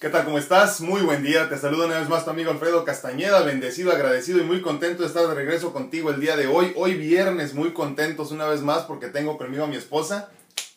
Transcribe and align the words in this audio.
¿Qué 0.00 0.08
tal? 0.10 0.24
¿Cómo 0.24 0.38
estás? 0.38 0.80
Muy 0.80 1.00
buen 1.00 1.24
día. 1.24 1.48
Te 1.48 1.58
saludo 1.58 1.86
una 1.86 1.98
vez 1.98 2.08
más 2.08 2.24
tu 2.24 2.30
amigo 2.30 2.52
Alfredo 2.52 2.84
Castañeda, 2.84 3.42
bendecido, 3.42 3.90
agradecido 3.90 4.38
y 4.38 4.44
muy 4.44 4.62
contento 4.62 5.02
de 5.02 5.08
estar 5.08 5.26
de 5.26 5.34
regreso 5.34 5.72
contigo 5.72 6.10
el 6.10 6.20
día 6.20 6.36
de 6.36 6.46
hoy. 6.46 6.72
Hoy 6.76 6.94
viernes, 6.94 7.52
muy 7.52 7.72
contentos 7.72 8.30
una 8.30 8.46
vez 8.46 8.62
más 8.62 8.84
porque 8.84 9.08
tengo 9.08 9.36
conmigo 9.36 9.64
a 9.64 9.66
mi 9.66 9.74
esposa. 9.74 10.30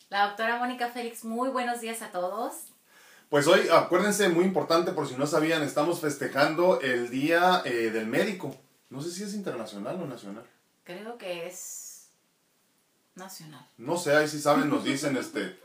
La 0.10 0.28
doctora 0.28 0.58
Mónica 0.58 0.90
Félix, 0.90 1.24
muy 1.24 1.50
buenos 1.50 1.82
días 1.82 2.02
a 2.02 2.12
todos. 2.12 2.56
Pues 3.30 3.46
hoy, 3.46 3.68
acuérdense, 3.72 4.28
muy 4.30 4.44
importante 4.44 4.92
por 4.92 5.08
si 5.08 5.14
no 5.16 5.28
sabían, 5.28 5.62
estamos 5.62 6.00
festejando 6.00 6.82
el 6.82 7.12
Día 7.12 7.62
eh, 7.66 7.92
del 7.92 8.08
Médico. 8.08 8.56
No 8.90 9.02
sé 9.02 9.12
si 9.12 9.24
es 9.24 9.36
internacional 9.36 10.02
o 10.02 10.08
nacional. 10.08 10.46
Creo 10.84 11.18
que 11.20 11.46
es 11.46 12.08
nacional. 13.14 13.68
No 13.78 13.98
sé, 13.98 14.16
ahí 14.16 14.28
si 14.28 14.42
saben, 14.42 14.68
nos 14.68 14.84
dicen, 14.84 15.16
este, 15.18 15.60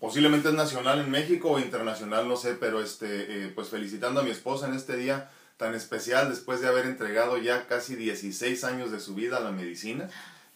posiblemente 0.00 0.48
es 0.48 0.54
nacional 0.54 1.00
en 1.00 1.10
México 1.10 1.50
o 1.50 1.58
internacional, 1.58 2.28
no 2.28 2.36
sé, 2.36 2.54
pero 2.54 2.82
este, 2.82 3.06
eh, 3.46 3.52
pues 3.54 3.68
felicitando 3.68 4.20
a 4.20 4.24
mi 4.24 4.30
esposa 4.30 4.66
en 4.66 4.74
este 4.74 4.96
día 4.96 5.30
tan 5.56 5.74
especial 5.74 6.28
después 6.28 6.60
de 6.60 6.68
haber 6.68 6.86
entregado 6.86 7.38
ya 7.38 7.66
casi 7.66 7.94
16 7.94 8.64
años 8.64 8.90
de 8.90 9.00
su 9.00 9.14
vida 9.14 9.36
a 9.36 9.40
la 9.40 9.52
medicina 9.52 10.08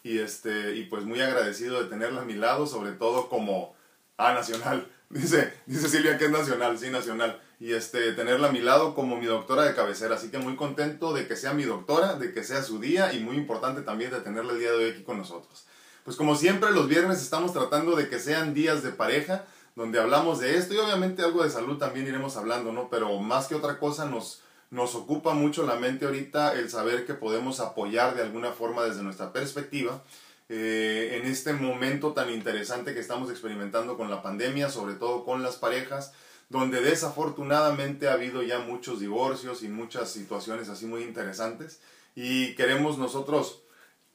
y 0.03 0.19
este 0.19 0.75
y 0.75 0.83
pues 0.83 1.03
muy 1.03 1.21
agradecido 1.21 1.81
de 1.81 1.89
tenerla 1.89 2.21
a 2.21 2.25
mi 2.25 2.33
lado, 2.33 2.67
sobre 2.67 2.91
todo 2.91 3.29
como 3.29 3.75
ah 4.17 4.33
nacional. 4.33 4.87
Dice, 5.09 5.53
dice 5.65 5.87
Silvia 5.87 6.17
que 6.17 6.25
es 6.25 6.31
nacional, 6.31 6.77
sí, 6.77 6.89
nacional. 6.89 7.41
Y 7.61 7.71
este 7.71 8.11
tenerla 8.11 8.49
a 8.49 8.51
mi 8.51 8.59
lado 8.59 8.93
como 8.93 9.15
mi 9.15 9.25
doctora 9.25 9.63
de 9.63 9.73
cabecera, 9.73 10.15
así 10.15 10.29
que 10.29 10.37
muy 10.37 10.57
contento 10.57 11.13
de 11.13 11.29
que 11.29 11.37
sea 11.37 11.53
mi 11.53 11.63
doctora, 11.63 12.15
de 12.15 12.33
que 12.33 12.43
sea 12.43 12.61
su 12.61 12.77
día 12.79 13.13
y 13.13 13.21
muy 13.21 13.37
importante 13.37 13.83
también 13.83 14.11
de 14.11 14.19
tenerla 14.19 14.51
el 14.51 14.59
día 14.59 14.71
de 14.71 14.75
hoy 14.75 14.89
aquí 14.89 15.03
con 15.03 15.17
nosotros. 15.17 15.65
Pues 16.07 16.15
como 16.15 16.37
siempre, 16.37 16.71
los 16.71 16.87
viernes 16.87 17.21
estamos 17.21 17.51
tratando 17.51 17.97
de 17.97 18.07
que 18.07 18.17
sean 18.17 18.53
días 18.53 18.81
de 18.81 18.91
pareja, 18.91 19.43
donde 19.75 19.99
hablamos 19.99 20.39
de 20.39 20.55
esto 20.55 20.73
y 20.73 20.77
obviamente 20.77 21.21
algo 21.21 21.43
de 21.43 21.49
salud 21.49 21.77
también 21.77 22.07
iremos 22.07 22.37
hablando, 22.37 22.71
¿no? 22.71 22.89
Pero 22.89 23.19
más 23.19 23.47
que 23.47 23.55
otra 23.55 23.77
cosa 23.77 24.05
nos, 24.05 24.39
nos 24.71 24.95
ocupa 24.95 25.33
mucho 25.33 25.65
la 25.67 25.75
mente 25.75 26.05
ahorita 26.05 26.53
el 26.53 26.69
saber 26.69 27.05
que 27.05 27.13
podemos 27.13 27.59
apoyar 27.59 28.15
de 28.15 28.21
alguna 28.21 28.53
forma 28.53 28.83
desde 28.83 29.03
nuestra 29.03 29.33
perspectiva 29.33 30.01
eh, 30.47 31.19
en 31.19 31.29
este 31.29 31.51
momento 31.51 32.13
tan 32.13 32.29
interesante 32.29 32.93
que 32.93 33.01
estamos 33.01 33.29
experimentando 33.29 33.97
con 33.97 34.09
la 34.09 34.21
pandemia, 34.21 34.69
sobre 34.69 34.93
todo 34.93 35.25
con 35.25 35.43
las 35.43 35.57
parejas, 35.57 36.13
donde 36.47 36.79
desafortunadamente 36.79 38.07
ha 38.07 38.13
habido 38.13 38.43
ya 38.43 38.59
muchos 38.59 39.01
divorcios 39.01 39.61
y 39.61 39.67
muchas 39.67 40.09
situaciones 40.09 40.69
así 40.69 40.85
muy 40.85 41.03
interesantes 41.03 41.81
y 42.15 42.55
queremos 42.55 42.97
nosotros 42.97 43.63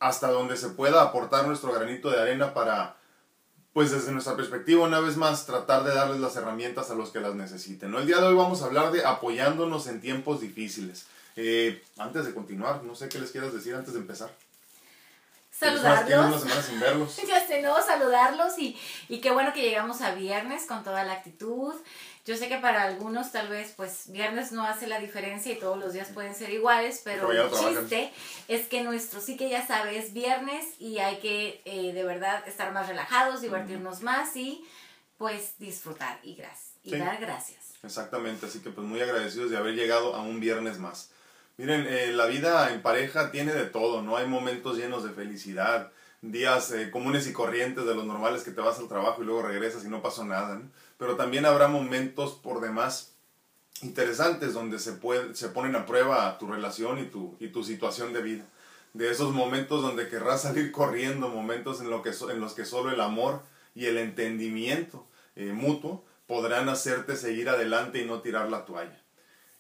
hasta 0.03 0.31
donde 0.31 0.57
se 0.57 0.69
pueda 0.71 1.01
aportar 1.01 1.47
nuestro 1.47 1.73
granito 1.73 2.11
de 2.11 2.21
arena 2.21 2.53
para, 2.53 2.97
pues 3.73 3.93
desde 3.93 4.11
nuestra 4.11 4.35
perspectiva, 4.35 4.83
una 4.83 4.99
vez 4.99 5.17
más, 5.17 5.47
tratar 5.47 5.85
de 5.85 5.95
darles 5.95 6.21
las 6.21 6.35
herramientas 6.35 6.91
a 6.91 6.95
los 6.95 7.11
que 7.11 7.21
las 7.21 7.37
necesiten. 7.37 7.93
¿no? 7.93 8.01
El 8.01 8.07
día 8.09 8.19
de 8.19 8.27
hoy 8.27 8.35
vamos 8.35 8.63
a 8.63 8.67
hablar 8.67 8.91
de 8.91 9.05
apoyándonos 9.05 9.87
en 9.87 10.01
tiempos 10.01 10.41
difíciles. 10.41 11.07
Eh, 11.37 11.81
antes 11.99 12.25
de 12.27 12.35
continuar, 12.35 12.83
no 12.83 12.97
sé 12.97 13.09
qué 13.09 13.21
les 13.21 13.31
quieras 13.31 13.55
decir 13.55 13.77
antes 13.77 13.95
de 13.95 14.01
empezar. 14.01 14.31
Saludarlos. 15.53 16.27
Una 16.27 16.39
semana 16.41 16.63
sin 16.63 16.81
verlos. 16.81 17.17
ya 17.29 17.47
sé, 17.47 17.63
¿no? 17.63 17.81
Saludarlos 17.81 18.59
y, 18.59 18.79
y 19.09 19.21
qué 19.21 19.31
bueno 19.31 19.53
que 19.53 19.63
llegamos 19.63 20.01
a 20.01 20.15
viernes 20.15 20.67
con 20.67 20.83
toda 20.83 21.05
la 21.05 21.13
actitud. 21.13 21.75
Yo 22.25 22.37
sé 22.37 22.49
que 22.49 22.59
para 22.59 22.85
algunos 22.85 23.33
tal 23.33 23.49
vez 23.49 23.73
pues 23.77 24.05
viernes 24.13 24.53
no 24.53 24.65
hace 24.65 24.87
la 24.87 25.01
diferencia 25.01 25.53
y 25.53 25.59
todos 25.59 25.77
los 25.77 25.93
días 25.93 26.09
pueden 26.09 26.35
ser 26.35 26.51
iguales, 26.51 27.03
pero 27.05 27.31
el 27.31 27.51
chiste 27.51 28.13
es 28.47 28.67
que 28.69 28.83
nuestro 28.83 29.21
sí 29.21 29.37
que 29.37 29.51
ya 29.51 29.67
sabes 29.67 30.05
es 30.05 30.13
viernes 30.13 30.65
y 30.79 30.99
hay 30.99 31.19
que 31.19 31.61
eh, 31.65 31.93
de 31.93 32.05
verdad 32.05 32.47
estar 32.47 32.73
más 32.73 32.87
relajados, 32.87 33.41
divertirnos 33.43 34.03
más 34.03 34.37
y 34.37 34.65
pues 35.19 35.55
disfrutar 35.59 36.19
y, 36.23 36.35
gracias, 36.35 36.75
y 36.85 36.97
dar 36.97 37.21
gracias. 37.21 37.75
Exactamente, 37.83 38.47
así 38.47 38.61
que 38.61 38.71
pues 38.71 38.87
muy 38.87 39.01
agradecidos 39.01 39.51
de 39.51 39.57
haber 39.57 39.75
llegado 39.75 40.15
a 40.15 40.23
un 40.23 40.39
viernes 40.39 40.79
más. 40.79 41.12
Miren, 41.59 41.87
eh, 41.89 42.13
la 42.13 42.27
vida 42.27 42.73
en 42.73 42.83
pareja 42.83 43.31
tiene 43.31 43.53
de 43.53 43.67
todo, 43.67 44.03
¿no? 44.03 44.17
Hay 44.17 44.27
momentos 44.27 44.79
llenos 44.79 45.05
de 45.05 45.11
felicidad, 45.11 45.93
días 46.23 46.71
eh, 46.71 46.91
comunes 46.91 47.27
y 47.27 47.33
corrientes 47.33 47.85
de 47.85 47.95
los 47.95 48.05
normales 48.05 48.43
que 48.43 48.53
te 48.53 48.61
vas 48.61 48.79
al 48.79 48.89
trabajo 48.89 49.23
y 49.23 49.27
luego 49.27 49.43
regresas 49.43 49.85
y 49.85 49.89
no 49.89 50.03
pasó 50.03 50.25
nada, 50.25 50.55
¿no? 50.55 50.71
pero 50.97 51.17
también 51.17 51.45
habrá 51.47 51.67
momentos 51.67 52.35
por 52.35 52.61
demás 52.61 53.15
interesantes 53.83 54.55
donde 54.55 54.79
se, 54.79 54.93
puede, 54.93 55.35
se 55.35 55.49
ponen 55.49 55.75
a 55.75 55.85
prueba 55.85 56.39
tu 56.39 56.47
relación 56.47 57.01
y 57.01 57.07
tu, 57.07 57.37
y 57.41 57.49
tu 57.49 57.65
situación 57.65 58.13
de 58.13 58.23
vida. 58.23 58.47
De 58.93 59.11
esos 59.11 59.33
momentos 59.33 59.83
donde 59.83 60.09
querrás 60.09 60.43
salir 60.43 60.71
corriendo, 60.71 61.29
momentos 61.29 61.81
en, 61.81 61.91
lo 61.91 62.03
que, 62.03 62.11
en 62.11 62.41
los 62.41 62.55
que 62.55 62.65
solo 62.65 62.91
el 62.91 63.01
amor 63.01 63.43
y 63.75 63.87
el 63.87 63.99
entendimiento 63.99 65.09
eh, 65.35 65.53
mutuo 65.53 66.05
podrán 66.29 66.69
hacerte 66.69 67.17
seguir 67.17 67.49
adelante 67.49 67.99
y 68.01 68.05
no 68.05 68.21
tirar 68.21 68.49
la 68.49 68.65
toalla. 68.65 69.02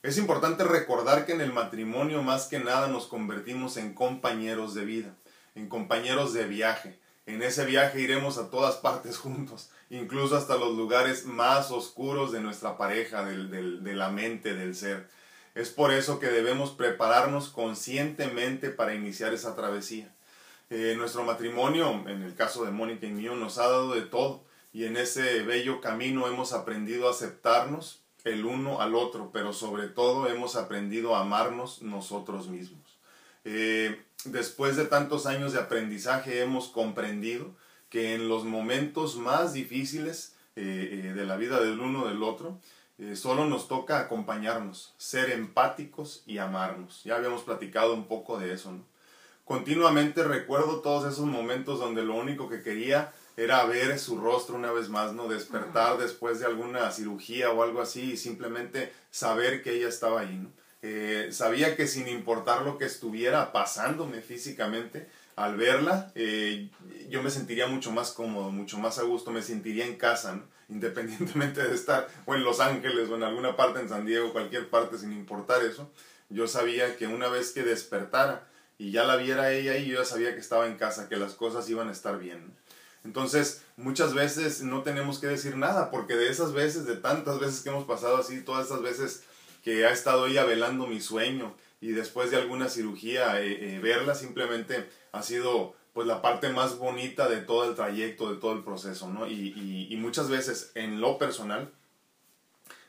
Es 0.02 0.18
importante 0.18 0.64
recordar 0.64 1.26
que 1.26 1.32
en 1.32 1.40
el 1.40 1.52
matrimonio 1.52 2.22
más 2.22 2.46
que 2.46 2.58
nada 2.58 2.88
nos 2.88 3.06
convertimos 3.06 3.76
en 3.76 3.94
compañeros 3.94 4.74
de 4.74 4.84
vida, 4.84 5.14
en 5.54 5.68
compañeros 5.68 6.32
de 6.32 6.46
viaje. 6.46 6.98
En 7.26 7.42
ese 7.42 7.64
viaje 7.64 8.00
iremos 8.00 8.36
a 8.36 8.50
todas 8.50 8.76
partes 8.76 9.16
juntos 9.16 9.70
incluso 9.92 10.36
hasta 10.36 10.56
los 10.56 10.74
lugares 10.74 11.26
más 11.26 11.70
oscuros 11.70 12.32
de 12.32 12.40
nuestra 12.40 12.78
pareja, 12.78 13.24
de 13.24 13.94
la 13.94 14.08
mente, 14.08 14.54
del 14.54 14.74
ser. 14.74 15.06
Es 15.54 15.68
por 15.68 15.92
eso 15.92 16.18
que 16.18 16.28
debemos 16.28 16.70
prepararnos 16.70 17.50
conscientemente 17.50 18.70
para 18.70 18.94
iniciar 18.94 19.34
esa 19.34 19.54
travesía. 19.54 20.10
Eh, 20.70 20.94
nuestro 20.96 21.24
matrimonio, 21.24 21.90
en 22.08 22.22
el 22.22 22.34
caso 22.34 22.64
de 22.64 22.70
Mónica 22.70 23.06
y 23.06 23.10
mío, 23.10 23.36
nos 23.36 23.58
ha 23.58 23.68
dado 23.68 23.94
de 23.94 24.00
todo 24.00 24.44
y 24.72 24.86
en 24.86 24.96
ese 24.96 25.42
bello 25.42 25.82
camino 25.82 26.26
hemos 26.26 26.54
aprendido 26.54 27.06
a 27.06 27.10
aceptarnos 27.10 28.01
el 28.24 28.44
uno 28.44 28.80
al 28.80 28.94
otro, 28.94 29.30
pero 29.32 29.52
sobre 29.52 29.88
todo 29.88 30.28
hemos 30.28 30.56
aprendido 30.56 31.16
a 31.16 31.20
amarnos 31.20 31.82
nosotros 31.82 32.48
mismos. 32.48 32.80
Eh, 33.44 34.00
después 34.24 34.76
de 34.76 34.84
tantos 34.84 35.26
años 35.26 35.52
de 35.52 35.60
aprendizaje 35.60 36.40
hemos 36.42 36.68
comprendido 36.68 37.54
que 37.88 38.14
en 38.14 38.28
los 38.28 38.44
momentos 38.44 39.16
más 39.16 39.52
difíciles 39.52 40.36
eh, 40.56 41.04
eh, 41.04 41.12
de 41.12 41.26
la 41.26 41.36
vida 41.36 41.60
del 41.60 41.80
uno 41.80 42.06
del 42.06 42.22
otro, 42.22 42.58
solo 43.14 43.46
nos 43.46 43.66
toca 43.66 43.98
acompañarnos, 43.98 44.94
ser 44.96 45.30
empáticos 45.30 46.22
y 46.24 46.38
amarnos. 46.38 47.02
Ya 47.02 47.16
habíamos 47.16 47.42
platicado 47.42 47.94
un 47.94 48.06
poco 48.06 48.38
de 48.38 48.52
eso, 48.52 48.70
¿no? 48.70 48.84
Continuamente 49.44 50.22
recuerdo 50.22 50.80
todos 50.80 51.12
esos 51.12 51.26
momentos 51.26 51.80
donde 51.80 52.04
lo 52.04 52.14
único 52.14 52.48
que 52.48 52.62
quería 52.62 53.12
era 53.36 53.64
ver 53.64 53.98
su 53.98 54.18
rostro 54.18 54.56
una 54.56 54.72
vez 54.72 54.88
más, 54.88 55.12
¿no? 55.12 55.28
Despertar 55.28 55.98
después 55.98 56.40
de 56.40 56.46
alguna 56.46 56.90
cirugía 56.90 57.50
o 57.50 57.62
algo 57.62 57.80
así 57.80 58.12
y 58.12 58.16
simplemente 58.16 58.92
saber 59.10 59.62
que 59.62 59.74
ella 59.74 59.88
estaba 59.88 60.20
ahí, 60.20 60.36
¿no? 60.36 60.50
sabía 61.30 61.76
que 61.76 61.86
sin 61.86 62.08
importar 62.08 62.62
lo 62.62 62.76
que 62.76 62.86
estuviera 62.86 63.52
pasándome 63.52 64.20
físicamente, 64.20 65.06
al 65.36 65.56
verla, 65.56 66.12
eh, 66.14 66.70
yo 67.08 67.22
me 67.22 67.30
sentiría 67.30 67.66
mucho 67.66 67.90
más 67.90 68.12
cómodo, 68.12 68.50
mucho 68.50 68.78
más 68.78 68.98
a 68.98 69.02
gusto, 69.02 69.30
me 69.30 69.42
sentiría 69.42 69.86
en 69.86 69.96
casa, 69.96 70.40
independientemente 70.68 71.62
de 71.62 71.74
estar 71.74 72.08
o 72.26 72.34
en 72.34 72.44
Los 72.44 72.60
Ángeles 72.60 73.08
o 73.08 73.16
en 73.16 73.22
alguna 73.22 73.56
parte 73.56 73.80
en 73.80 73.88
San 73.88 74.04
Diego, 74.04 74.32
cualquier 74.32 74.68
parte, 74.68 74.98
sin 74.98 75.12
importar 75.12 75.64
eso. 75.64 75.90
Yo 76.28 76.46
sabía 76.46 76.96
que 76.96 77.06
una 77.06 77.28
vez 77.28 77.52
que 77.52 77.62
despertara 77.62 78.48
y 78.78 78.90
ya 78.90 79.04
la 79.04 79.16
viera 79.16 79.52
ella 79.52 79.76
y 79.76 79.86
yo 79.86 79.98
ya 79.98 80.04
sabía 80.04 80.34
que 80.34 80.40
estaba 80.40 80.66
en 80.66 80.76
casa, 80.76 81.08
que 81.08 81.16
las 81.16 81.34
cosas 81.34 81.68
iban 81.68 81.88
a 81.88 81.92
estar 81.92 82.18
bien. 82.18 82.54
Entonces, 83.04 83.62
muchas 83.76 84.14
veces 84.14 84.62
no 84.62 84.82
tenemos 84.82 85.18
que 85.18 85.26
decir 85.26 85.56
nada, 85.56 85.90
porque 85.90 86.14
de 86.14 86.30
esas 86.30 86.52
veces, 86.52 86.86
de 86.86 86.96
tantas 86.96 87.40
veces 87.40 87.60
que 87.62 87.70
hemos 87.70 87.84
pasado 87.84 88.16
así, 88.16 88.42
todas 88.42 88.66
esas 88.66 88.82
veces 88.82 89.24
que 89.62 89.86
ha 89.86 89.90
estado 89.90 90.26
ella 90.26 90.44
velando 90.44 90.86
mi 90.86 91.00
sueño 91.00 91.54
y 91.80 91.92
después 91.92 92.30
de 92.30 92.36
alguna 92.36 92.68
cirugía 92.68 93.40
eh, 93.40 93.76
eh, 93.76 93.80
verla 93.80 94.14
simplemente 94.14 94.88
ha 95.12 95.22
sido 95.22 95.74
pues 95.92 96.06
la 96.06 96.22
parte 96.22 96.48
más 96.48 96.78
bonita 96.78 97.28
de 97.28 97.38
todo 97.38 97.68
el 97.68 97.74
trayecto, 97.74 98.32
de 98.32 98.40
todo 98.40 98.52
el 98.54 98.64
proceso, 98.64 99.08
¿no? 99.08 99.26
Y, 99.26 99.88
y, 99.90 99.96
muchas 99.96 100.30
veces 100.30 100.72
en 100.74 101.02
lo 101.02 101.18
personal, 101.18 101.70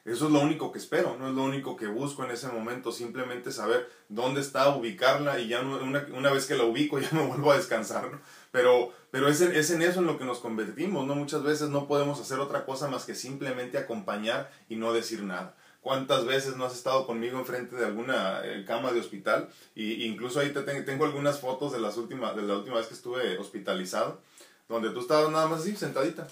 eso 0.06 0.28
es 0.28 0.32
lo 0.32 0.40
único 0.40 0.72
que 0.72 0.80
espero, 0.80 1.18
no 1.20 1.28
es 1.28 1.34
lo 1.34 1.44
único 1.44 1.76
que 1.76 1.88
busco 1.88 2.24
en 2.24 2.32
ese 2.32 2.48
momento, 2.48 2.94
simplemente 2.94 3.52
saber 3.52 3.90
dónde 4.08 4.40
está, 4.40 4.70
ubicarla 4.70 5.40
y 5.40 5.50
ya 5.50 5.60
una, 5.60 6.08
una 6.14 6.32
vez 6.32 6.46
que 6.46 6.56
la 6.56 6.64
ubico 6.64 6.98
ya 7.02 7.10
me 7.12 7.26
vuelvo 7.28 7.52
a 7.52 7.58
descansar, 7.58 8.10
¿no? 8.10 8.22
Pero, 8.54 8.94
pero 9.12 9.28
es, 9.28 9.42
en, 9.42 9.54
es 9.54 9.70
en 9.72 9.82
eso 9.82 10.00
en 10.00 10.06
lo 10.06 10.18
que 10.18 10.24
nos 10.24 10.40
convertimos, 10.40 11.06
¿no? 11.06 11.16
Muchas 11.16 11.44
veces 11.44 11.68
no 11.68 11.86
podemos 11.86 12.22
hacer 12.22 12.40
otra 12.40 12.66
cosa 12.66 12.88
más 12.88 13.04
que 13.04 13.16
simplemente 13.16 13.78
acompañar 13.78 14.50
y 14.70 14.78
no 14.78 14.94
decir 14.94 15.24
nada 15.24 15.56
cuántas 15.82 16.24
veces 16.26 16.56
no 16.56 16.64
has 16.64 16.74
estado 16.74 17.06
conmigo 17.06 17.38
enfrente 17.38 17.76
de 17.76 17.86
alguna 17.86 18.40
eh, 18.46 18.64
cama 18.66 18.94
de 18.94 19.02
hospital 19.02 19.50
y 19.76 20.06
incluso 20.06 20.40
ahí 20.40 20.52
te 20.52 20.62
tengo 20.62 21.04
algunas 21.04 21.42
fotos 21.42 21.74
de 21.74 21.82
las 21.82 21.98
últimas 21.98 22.38
de 22.38 22.44
la 22.44 22.56
última 22.56 22.78
vez 22.78 22.88
que 22.88 22.94
estuve 22.94 23.38
hospitalizado 23.38 24.22
donde 24.70 24.90
tú 24.92 25.02
estabas 25.02 25.32
nada 25.32 25.48
más 25.48 25.62
así 25.62 25.76
sentadita 25.76 26.28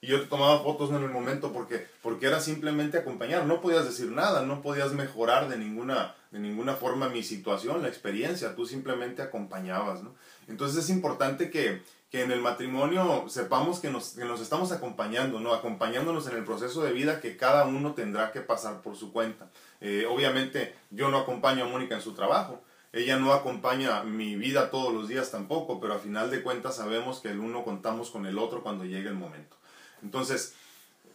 Y 0.00 0.08
yo 0.08 0.20
te 0.20 0.26
tomaba 0.26 0.62
fotos 0.62 0.90
en 0.90 0.96
el 0.96 1.10
momento 1.10 1.52
porque, 1.52 1.86
porque 2.02 2.26
era 2.26 2.40
simplemente 2.40 2.98
acompañar. 2.98 3.46
No 3.46 3.60
podías 3.60 3.84
decir 3.84 4.10
nada, 4.10 4.42
no 4.42 4.62
podías 4.62 4.92
mejorar 4.92 5.48
de 5.48 5.56
ninguna, 5.58 6.14
de 6.30 6.40
ninguna 6.40 6.74
forma 6.74 7.08
mi 7.08 7.22
situación, 7.22 7.82
la 7.82 7.88
experiencia. 7.88 8.56
Tú 8.56 8.66
simplemente 8.66 9.22
acompañabas, 9.22 10.02
¿no? 10.02 10.14
Entonces 10.48 10.84
es 10.84 10.90
importante 10.90 11.50
que, 11.50 11.82
que 12.10 12.22
en 12.22 12.30
el 12.30 12.40
matrimonio 12.40 13.24
sepamos 13.28 13.80
que 13.80 13.90
nos, 13.90 14.10
que 14.10 14.24
nos 14.24 14.40
estamos 14.40 14.72
acompañando, 14.72 15.40
¿no? 15.40 15.54
Acompañándonos 15.54 16.26
en 16.28 16.36
el 16.36 16.44
proceso 16.44 16.82
de 16.82 16.92
vida 16.92 17.20
que 17.20 17.36
cada 17.36 17.64
uno 17.64 17.94
tendrá 17.94 18.32
que 18.32 18.40
pasar 18.40 18.82
por 18.82 18.96
su 18.96 19.12
cuenta. 19.12 19.50
Eh, 19.80 20.06
obviamente 20.08 20.74
yo 20.90 21.10
no 21.10 21.18
acompaño 21.18 21.64
a 21.64 21.68
Mónica 21.68 21.94
en 21.94 22.02
su 22.02 22.12
trabajo, 22.12 22.62
ella 22.92 23.18
no 23.18 23.32
acompaña 23.32 24.02
mi 24.02 24.36
vida 24.36 24.70
todos 24.70 24.92
los 24.92 25.08
días 25.08 25.30
tampoco, 25.30 25.80
pero 25.80 25.94
a 25.94 25.98
final 25.98 26.30
de 26.30 26.42
cuentas 26.42 26.76
sabemos 26.76 27.20
que 27.20 27.30
el 27.30 27.40
uno 27.40 27.64
contamos 27.64 28.10
con 28.10 28.26
el 28.26 28.38
otro 28.38 28.62
cuando 28.62 28.84
llegue 28.84 29.08
el 29.08 29.14
momento. 29.14 29.56
Entonces, 30.02 30.54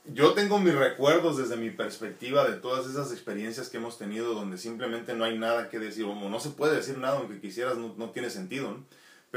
yo 0.05 0.33
tengo 0.33 0.59
mis 0.59 0.73
recuerdos 0.73 1.37
desde 1.37 1.57
mi 1.57 1.69
perspectiva 1.69 2.49
de 2.49 2.57
todas 2.57 2.87
esas 2.87 3.11
experiencias 3.11 3.69
que 3.69 3.77
hemos 3.77 3.99
tenido 3.99 4.33
donde 4.33 4.57
simplemente 4.57 5.13
no 5.13 5.25
hay 5.25 5.37
nada 5.37 5.69
que 5.69 5.77
decir, 5.77 6.05
o 6.05 6.15
no 6.15 6.39
se 6.39 6.49
puede 6.49 6.75
decir 6.75 6.97
nada 6.97 7.17
aunque 7.17 7.39
quisieras, 7.39 7.77
no, 7.77 7.93
no 7.95 8.09
tiene 8.09 8.31
sentido. 8.31 8.71
¿no? 8.71 8.83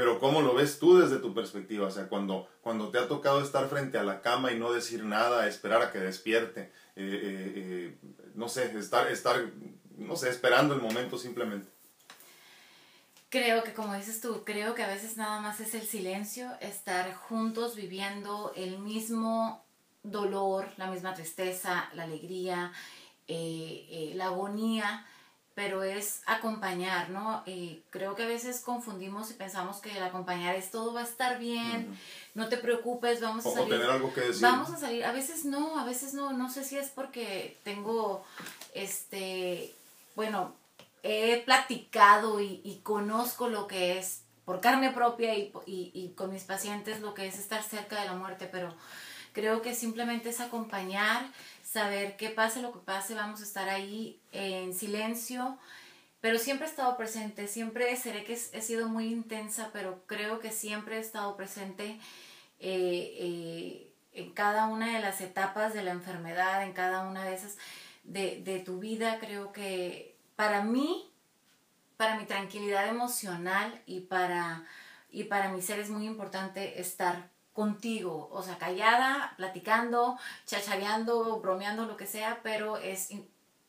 Pero 0.01 0.19
¿cómo 0.19 0.41
lo 0.41 0.55
ves 0.55 0.79
tú 0.79 0.97
desde 0.97 1.19
tu 1.19 1.31
perspectiva? 1.31 1.85
O 1.85 1.91
sea, 1.91 2.09
cuando, 2.09 2.49
cuando 2.61 2.89
te 2.89 2.97
ha 2.97 3.07
tocado 3.07 3.39
estar 3.39 3.69
frente 3.69 3.99
a 3.99 4.03
la 4.03 4.23
cama 4.23 4.51
y 4.51 4.57
no 4.57 4.73
decir 4.73 5.05
nada, 5.05 5.47
esperar 5.47 5.83
a 5.83 5.91
que 5.91 5.99
despierte, 5.99 6.61
eh, 6.61 6.71
eh, 6.95 7.53
eh, 7.55 7.97
no 8.33 8.49
sé, 8.49 8.75
estar, 8.79 9.11
estar, 9.11 9.51
no 9.99 10.15
sé, 10.15 10.29
esperando 10.29 10.73
el 10.73 10.81
momento 10.81 11.19
simplemente. 11.19 11.69
Creo 13.29 13.63
que 13.63 13.73
como 13.73 13.93
dices 13.93 14.21
tú, 14.21 14.43
creo 14.43 14.73
que 14.73 14.81
a 14.81 14.87
veces 14.87 15.17
nada 15.17 15.39
más 15.39 15.59
es 15.59 15.75
el 15.75 15.83
silencio, 15.83 16.49
estar 16.61 17.13
juntos 17.13 17.75
viviendo 17.75 18.53
el 18.55 18.79
mismo 18.79 19.63
dolor, 20.01 20.67
la 20.77 20.87
misma 20.87 21.13
tristeza, 21.13 21.91
la 21.93 22.05
alegría, 22.05 22.71
eh, 23.27 23.85
eh, 23.89 24.11
la 24.15 24.25
agonía, 24.25 25.05
pero 25.61 25.83
es 25.83 26.23
acompañar, 26.25 27.11
¿no? 27.11 27.43
Eh, 27.45 27.83
creo 27.91 28.15
que 28.15 28.23
a 28.23 28.27
veces 28.27 28.61
confundimos 28.61 29.29
y 29.29 29.35
pensamos 29.35 29.77
que 29.77 29.95
el 29.95 30.01
acompañar 30.01 30.55
es 30.55 30.71
todo 30.71 30.91
va 30.91 31.01
a 31.01 31.03
estar 31.03 31.37
bien, 31.37 31.95
no 32.33 32.49
te 32.49 32.57
preocupes, 32.57 33.21
vamos 33.21 33.45
a 33.45 33.51
salir. 33.51 33.75
algo 33.75 34.11
que 34.11 34.21
decir. 34.21 34.41
Vamos 34.41 34.71
a 34.71 34.77
salir, 34.77 35.05
a 35.05 35.11
veces 35.11 35.45
no, 35.45 35.77
a 35.77 35.85
veces 35.85 36.15
no, 36.15 36.33
no 36.33 36.49
sé 36.49 36.63
si 36.63 36.79
es 36.79 36.89
porque 36.89 37.59
tengo, 37.63 38.25
este, 38.73 39.75
bueno, 40.15 40.55
he 41.03 41.43
platicado 41.45 42.41
y, 42.41 42.81
conozco 42.81 43.47
lo 43.47 43.67
que 43.67 43.99
es 43.99 44.23
por 44.45 44.61
carne 44.61 44.89
propia 44.89 45.37
y, 45.37 45.53
y, 45.67 46.11
con 46.17 46.33
mis 46.33 46.43
pacientes 46.45 47.01
lo 47.01 47.13
que 47.13 47.27
es 47.27 47.37
estar 47.37 47.61
cerca 47.61 48.01
de 48.01 48.07
la 48.07 48.13
muerte, 48.13 48.49
pero 48.51 48.73
creo 49.31 49.61
que 49.61 49.75
simplemente 49.75 50.29
es 50.29 50.39
acompañar, 50.39 51.23
saber 51.71 52.17
qué 52.17 52.29
pase 52.29 52.61
lo 52.61 52.73
que 52.73 52.79
pase, 52.79 53.15
vamos 53.15 53.39
a 53.39 53.43
estar 53.43 53.69
ahí 53.69 54.19
en 54.33 54.73
silencio, 54.73 55.57
pero 56.19 56.37
siempre 56.37 56.67
he 56.67 56.69
estado 56.69 56.97
presente, 56.97 57.47
siempre 57.47 57.95
seré 57.95 58.25
que 58.25 58.33
he 58.33 58.61
sido 58.61 58.89
muy 58.89 59.05
intensa, 59.05 59.69
pero 59.71 60.03
creo 60.05 60.39
que 60.39 60.51
siempre 60.51 60.97
he 60.97 60.99
estado 60.99 61.37
presente 61.37 61.97
eh, 62.59 63.15
eh, 63.19 63.93
en 64.11 64.33
cada 64.33 64.65
una 64.65 64.93
de 64.93 64.99
las 64.99 65.21
etapas 65.21 65.73
de 65.73 65.83
la 65.83 65.91
enfermedad, 65.91 66.63
en 66.63 66.73
cada 66.73 67.07
una 67.07 67.23
de 67.23 67.35
esas 67.35 67.57
de, 68.03 68.41
de 68.43 68.59
tu 68.59 68.79
vida, 68.79 69.17
creo 69.21 69.53
que 69.53 70.17
para 70.35 70.63
mí, 70.63 71.09
para 71.95 72.17
mi 72.17 72.25
tranquilidad 72.25 72.89
emocional 72.89 73.81
y 73.85 74.01
para, 74.01 74.65
y 75.09 75.23
para 75.23 75.49
mi 75.53 75.61
ser 75.61 75.79
es 75.79 75.89
muy 75.89 76.05
importante 76.05 76.81
estar 76.81 77.29
contigo, 77.61 78.27
o 78.31 78.41
sea, 78.41 78.57
callada, 78.57 79.35
platicando, 79.37 80.17
chachareando, 80.47 81.39
bromeando, 81.41 81.85
lo 81.85 81.95
que 81.95 82.07
sea, 82.07 82.39
pero 82.41 82.77
es 82.77 83.09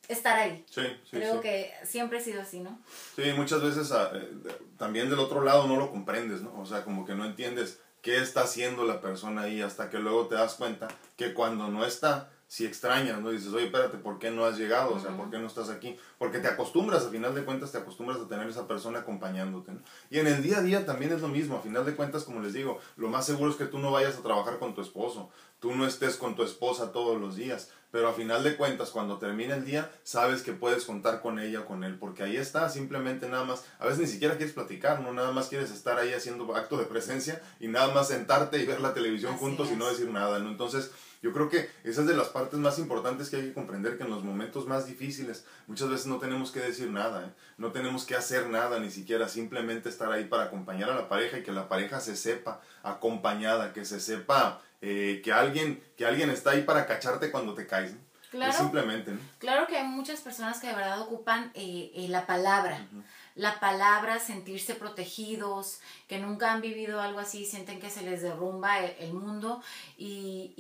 estar 0.09 0.39
ahí. 0.39 0.65
Sí, 0.71 0.81
sí, 0.81 1.11
Creo 1.11 1.43
que 1.43 1.71
siempre 1.85 2.19
he 2.19 2.23
sido 2.23 2.41
así, 2.41 2.61
¿no? 2.61 2.79
Sí, 3.15 3.35
muchas 3.37 3.61
veces 3.61 3.93
ah, 3.93 4.11
eh, 4.15 4.31
también 4.79 5.11
del 5.11 5.19
otro 5.19 5.45
lado 5.45 5.67
no 5.67 5.77
lo 5.77 5.91
comprendes, 5.91 6.41
¿no? 6.41 6.59
O 6.59 6.65
sea, 6.65 6.85
como 6.85 7.05
que 7.05 7.15
no 7.15 7.27
entiendes 7.27 7.81
qué 8.01 8.17
está 8.17 8.45
haciendo 8.45 8.87
la 8.87 9.03
persona 9.03 9.43
ahí 9.43 9.61
hasta 9.61 9.91
que 9.91 9.99
luego 9.99 10.27
te 10.27 10.37
das 10.37 10.55
cuenta 10.55 10.89
que 11.19 11.35
cuando 11.35 11.69
no 11.69 11.85
está, 11.85 12.31
si 12.53 12.67
extrañas, 12.67 13.19
¿no? 13.23 13.31
Dices, 13.31 13.51
oye, 13.55 13.65
espérate, 13.65 13.97
¿por 13.97 14.19
qué 14.19 14.31
no 14.31 14.45
has 14.45 14.59
llegado? 14.59 14.93
O 14.93 15.01
sea, 15.01 15.17
¿por 15.17 15.31
qué 15.31 15.39
no 15.39 15.47
estás 15.47 15.71
aquí? 15.71 15.97
Porque 16.19 16.39
te 16.39 16.49
acostumbras, 16.49 17.07
a 17.07 17.09
final 17.09 17.35
de 17.35 17.47
cuentas, 17.47 17.73
te 17.73 17.79
acostumbras 17.79 18.21
a 18.21 18.29
tener 18.29 18.47
esa 18.47 18.69
persona 18.69 18.99
acompañándote, 18.99 19.73
¿no? 19.73 19.81
Y 20.11 20.19
en 20.19 20.27
el 20.27 20.43
día 20.43 20.59
a 20.59 20.61
día 20.61 20.85
también 20.85 21.13
es 21.13 21.23
lo 21.23 21.29
mismo, 21.29 21.57
a 21.57 21.63
final 21.63 21.87
de 21.87 21.97
cuentas, 21.97 22.25
como 22.25 22.41
les 22.41 22.53
digo, 22.53 22.79
lo 22.97 23.09
más 23.09 23.25
seguro 23.25 23.51
es 23.51 23.57
que 23.57 23.65
tú 23.65 23.79
no 23.79 23.91
vayas 23.91 24.19
a 24.19 24.23
trabajar 24.23 24.59
con 24.59 24.75
tu 24.75 24.83
esposo, 24.83 25.31
tú 25.61 25.75
no 25.75 25.87
estés 25.87 26.17
con 26.17 26.37
tu 26.37 26.43
esposa 26.43 26.93
todos 26.93 27.19
los 27.19 27.37
días, 27.37 27.71
pero 27.93 28.09
a 28.09 28.15
final 28.15 28.43
de 28.43 28.57
cuentas, 28.57 28.91
cuando 28.91 29.19
termine 29.19 29.55
el 29.55 29.65
día, 29.65 29.93
sabes 30.03 30.43
que 30.43 30.53
puedes 30.53 30.85
contar 30.85 31.21
con 31.21 31.39
ella 31.39 31.61
o 31.61 31.67
con 31.67 31.85
él, 31.85 31.97
porque 31.99 32.25
ahí 32.25 32.37
está, 32.37 32.69
simplemente 32.71 33.29
nada 33.29 33.45
más, 33.45 33.65
a 33.79 33.85
veces 33.85 34.01
ni 34.01 34.07
siquiera 34.07 34.37
quieres 34.37 34.55
platicar, 34.55 35.01
¿no? 35.01 35.13
Nada 35.13 35.31
más 35.31 35.49
quieres 35.49 35.71
estar 35.71 35.99
ahí 35.99 36.13
haciendo 36.13 36.57
acto 36.57 36.79
de 36.79 36.87
presencia 36.87 37.41
y 37.61 37.69
nada 37.69 37.93
más 37.95 38.09
sentarte 38.09 38.59
y 38.59 38.67
ver 38.67 38.81
la 38.81 38.95
televisión 38.95 39.37
juntos 39.37 39.69
y 39.71 39.77
no 39.77 39.89
decir 39.89 40.11
nada, 40.11 40.39
¿no? 40.39 40.49
Entonces, 40.49 40.91
yo 41.23 41.33
creo 41.33 41.49
que 41.49 41.71
esa 41.85 42.01
es 42.01 42.07
de 42.09 42.17
las 42.17 42.29
partes 42.29 42.59
más 42.59 42.81
importantes 42.81 43.31
que 43.31 43.37
hay 43.37 43.43
que 43.43 43.53
comprender, 43.53 43.97
que 43.97 44.03
en 44.03 44.11
los 44.11 44.25
momentos 44.25 44.67
más 44.67 44.87
difíciles 44.87 45.45
muchas 45.69 45.89
veces 45.89 46.07
no 46.07 46.19
tenemos 46.19 46.51
que 46.51 46.59
decir 46.59 46.91
nada, 46.91 47.27
¿eh? 47.27 47.31
no 47.59 47.71
tenemos 47.71 48.05
que 48.05 48.17
hacer 48.17 48.49
nada, 48.49 48.81
ni 48.81 48.91
siquiera 48.91 49.29
simplemente 49.29 49.89
estar 49.89 50.11
ahí 50.11 50.25
para 50.25 50.45
acompañar 50.45 50.91
a 50.91 50.97
la 50.97 51.09
pareja 51.09 51.39
y 51.39 51.45
que 51.45 51.53
la 51.53 51.69
pareja 51.69 52.01
se 52.01 52.17
sepa 52.17 52.61
acompañada, 52.83 53.73
que 53.73 53.85
se 53.85 54.01
sepa 54.01 54.61
eh, 54.83 55.23
que, 55.25 55.33
alguien, 55.33 55.83
que 55.97 56.05
alguien 56.05 56.29
está 56.29 56.51
ahí 56.51 56.63
para 56.63 56.87
cacharte 56.87 57.31
cuando 57.31 57.55
te 57.55 57.67
caes. 57.67 57.95
Claro, 58.31 58.53
simplemente. 58.53 59.13
Claro 59.39 59.67
que 59.67 59.77
hay 59.77 59.87
muchas 59.87 60.21
personas 60.21 60.59
que 60.61 60.67
de 60.67 60.75
verdad 60.75 61.01
ocupan 61.01 61.51
eh, 61.55 62.07
la 62.09 62.27
palabra 62.27 62.87
la 63.35 63.61
palabra, 63.61 64.19
sentirse 64.19 64.75
protegidos, 64.75 65.81
que 66.07 66.19
nunca 66.19 66.53
han 66.53 66.61
vivido 66.61 67.01
algo 67.01 67.19
así, 67.19 67.47
sienten 67.47 67.81
que 67.81 67.91
se 67.91 68.03
les 68.03 68.23
derrumba 68.23 68.81
el, 68.85 69.15
mundo 69.15 69.63
y, 69.97 70.53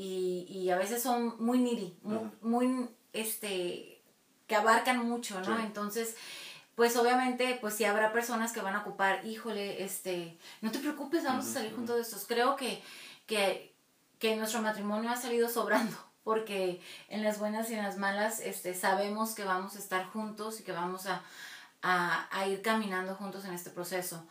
y, 0.49 0.71
a 0.71 0.79
veces 0.79 1.03
son 1.03 1.37
muy 1.39 1.59
needy, 1.59 1.95
muy, 2.41 2.89
este, 3.13 4.01
que 4.47 4.57
abarcan 4.57 5.07
mucho, 5.07 5.41
¿no? 5.41 5.59
Entonces, 5.61 6.17
pues 6.75 6.97
obviamente, 6.97 7.59
pues 7.61 7.75
sí 7.75 7.85
habrá 7.85 8.13
personas 8.13 8.53
que 8.53 8.63
van 8.63 8.75
a 8.75 8.81
ocupar, 8.81 9.25
híjole, 9.27 9.83
este, 9.85 10.39
no 10.63 10.71
te 10.71 10.79
preocupes, 10.79 11.25
vamos 11.25 11.47
a 11.47 11.53
salir 11.53 11.75
juntos 11.75 11.97
de 11.97 12.03
estos. 12.03 12.27
Creo 12.27 12.57
que, 12.57 12.83
que, 13.27 13.72
que 14.23 14.37
nuestro 14.37 14.63
matrimonio 14.63 15.11
ha 15.11 15.17
salido 15.17 15.49
sobrando 15.49 15.97
porque 16.23 16.81
en 17.09 17.25
las 17.25 17.41
buenas 17.41 17.69
y 17.71 17.75
en 17.75 17.83
las 17.83 17.99
malas 17.99 18.39
este, 18.39 18.73
sabemos 18.73 19.35
que 19.35 19.43
vamos 19.43 19.75
a 19.75 19.81
estar 19.81 20.07
juntos 20.07 20.61
y 20.61 20.63
que 20.63 20.71
vamos 20.71 21.07
a, 21.07 21.25
a, 21.83 22.47
ir 22.47 22.63
caminando 22.63 23.17
juntos 23.17 23.45
en 23.45 23.53
este 23.53 23.71
proceso. 23.71 24.25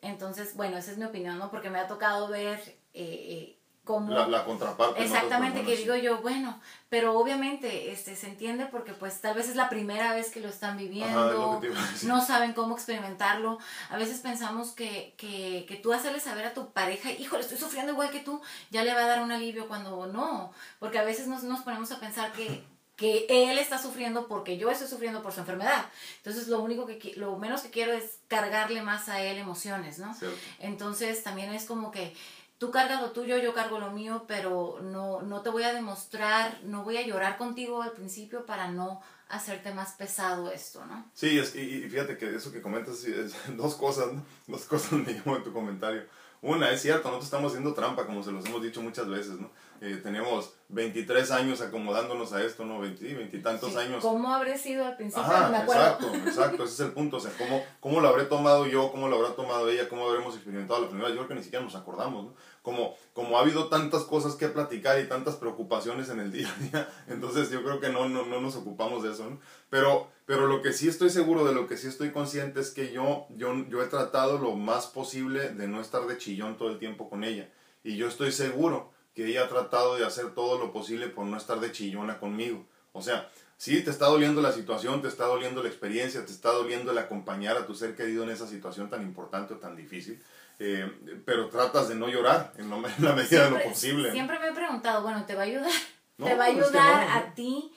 Entonces, 0.00 0.56
bueno, 0.56 0.78
esa 0.78 0.92
es 0.92 0.96
mi 0.96 1.04
opinión, 1.04 1.38
¿no? 1.38 1.50
Porque 1.50 1.68
me 1.68 1.78
ha 1.78 1.86
tocado 1.86 2.28
ver 2.28 2.78
eh, 2.94 3.59
eh 3.90 3.94
cómo... 3.94 4.28
La, 4.28 4.44
contraparte. 4.44 5.02
Exactamente, 5.02 5.64
que 5.64 5.76
digo 5.76 5.94
yo, 5.96 6.18
bueno, 6.18 6.60
pero 6.88 7.18
obviamente 7.18 7.92
este, 7.92 8.16
se 8.16 8.28
entiende 8.28 8.66
porque 8.66 8.92
pues 8.92 9.20
tal 9.20 9.34
vez 9.34 9.48
es 9.48 9.56
la 9.56 9.68
primera 9.68 10.14
vez 10.14 10.30
que 10.30 10.40
lo 10.40 10.48
están 10.48 10.76
viviendo, 10.76 11.60
no 12.04 12.24
saben 12.24 12.52
cómo 12.52 12.74
experimentarlo. 12.74 13.58
A 13.90 13.96
veces 13.96 14.20
pensamos 14.20 14.72
que, 14.72 15.14
que, 15.16 15.64
que 15.68 15.76
tú 15.76 15.92
hacerle 15.92 16.20
saber 16.20 16.46
a 16.46 16.54
tu 16.54 16.72
pareja, 16.72 17.10
híjole, 17.12 17.42
estoy 17.42 17.58
sufriendo 17.58 17.92
igual 17.92 18.10
que 18.10 18.20
tú, 18.20 18.40
ya 18.70 18.84
le 18.84 18.94
va 18.94 19.00
a 19.00 19.06
dar 19.06 19.22
un 19.22 19.32
alivio 19.32 19.68
cuando 19.68 20.06
no, 20.06 20.52
porque 20.78 20.98
a 20.98 21.04
veces 21.04 21.26
nos, 21.26 21.42
nos 21.42 21.60
ponemos 21.60 21.90
a 21.92 22.00
pensar 22.00 22.32
que 22.32 22.64
que 23.00 23.24
él 23.30 23.58
está 23.58 23.78
sufriendo 23.78 24.28
porque 24.28 24.58
yo 24.58 24.70
estoy 24.70 24.86
sufriendo 24.86 25.22
por 25.22 25.32
su 25.32 25.40
enfermedad. 25.40 25.86
Entonces, 26.18 26.48
lo 26.48 26.60
único 26.60 26.84
que 26.84 27.14
lo 27.16 27.38
menos 27.38 27.62
que 27.62 27.70
quiero 27.70 27.94
es 27.94 28.18
cargarle 28.28 28.82
más 28.82 29.08
a 29.08 29.22
él 29.22 29.38
emociones, 29.38 29.98
¿no? 29.98 30.14
Entonces, 30.58 31.22
también 31.22 31.50
es 31.54 31.64
como 31.64 31.92
que 31.92 32.14
tú 32.60 32.70
cargas 32.70 33.00
lo 33.00 33.12
tuyo, 33.12 33.38
yo 33.38 33.54
cargo 33.54 33.78
lo 33.78 33.90
mío, 33.90 34.26
pero 34.28 34.80
no, 34.82 35.22
no 35.22 35.40
te 35.40 35.48
voy 35.48 35.62
a 35.62 35.72
demostrar, 35.72 36.60
no 36.62 36.84
voy 36.84 36.98
a 36.98 37.06
llorar 37.06 37.38
contigo 37.38 37.80
al 37.80 37.92
principio 37.92 38.44
para 38.44 38.68
no 38.68 39.00
hacerte 39.30 39.72
más 39.72 39.92
pesado 39.92 40.50
esto, 40.52 40.84
¿no? 40.84 41.10
Sí, 41.14 41.38
es, 41.38 41.56
y, 41.56 41.88
fíjate 41.88 42.18
que 42.18 42.36
eso 42.36 42.52
que 42.52 42.60
comentas 42.60 43.02
es 43.04 43.34
dos 43.56 43.76
cosas, 43.76 44.12
¿no? 44.12 44.22
Dos 44.46 44.66
cosas 44.66 44.92
me 45.06 45.14
llamó 45.14 45.36
en 45.36 45.42
tu 45.42 45.54
comentario. 45.54 46.04
Una, 46.42 46.70
es 46.70 46.82
cierto, 46.82 47.04
nosotros 47.04 47.24
estamos 47.24 47.52
haciendo 47.52 47.72
trampa, 47.72 48.04
como 48.04 48.22
se 48.22 48.30
los 48.30 48.44
hemos 48.44 48.62
dicho 48.62 48.82
muchas 48.82 49.08
veces, 49.08 49.40
¿no? 49.40 49.50
Eh, 49.82 49.98
tenemos 50.02 50.52
23 50.68 51.30
años 51.30 51.62
acomodándonos 51.62 52.34
a 52.34 52.44
esto, 52.44 52.66
¿no? 52.66 52.80
20, 52.80 53.14
20 53.14 53.34
y 53.34 53.40
tantos 53.40 53.76
años. 53.76 54.02
¿Cómo 54.02 54.32
habré 54.32 54.58
sido 54.58 54.84
al 54.84 54.94
principio? 54.96 55.22
Ajá, 55.22 55.48
me 55.48 55.56
acuerdo. 55.56 55.82
Exacto, 55.82 56.14
exacto, 56.14 56.64
ese 56.64 56.74
es 56.74 56.80
el 56.80 56.92
punto. 56.92 57.16
O 57.16 57.20
sea, 57.20 57.32
¿cómo, 57.38 57.64
¿cómo 57.80 58.00
lo 58.00 58.08
habré 58.08 58.24
tomado 58.24 58.66
yo? 58.66 58.90
¿Cómo 58.92 59.08
lo 59.08 59.16
habrá 59.16 59.30
tomado 59.30 59.70
ella? 59.70 59.88
¿Cómo 59.88 60.06
habremos 60.06 60.34
experimentado 60.34 60.82
la 60.82 60.88
primera? 60.88 61.08
Yo 61.08 61.16
creo 61.16 61.28
que 61.28 61.34
ni 61.34 61.42
siquiera 61.42 61.64
nos 61.64 61.76
acordamos, 61.76 62.26
¿no? 62.26 62.34
Como, 62.60 62.94
como 63.14 63.38
ha 63.38 63.40
habido 63.40 63.68
tantas 63.68 64.02
cosas 64.02 64.34
que 64.34 64.48
platicar 64.48 65.00
y 65.00 65.08
tantas 65.08 65.36
preocupaciones 65.36 66.10
en 66.10 66.20
el 66.20 66.30
día 66.32 66.54
a 66.54 66.62
día, 66.62 66.88
entonces 67.08 67.50
yo 67.50 67.62
creo 67.64 67.80
que 67.80 67.88
no, 67.88 68.06
no, 68.10 68.26
no 68.26 68.42
nos 68.42 68.56
ocupamos 68.56 69.02
de 69.02 69.12
eso, 69.12 69.30
¿no? 69.30 69.40
Pero, 69.70 70.08
pero 70.26 70.46
lo 70.46 70.60
que 70.60 70.74
sí 70.74 70.88
estoy 70.88 71.08
seguro, 71.08 71.46
de 71.46 71.54
lo 71.54 71.66
que 71.66 71.78
sí 71.78 71.88
estoy 71.88 72.10
consciente 72.10 72.60
es 72.60 72.70
que 72.70 72.92
yo, 72.92 73.26
yo, 73.30 73.54
yo 73.70 73.82
he 73.82 73.86
tratado 73.86 74.36
lo 74.38 74.56
más 74.56 74.88
posible 74.88 75.48
de 75.54 75.68
no 75.68 75.80
estar 75.80 76.06
de 76.06 76.18
chillón 76.18 76.58
todo 76.58 76.68
el 76.68 76.78
tiempo 76.78 77.08
con 77.08 77.24
ella. 77.24 77.48
Y 77.82 77.96
yo 77.96 78.08
estoy 78.08 78.30
seguro 78.30 78.92
que 79.20 79.26
ella 79.26 79.44
ha 79.44 79.48
tratado 79.48 79.96
de 79.96 80.06
hacer 80.06 80.34
todo 80.34 80.58
lo 80.58 80.72
posible 80.72 81.08
por 81.08 81.26
no 81.26 81.36
estar 81.36 81.60
de 81.60 81.72
chillona 81.72 82.18
conmigo. 82.18 82.64
O 82.92 83.02
sea, 83.02 83.28
sí, 83.58 83.82
te 83.82 83.90
está 83.90 84.06
doliendo 84.06 84.40
la 84.40 84.50
situación, 84.50 85.02
te 85.02 85.08
está 85.08 85.26
doliendo 85.26 85.62
la 85.62 85.68
experiencia, 85.68 86.24
te 86.24 86.32
está 86.32 86.52
doliendo 86.52 86.90
el 86.90 86.96
acompañar 86.96 87.58
a 87.58 87.66
tu 87.66 87.74
ser 87.74 87.94
querido 87.94 88.24
en 88.24 88.30
esa 88.30 88.46
situación 88.46 88.88
tan 88.88 89.02
importante 89.02 89.52
o 89.52 89.58
tan 89.58 89.76
difícil, 89.76 90.22
eh, 90.58 90.90
pero 91.26 91.50
tratas 91.50 91.90
de 91.90 91.96
no 91.96 92.08
llorar 92.08 92.54
en, 92.56 92.70
la 92.70 93.12
medida 93.12 93.44
de 93.44 93.50
lo 93.50 93.62
posible. 93.62 94.10
Siempre 94.10 94.38
me 94.38 94.48
he 94.48 94.52
preguntado, 94.52 95.02
bueno, 95.02 95.26
¿te 95.26 95.34
va 95.34 95.42
a 95.42 95.44
ayudar? 95.44 95.70
¿Te 96.16 96.34
va 96.34 96.44
a 96.44 96.48
ayudar 96.48 97.18
a 97.18 97.34
ti 97.34 97.74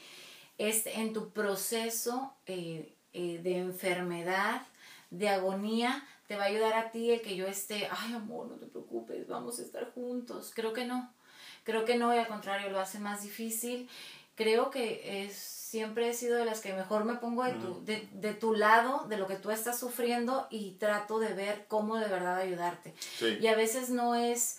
este, 0.58 0.98
en 1.02 1.12
tu 1.12 1.32
proceso 1.32 2.34
eh, 2.46 2.96
eh, 3.12 3.42
de 3.44 3.58
enfermedad, 3.58 4.62
de 5.10 5.28
agonía? 5.28 6.08
¿Te 6.28 6.38
va 6.38 6.44
a 6.44 6.48
ayudar 6.48 6.74
a 6.76 6.92
ti 6.92 7.12
el 7.12 7.22
que 7.22 7.36
yo 7.36 7.48
esté, 7.48 7.90
ay 7.92 8.14
amor, 8.14 8.48
no 8.48 8.56
te 8.56 8.66
preocupes, 8.66 9.28
vamos 9.28 9.60
a 9.60 9.64
estar 9.64 9.92
juntos? 9.92 10.54
Creo 10.56 10.72
que 10.72 10.86
no. 10.86 11.12
Creo 11.64 11.86
que 11.86 11.98
no, 11.98 12.14
y 12.14 12.18
al 12.18 12.28
contrario, 12.28 12.70
lo 12.70 12.80
hace 12.80 13.00
más 13.00 13.24
difícil. 13.24 13.90
Creo 14.36 14.72
que 14.72 15.26
es, 15.26 15.36
siempre 15.36 16.10
he 16.10 16.14
sido 16.14 16.38
de 16.38 16.46
las 16.46 16.60
que 16.60 16.74
mejor 16.74 17.06
me 17.06 17.16
pongo 17.16 17.44
de 17.44 17.54
tu, 17.54 17.84
de, 17.86 18.08
de 18.14 18.34
tu 18.34 18.54
lado, 18.54 19.06
de 19.08 19.18
lo 19.18 19.28
que 19.28 19.36
tú 19.36 19.52
estás 19.52 19.80
sufriendo, 19.80 20.48
y 20.50 20.72
trato 20.72 21.20
de 21.20 21.34
ver 21.34 21.66
cómo 21.68 21.98
de 21.98 22.08
verdad 22.08 22.38
ayudarte. 22.38 22.94
Y 23.42 23.48
a 23.48 23.56
veces 23.56 23.90
no 23.90 24.16
es 24.16 24.58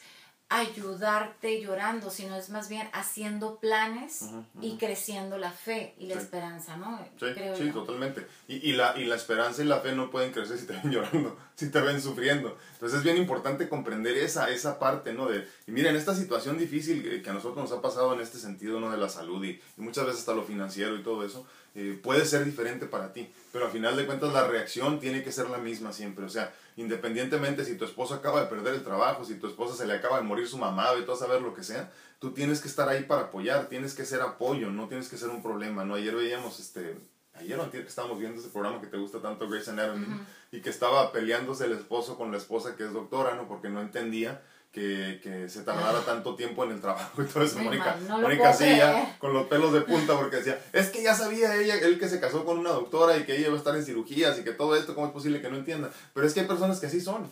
ayudarte 0.59 1.61
llorando, 1.61 2.11
sino 2.11 2.37
es 2.37 2.49
más 2.51 2.69
bien 2.69 2.89
haciendo 2.93 3.59
planes 3.59 4.27
y 4.61 4.77
creciendo 4.77 5.37
la 5.39 5.51
fe 5.51 5.95
y 5.99 6.07
la 6.07 6.15
esperanza, 6.15 6.77
¿no? 6.77 6.99
Sí, 7.19 7.27
sí 7.57 7.71
totalmente. 7.71 8.27
Y, 8.47 8.71
y, 8.71 8.73
la, 8.73 8.97
y 8.97 9.05
la 9.05 9.17
esperanza 9.17 9.63
y 9.63 9.67
la 9.67 9.81
fe 9.81 9.93
no 9.93 10.11
pueden 10.11 10.33
crecer 10.33 10.59
si 10.59 10.67
te 10.67 10.75
ven 10.75 10.91
llorando, 10.93 11.37
si 11.55 11.71
te 11.71 11.81
ven 11.81 12.01
sufriendo. 12.01 12.57
Entonces 12.75 12.99
es 12.99 13.05
bien 13.05 13.17
importante 13.17 13.69
comprender 13.69 14.17
esa, 14.17 14.51
esa 14.51 14.79
parte, 14.79 15.13
¿no? 15.13 15.27
De, 15.27 15.49
y 15.67 15.73
mira, 15.73 15.91
en 15.91 15.97
esta 15.97 16.15
situación 16.15 16.57
difícil 16.59 17.23
que 17.23 17.31
a 17.31 17.33
nosotros 17.33 17.57
nos 17.59 17.73
ha 17.77 17.83
pasado 17.83 18.15
en 18.15 18.21
este 18.21 18.39
sentido, 18.39 18.81
¿no? 18.81 18.91
De 18.91 18.99
la 18.99 19.09
salud 19.09 19.45
y, 19.45 19.61
y 19.77 19.81
muchas 19.81 20.07
veces 20.07 20.21
hasta 20.21 20.35
lo 20.35 20.45
financiero 20.45 20.97
y 20.97 21.03
todo 21.03 21.25
eso, 21.25 21.47
eh, 21.77 21.99
puede 22.01 22.25
ser 22.25 22.45
diferente 22.45 22.87
para 22.87 23.13
ti, 23.13 23.29
pero 23.53 23.67
al 23.67 23.73
final 23.73 23.97
de 23.97 24.07
cuentas 24.07 24.33
la 24.33 24.47
reacción 24.47 25.01
tiene 25.01 25.25
que 25.25 25.33
ser 25.33 25.51
la 25.51 25.59
misma 25.59 25.93
siempre. 25.93 26.25
O 26.25 26.29
sea, 26.29 26.55
independientemente 26.77 27.65
si 27.65 27.77
tu 27.77 27.85
esposo 27.85 28.15
acaba 28.15 28.41
de 28.43 28.47
perder 28.47 28.75
el 28.75 28.85
trabajo, 28.85 29.25
si 29.25 29.35
tu 29.35 29.49
esposa 29.49 29.75
se 29.75 29.87
le 29.87 29.95
acaba 29.95 30.19
de 30.19 30.23
morir 30.23 30.47
su 30.47 30.57
mamá, 30.57 30.89
y 30.99 31.03
todo 31.03 31.17
a 31.17 31.19
saber 31.19 31.43
lo 31.43 31.53
que 31.53 31.65
sea, 31.65 31.91
tú 32.21 32.33
tienes 32.33 32.61
que 32.61 32.69
estar 32.69 32.89
ahí 32.89 33.03
para 33.03 33.23
apoyar, 33.23 33.67
tienes 33.67 33.95
que 33.95 34.05
ser 34.05 34.21
apoyo, 34.21 34.71
no 34.71 34.87
tienes 34.87 35.09
que 35.09 35.17
ser 35.17 35.31
un 35.31 35.43
problema. 35.43 35.85
¿no? 35.85 35.95
Ayer 35.95 36.15
veíamos 36.15 36.61
este, 36.61 36.97
ayer 37.35 37.59
o 37.59 37.71
que 37.71 37.81
estábamos 37.81 38.19
viendo 38.21 38.41
ese 38.41 38.51
programa 38.51 38.81
que 38.81 38.87
te 38.87 38.97
gusta 38.97 39.21
tanto, 39.21 39.49
Grace 39.49 39.71
Anatomy, 39.71 40.07
y 40.53 40.61
que 40.61 40.71
estaba 40.71 41.11
peleándose 41.13 41.65
el 41.65 41.73
esposo 41.73 42.17
con 42.17 42.31
la 42.31 42.39
esposa 42.39 42.77
que 42.77 42.85
es 42.85 42.93
doctora, 42.93 43.35
¿no? 43.35 43.49
Porque 43.49 43.69
no 43.69 43.81
entendía 43.81 44.43
que, 44.75 45.21
que, 45.23 45.49
se 45.49 45.63
tardara 45.63 46.01
tanto 46.01 46.35
tiempo 46.35 46.65
en 46.65 46.73
el 46.73 46.81
trabajo 46.81 47.23
y 47.23 47.27
todo 47.27 47.45
eso. 47.45 47.61
Mónica, 47.61 47.97
Mónica 48.09 48.53
sí, 48.53 48.65
ya 48.77 49.17
con 49.21 49.33
los 49.33 49.47
pelos 49.47 49.73
de 49.73 49.83
punta 49.83 50.19
porque 50.19 50.37
decía, 50.37 50.61
es 50.73 50.91
que 50.91 51.01
ya 51.01 51.15
sabía 51.15 51.55
ella, 51.55 51.77
él 51.77 51.97
que 51.99 52.09
se 52.09 52.19
casó 52.19 52.45
con 52.45 52.59
una 52.59 52.71
doctora 52.71 53.17
y 53.17 53.23
que 53.23 53.37
ella 53.37 53.47
iba 53.47 53.55
a 53.55 53.59
estar 53.59 53.77
en 53.77 53.85
cirugías 53.85 54.37
y 54.39 54.43
que 54.43 54.51
todo 54.51 54.75
esto, 54.75 54.97
¿cómo 54.97 55.07
es 55.07 55.13
posible 55.13 55.41
que 55.41 55.49
no 55.49 55.57
entienda? 55.57 55.91
Pero 56.13 56.27
es 56.27 56.35
que 56.35 56.41
hay 56.41 56.47
personas 56.47 56.81
que 56.81 56.87
así 56.87 57.01
son. 57.01 57.31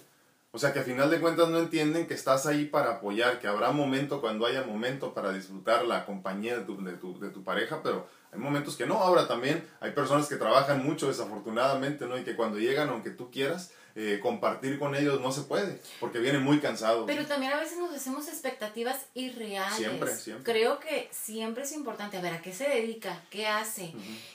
O 0.53 0.59
sea, 0.59 0.73
que 0.73 0.81
a 0.81 0.83
final 0.83 1.11
de 1.11 1.19
cuentas 1.19 1.49
no 1.49 1.59
entienden 1.59 2.07
que 2.07 2.15
estás 2.15 2.47
ahí 2.47 2.67
para 2.67 2.93
apoyar, 2.93 3.41
que 3.41 3.49
habrá 3.49 3.73
momento 3.73 4.21
cuando 4.21 4.47
haya 4.47 4.63
momento 4.63 5.15
para 5.15 5.33
disfrutar 5.33 5.87
la 5.87 6.05
compañía 6.05 6.59
de 6.59 6.65
tu, 6.65 6.85
de 6.85 6.93
tu, 6.93 7.19
de 7.19 7.31
tu 7.31 7.43
pareja, 7.43 7.81
pero 7.83 8.07
hay 8.31 8.39
momentos 8.39 8.77
que 8.77 8.87
no. 8.87 8.99
Ahora 8.99 9.27
también 9.27 9.67
hay 9.81 9.93
personas 9.93 10.29
que 10.29 10.37
trabajan 10.37 10.85
mucho 10.85 11.09
desafortunadamente, 11.09 12.07
¿no? 12.07 12.19
Y 12.19 12.23
que 12.23 12.37
cuando 12.37 12.59
llegan, 12.59 12.91
aunque 12.91 13.11
tú 13.11 13.31
quieras, 13.31 13.73
eh, 13.95 14.21
compartir 14.23 14.79
con 14.79 14.95
ellos 14.95 15.21
no 15.21 15.33
se 15.33 15.43
puede, 15.43 15.81
porque 16.01 16.19
vienen 16.19 16.43
muy 16.43 16.61
cansados. 16.61 17.05
Pero 17.07 17.27
también 17.27 17.53
a 17.53 17.61
veces 17.61 17.79
nos 17.79 17.95
hacemos 17.95 18.27
expectativas 18.29 19.07
irreales. 19.15 19.77
Siempre, 19.77 20.15
siempre. 20.15 20.51
Creo 20.51 20.81
que 20.81 21.09
siempre 21.13 21.65
es 21.65 21.73
importante, 21.73 22.17
a 22.17 22.23
ver, 22.23 22.35
¿a 22.35 22.41
qué 22.41 22.53
se 22.53 22.69
dedica? 22.69 23.23
¿Qué 23.29 23.47
hace? 23.47 23.93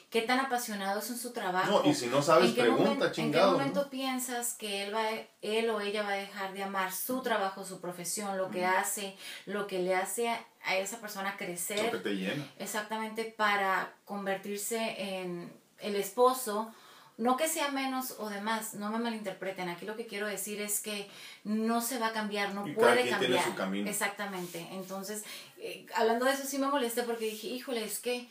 ¿Qué 0.10 0.22
tan 0.22 0.40
apasionado 0.40 1.00
es 1.00 1.10
en 1.10 1.18
su 1.18 1.32
trabajo? 1.34 1.82
No, 1.84 1.90
y 1.90 1.96
si 1.96 2.06
no 2.08 2.22
sabes, 2.22 2.52
pregunta, 2.52 3.12
chingado. 3.12 3.54
¿En 3.54 3.58
qué 3.58 3.60
momento 3.64 3.90
piensas 3.90 4.54
que 4.54 4.84
él, 4.84 4.96
va, 4.96 5.04
él 5.42 5.70
o 5.70 5.82
ella 5.82 6.04
va 6.04 6.12
a 6.12 6.18
dejar 6.18 6.54
de 6.54 6.64
amar 6.64 6.94
su 6.94 7.22
trabajo, 7.22 7.66
su 7.66 7.82
profesión, 7.82 8.38
lo 8.38 8.50
que 8.52 8.66
hace, 8.66 9.16
lo 9.46 9.68
que 9.68 9.80
le 9.80 9.96
hace 9.96 10.30
a 10.30 10.78
esa 10.78 11.02
persona 11.02 11.36
crecer? 11.36 11.86
Lo 11.86 12.04
que 12.04 12.10
te 12.10 12.16
llena. 12.16 12.48
Exactamente, 12.60 13.26
para 13.26 13.92
convertirse 14.06 14.96
en 14.98 15.52
el 15.80 15.96
esposo 15.96 16.74
no 17.18 17.36
que 17.36 17.48
sea 17.48 17.70
menos 17.70 18.16
o 18.20 18.30
demás, 18.30 18.76
no 18.76 18.92
me 18.92 19.00
malinterpreten. 19.00 19.70
Aquí 19.70 19.86
lo 19.86 19.96
que 19.96 20.06
quiero 20.06 20.28
decir 20.28 20.62
es 20.62 20.80
que 20.80 21.08
no 21.44 21.82
se 21.82 21.98
va 21.98 22.08
a 22.08 22.14
cambiar, 22.14 22.54
no 22.54 22.64
puede 22.76 23.10
cambiar. 23.10 23.20
Tiene 23.20 23.44
su 23.44 23.56
camino. 23.56 23.90
Exactamente. 23.90 24.68
Entonces, 24.72 25.24
eh, 25.58 25.86
hablando 25.96 26.26
de 26.26 26.34
eso 26.34 26.44
sí 26.46 26.60
me 26.60 26.68
molesté 26.68 27.04
porque 27.04 27.26
dije, 27.26 27.48
híjole, 27.48 27.84
es 27.84 28.00
que, 28.00 28.28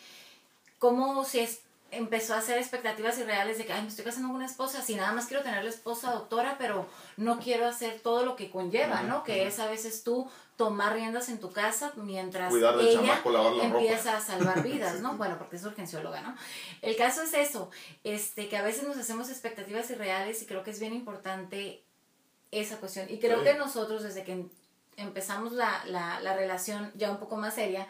¿cómo 0.79 1.25
si 1.25 1.41
es, 1.41 1.61
empezó 1.97 2.35
a 2.35 2.39
hacer 2.39 2.59
expectativas 2.59 3.19
irreales 3.19 3.59
de 3.59 3.67
que, 3.67 3.73
ay, 3.73 3.83
me 3.83 3.89
estoy 3.89 4.05
casando 4.05 4.29
con 4.29 4.37
una 4.37 4.47
esposa, 4.47 4.83
si 4.83 4.95
nada 4.95 5.13
más 5.13 5.27
quiero 5.27 5.43
tener 5.43 5.65
la 5.65 5.71
esposa 5.71 6.13
doctora, 6.13 6.57
pero 6.59 6.87
no 7.17 7.39
quiero 7.39 7.67
hacer 7.67 8.01
todo 8.01 8.25
lo 8.25 8.37
que 8.37 8.51
conlleva, 8.51 9.03
¿no? 9.03 9.25
Que 9.25 9.47
es 9.47 9.59
a 9.59 9.69
veces 9.69 10.05
tú 10.05 10.29
tomar 10.57 10.95
riendas 10.95 11.29
en 11.29 11.39
tu 11.39 11.53
casa 11.53 11.93
mientras 11.97 12.53
ella 12.53 13.21
empieza 13.63 14.17
a 14.17 14.21
salvar 14.21 14.63
vidas, 14.65 15.01
¿no? 15.01 15.17
Bueno, 15.17 15.37
porque 15.39 15.57
es 15.57 15.65
urgencióloga, 15.65 16.21
¿no? 16.23 16.35
El 16.83 16.97
caso 16.97 17.23
es 17.23 17.35
eso, 17.35 17.71
este, 18.05 18.49
que 18.49 18.57
a 18.57 18.63
veces 18.63 18.85
nos 18.85 18.97
hacemos 18.97 19.29
expectativas 19.29 19.91
irreales 19.91 20.43
y 20.43 20.47
creo 20.47 20.63
que 20.63 20.71
es 20.71 20.81
bien 20.81 20.95
importante 20.95 21.85
esa 22.51 22.79
cuestión. 22.79 23.07
Y 23.11 23.19
creo 23.19 23.43
que 23.43 23.55
nosotros, 23.55 24.03
desde 24.03 24.25
que 24.25 24.47
empezamos 24.97 25.53
la, 25.53 25.85
la, 25.87 26.21
la 26.21 26.35
relación 26.35 26.91
ya 26.95 27.11
un 27.11 27.19
poco 27.19 27.37
más 27.37 27.55
seria 27.55 27.87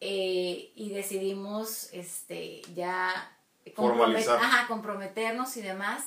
eh, 0.00 0.72
y 0.74 0.90
decidimos 0.90 1.88
este, 1.92 2.62
ya 2.74 3.32
ajá, 3.76 4.66
comprometernos 4.68 5.56
y 5.56 5.62
demás, 5.62 6.04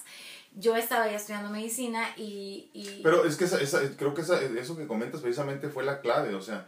yo 0.55 0.75
estaba 0.75 1.07
ya 1.07 1.17
estudiando 1.17 1.49
medicina 1.49 2.07
y... 2.17 3.01
Pero 3.03 3.25
es 3.25 3.35
que 3.35 3.45
esa, 3.45 3.79
creo 3.97 4.13
que 4.13 4.21
eso 4.21 4.77
que 4.77 4.87
comentas 4.87 5.21
precisamente 5.21 5.69
fue 5.69 5.83
la 5.83 6.01
clave, 6.01 6.33
o 6.35 6.41
sea, 6.41 6.67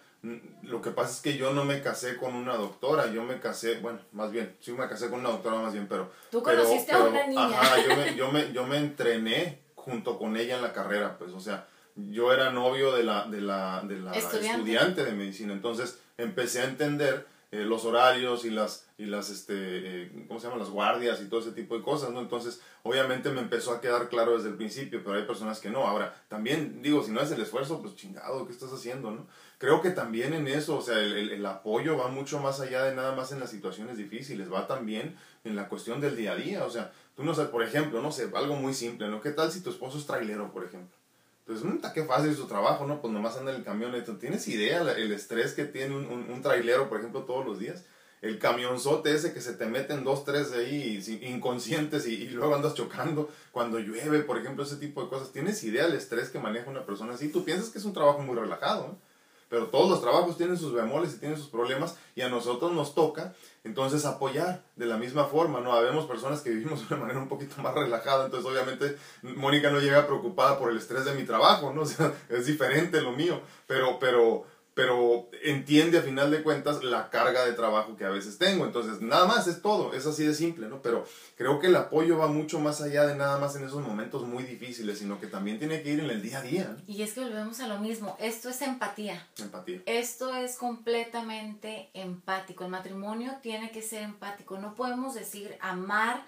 lo 0.64 0.82
que 0.82 0.92
pasa 0.92 1.12
es 1.14 1.22
que 1.22 1.38
yo 1.38 1.54
no 1.54 1.66
me 1.66 1.82
casé 1.82 2.18
con 2.18 2.36
una 2.36 2.56
doctora, 2.56 3.12
yo 3.12 3.24
me 3.24 3.40
casé, 3.40 3.80
bueno, 3.80 4.00
más 4.12 4.32
bien, 4.32 4.56
sí 4.60 4.72
me 4.72 4.88
casé 4.88 5.10
con 5.10 5.20
una 5.20 5.30
doctora 5.30 5.58
más 5.58 5.74
bien, 5.74 5.88
pero... 5.88 6.12
Tú 6.30 6.44
conociste 6.44 6.92
a 6.92 7.04
una 7.04 7.26
niña. 7.28 7.60
Ajá, 7.60 7.82
yo 7.82 7.96
me, 7.96 8.16
yo, 8.16 8.32
me, 8.32 8.54
yo 8.54 8.68
me 8.68 8.78
entrené 8.78 9.62
junto 9.76 10.20
con 10.20 10.38
ella 10.38 10.56
en 10.58 10.62
la 10.62 10.74
carrera, 10.74 11.18
pues, 11.18 11.32
o 11.32 11.40
sea, 11.40 11.68
yo 11.96 12.32
era 12.32 12.52
novio 12.52 12.94
de 12.94 13.04
la, 13.04 13.26
de 13.26 13.42
la, 13.42 13.82
de 13.82 14.00
la 14.00 14.12
estudiante. 14.12 15.04
de 15.04 15.12
medicina, 15.12 15.54
entonces 15.54 16.00
empecé 16.24 16.62
a 16.62 16.66
entender 16.66 17.28
eh, 17.54 17.66
los 17.66 17.84
horarios 17.84 18.46
y 18.46 18.50
las, 18.50 18.88
y 18.98 19.06
las 19.06 19.30
este, 19.30 19.54
eh, 19.58 20.26
¿cómo 20.30 20.40
se 20.40 20.48
llaman? 20.48 20.60
Las 20.60 20.70
guardias 20.70 21.22
y 21.22 21.26
todo 21.26 21.42
ese 21.42 21.52
tipo 21.52 21.78
de 21.78 21.84
cosas, 21.84 22.12
¿no? 22.12 22.22
Entonces, 22.22 22.62
obviamente 22.84 23.30
me 23.30 23.42
empezó 23.42 23.74
a 23.74 23.82
quedar 23.82 24.08
claro 24.08 24.38
desde 24.38 24.48
el 24.48 24.56
principio, 24.56 25.02
pero 25.04 25.18
hay 25.18 25.26
personas 25.26 25.60
que 25.60 25.70
no. 25.70 25.86
Ahora, 25.86 26.16
también 26.30 26.82
digo, 26.82 27.04
si 27.04 27.12
no 27.12 27.20
es 27.20 27.30
el 27.30 27.42
esfuerzo, 27.42 27.82
pues 27.82 27.98
chingado, 27.98 28.46
¿qué 28.46 28.54
estás 28.54 28.72
haciendo, 28.72 29.12
no? 29.12 29.28
Creo 29.58 29.82
que 29.82 29.90
también 29.90 30.34
en 30.34 30.48
eso, 30.48 30.78
o 30.78 30.82
sea, 30.82 30.98
el, 30.98 31.30
el, 31.30 31.46
apoyo 31.46 31.98
va 31.98 32.08
mucho 32.08 32.40
más 32.40 32.62
allá 32.62 32.84
de 32.86 32.96
nada 32.96 33.14
más 33.16 33.34
en 33.34 33.42
las 33.42 33.52
situaciones 33.52 33.98
difíciles, 33.98 34.52
va 34.52 34.66
también 34.66 35.18
en 35.44 35.58
la 35.58 35.68
cuestión 35.68 36.00
del 36.00 36.16
día 36.16 36.32
a 36.32 36.36
día, 36.38 36.64
o 36.64 36.70
sea, 36.70 36.94
tú 37.18 37.26
no 37.26 37.34
sabes, 37.34 37.52
por 37.52 37.64
ejemplo, 37.64 38.02
no 38.02 38.14
sé, 38.14 38.30
algo 38.34 38.56
muy 38.56 38.74
simple, 38.74 39.10
¿no? 39.10 39.20
¿Qué 39.20 39.32
tal 39.32 39.52
si 39.52 39.60
tu 39.62 39.72
esposo 39.72 39.98
es 39.98 40.06
trailero, 40.06 40.54
por 40.54 40.64
ejemplo? 40.64 41.01
Entonces, 41.46 41.66
mmm, 41.66 41.94
qué 41.94 42.04
fácil 42.04 42.36
su 42.36 42.48
trabajo, 42.48 42.86
¿no? 42.86 43.02
Pues 43.02 43.14
nomás 43.14 43.38
anda 43.38 43.52
en 43.52 43.58
el 43.58 43.64
camión. 43.64 43.94
¿Tienes 44.20 44.48
idea 44.48 44.82
el 44.82 45.12
estrés 45.12 45.54
que 45.54 45.66
tiene 45.66 45.96
un, 45.96 46.06
un, 46.06 46.30
un, 46.30 46.42
trailero, 46.42 46.88
por 46.90 47.00
ejemplo, 47.00 47.24
todos 47.24 47.46
los 47.46 47.60
días? 47.60 47.84
El 48.22 48.38
camionzote 48.38 49.16
ese 49.16 49.34
que 49.34 49.42
se 49.42 49.54
te 49.54 49.66
meten 49.66 50.04
dos, 50.04 50.24
tres 50.24 50.52
ahí 50.52 51.04
inconscientes 51.24 52.08
y, 52.08 52.14
y, 52.14 52.30
luego 52.30 52.54
andas 52.54 52.76
chocando 52.76 53.30
cuando 53.52 53.80
llueve, 53.80 54.20
por 54.20 54.38
ejemplo, 54.38 54.64
ese 54.64 54.76
tipo 54.76 55.02
de 55.02 55.10
cosas. 55.10 55.32
¿Tienes 55.32 55.64
idea 55.64 55.88
del 55.88 55.96
estrés 55.96 56.30
que 56.30 56.38
maneja 56.38 56.70
una 56.70 56.86
persona 56.86 57.14
así? 57.14 57.30
Tú 57.30 57.44
piensas 57.44 57.72
que 57.72 57.80
es 57.80 57.86
un 57.86 57.94
trabajo 57.94 58.20
muy 58.20 58.36
relajado, 58.36 58.88
¿no? 58.90 59.12
Pero 59.52 59.68
todos 59.68 59.90
los 59.90 60.02
trabajos 60.02 60.38
tienen 60.38 60.58
sus 60.58 60.72
bemoles 60.72 61.14
y 61.14 61.18
tienen 61.18 61.38
sus 61.38 61.50
problemas 61.50 61.98
y 62.16 62.22
a 62.22 62.30
nosotros 62.30 62.72
nos 62.72 62.96
toca 62.96 63.34
entonces 63.64 64.06
apoyar 64.06 64.64
de 64.76 64.86
la 64.88 64.98
misma 64.98 65.26
forma, 65.26 65.60
¿no? 65.60 65.74
Habemos 65.74 66.06
personas 66.06 66.42
que 66.42 66.50
vivimos 66.50 66.80
de 66.80 66.96
una 66.96 67.04
manera 67.04 67.20
un 67.20 67.28
poquito 67.28 67.62
más 67.62 67.74
relajada, 67.76 68.26
entonces 68.26 68.50
obviamente 68.50 68.98
Mónica 69.22 69.70
no 69.70 69.80
llega 69.80 70.08
preocupada 70.08 70.58
por 70.58 70.72
el 70.72 70.78
estrés 70.78 71.06
de 71.06 71.14
mi 71.14 71.24
trabajo, 71.24 71.72
¿no? 71.74 71.82
O 71.82 71.86
sea, 71.86 72.14
es 72.30 72.46
diferente 72.46 73.02
lo 73.02 73.12
mío, 73.12 73.42
pero, 73.68 74.00
pero, 74.00 74.46
pero 74.82 75.30
entiende 75.44 76.00
a 76.00 76.02
final 76.02 76.32
de 76.32 76.42
cuentas 76.42 76.84
la 76.84 77.12
carga 77.12 77.46
de 77.46 77.54
trabajo 77.54 77.96
que 77.96 78.04
a 78.04 78.10
veces 78.10 78.40
tengo. 78.40 78.66
Entonces, 78.66 79.00
nada 79.00 79.28
más 79.28 79.46
es 79.46 79.62
todo, 79.62 79.94
es 79.94 80.08
así 80.08 80.26
de 80.26 80.34
simple, 80.34 80.70
¿no? 80.70 80.82
Pero 80.82 81.06
creo 81.38 81.60
que 81.60 81.68
el 81.68 81.76
apoyo 81.76 82.18
va 82.18 82.26
mucho 82.26 82.60
más 82.60 82.82
allá 82.82 83.06
de 83.06 83.16
nada 83.16 83.38
más 83.38 83.56
en 83.56 83.64
esos 83.64 83.86
momentos 83.86 84.26
muy 84.26 84.42
difíciles, 84.42 84.98
sino 84.98 85.20
que 85.20 85.28
también 85.28 85.60
tiene 85.60 85.84
que 85.84 85.92
ir 85.92 86.00
en 86.00 86.10
el 86.10 86.24
día 86.24 86.40
a 86.40 86.42
día. 86.42 86.78
Y 86.88 87.04
es 87.04 87.14
que 87.14 87.20
volvemos 87.20 87.60
a 87.60 87.68
lo 87.68 87.78
mismo, 87.78 88.18
esto 88.20 88.50
es 88.50 88.60
empatía. 88.64 89.28
Empatía. 89.38 89.82
Esto 89.86 90.36
es 90.36 90.56
completamente 90.56 91.92
empático. 91.94 92.64
El 92.64 92.72
matrimonio 92.72 93.38
tiene 93.44 93.70
que 93.70 93.84
ser 93.84 94.02
empático. 94.02 94.58
No 94.58 94.74
podemos 94.74 95.14
decir 95.14 95.56
amar. 95.62 96.26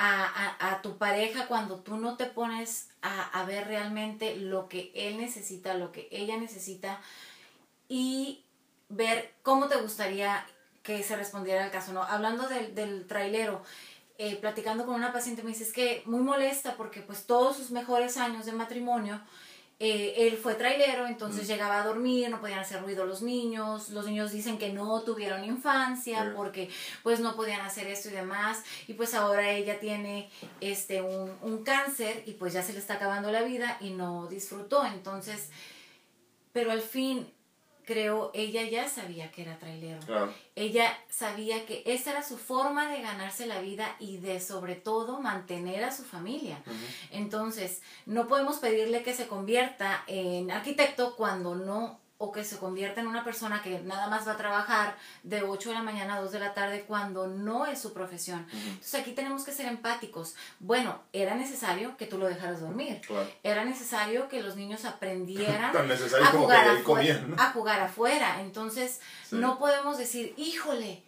A, 0.00 0.26
a, 0.26 0.70
a, 0.70 0.80
tu 0.80 0.96
pareja 0.96 1.48
cuando 1.48 1.80
tú 1.80 1.96
no 1.96 2.16
te 2.16 2.26
pones 2.26 2.90
a, 3.02 3.40
a, 3.40 3.44
ver 3.44 3.66
realmente 3.66 4.36
lo 4.36 4.68
que 4.68 4.92
él 4.94 5.16
necesita, 5.16 5.74
lo 5.74 5.90
que 5.90 6.06
ella 6.12 6.36
necesita, 6.36 7.00
y 7.88 8.44
ver 8.88 9.34
cómo 9.42 9.68
te 9.68 9.76
gustaría 9.76 10.46
que 10.82 11.02
se 11.02 11.16
respondiera 11.16 11.64
al 11.64 11.70
caso, 11.70 11.92
¿no? 11.92 12.02
Hablando 12.02 12.48
del, 12.48 12.74
del 12.74 13.06
trailero, 13.06 13.62
eh, 14.16 14.36
platicando 14.36 14.84
con 14.84 14.94
una 14.94 15.12
paciente 15.12 15.42
me 15.42 15.50
dice, 15.50 15.64
es 15.64 15.72
que 15.72 16.02
muy 16.06 16.20
molesta 16.20 16.76
porque 16.76 17.02
pues 17.02 17.24
todos 17.24 17.56
sus 17.56 17.70
mejores 17.70 18.16
años 18.16 18.46
de 18.46 18.52
matrimonio, 18.52 19.20
eh, 19.80 20.26
él 20.26 20.36
fue 20.36 20.54
trailero, 20.54 21.06
entonces 21.06 21.46
llegaba 21.46 21.80
a 21.80 21.86
dormir, 21.86 22.28
no 22.28 22.40
podían 22.40 22.58
hacer 22.58 22.82
ruido 22.82 23.06
los 23.06 23.22
niños, 23.22 23.90
los 23.90 24.06
niños 24.06 24.32
dicen 24.32 24.58
que 24.58 24.72
no 24.72 25.02
tuvieron 25.02 25.44
infancia 25.44 26.32
porque 26.34 26.68
pues 27.04 27.20
no 27.20 27.36
podían 27.36 27.60
hacer 27.60 27.86
esto 27.86 28.08
y 28.08 28.12
demás, 28.12 28.64
y 28.88 28.94
pues 28.94 29.14
ahora 29.14 29.52
ella 29.52 29.78
tiene 29.78 30.30
este 30.60 31.00
un, 31.00 31.30
un 31.42 31.62
cáncer 31.62 32.24
y 32.26 32.32
pues 32.32 32.54
ya 32.54 32.64
se 32.64 32.72
le 32.72 32.80
está 32.80 32.94
acabando 32.94 33.30
la 33.30 33.42
vida 33.42 33.76
y 33.80 33.90
no 33.90 34.26
disfrutó, 34.26 34.84
entonces, 34.84 35.50
pero 36.52 36.72
al 36.72 36.82
fin 36.82 37.32
creo, 37.88 38.30
ella 38.34 38.64
ya 38.64 38.86
sabía 38.86 39.30
que 39.30 39.40
era 39.40 39.58
trailero. 39.58 39.98
Ella 40.54 40.94
sabía 41.08 41.64
que 41.64 41.82
esa 41.86 42.10
era 42.10 42.22
su 42.22 42.36
forma 42.36 42.90
de 42.92 43.00
ganarse 43.00 43.46
la 43.46 43.62
vida 43.62 43.96
y 43.98 44.18
de 44.18 44.40
sobre 44.40 44.74
todo 44.74 45.20
mantener 45.20 45.82
a 45.84 45.90
su 45.90 46.04
familia. 46.04 46.62
Entonces, 47.10 47.80
no 48.04 48.28
podemos 48.28 48.58
pedirle 48.58 49.02
que 49.02 49.14
se 49.14 49.26
convierta 49.26 50.04
en 50.06 50.50
arquitecto 50.50 51.16
cuando 51.16 51.54
no 51.54 51.98
o 52.20 52.32
que 52.32 52.44
se 52.44 52.58
convierta 52.58 53.00
en 53.00 53.06
una 53.06 53.22
persona 53.22 53.62
que 53.62 53.78
nada 53.80 54.08
más 54.08 54.26
va 54.26 54.32
a 54.32 54.36
trabajar 54.36 54.96
de 55.22 55.42
8 55.42 55.68
de 55.68 55.74
la 55.76 55.82
mañana 55.82 56.16
a 56.16 56.20
2 56.20 56.32
de 56.32 56.40
la 56.40 56.52
tarde 56.52 56.84
cuando 56.86 57.28
no 57.28 57.64
es 57.64 57.80
su 57.80 57.92
profesión. 57.92 58.44
Entonces 58.52 59.00
aquí 59.00 59.12
tenemos 59.12 59.44
que 59.44 59.52
ser 59.52 59.66
empáticos. 59.66 60.34
Bueno, 60.58 61.00
era 61.12 61.36
necesario 61.36 61.96
que 61.96 62.06
tú 62.06 62.18
lo 62.18 62.26
dejaras 62.26 62.60
dormir. 62.60 63.00
Era 63.44 63.64
necesario 63.64 64.28
que 64.28 64.42
los 64.42 64.56
niños 64.56 64.84
aprendieran 64.84 65.76
a, 65.76 66.26
jugar 66.32 66.68
afuera, 66.68 67.26
a 67.36 67.52
jugar 67.52 67.80
afuera. 67.80 68.40
Entonces 68.40 69.00
no 69.30 69.60
podemos 69.60 69.96
decir, 69.96 70.34
híjole, 70.36 71.04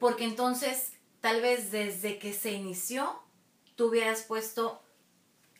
porque 0.00 0.24
entonces 0.24 0.94
tal 1.20 1.40
vez 1.40 1.70
desde 1.70 2.18
que 2.18 2.32
se 2.32 2.50
inició 2.50 3.22
tú 3.76 3.86
hubieras 3.86 4.22
puesto 4.22 4.82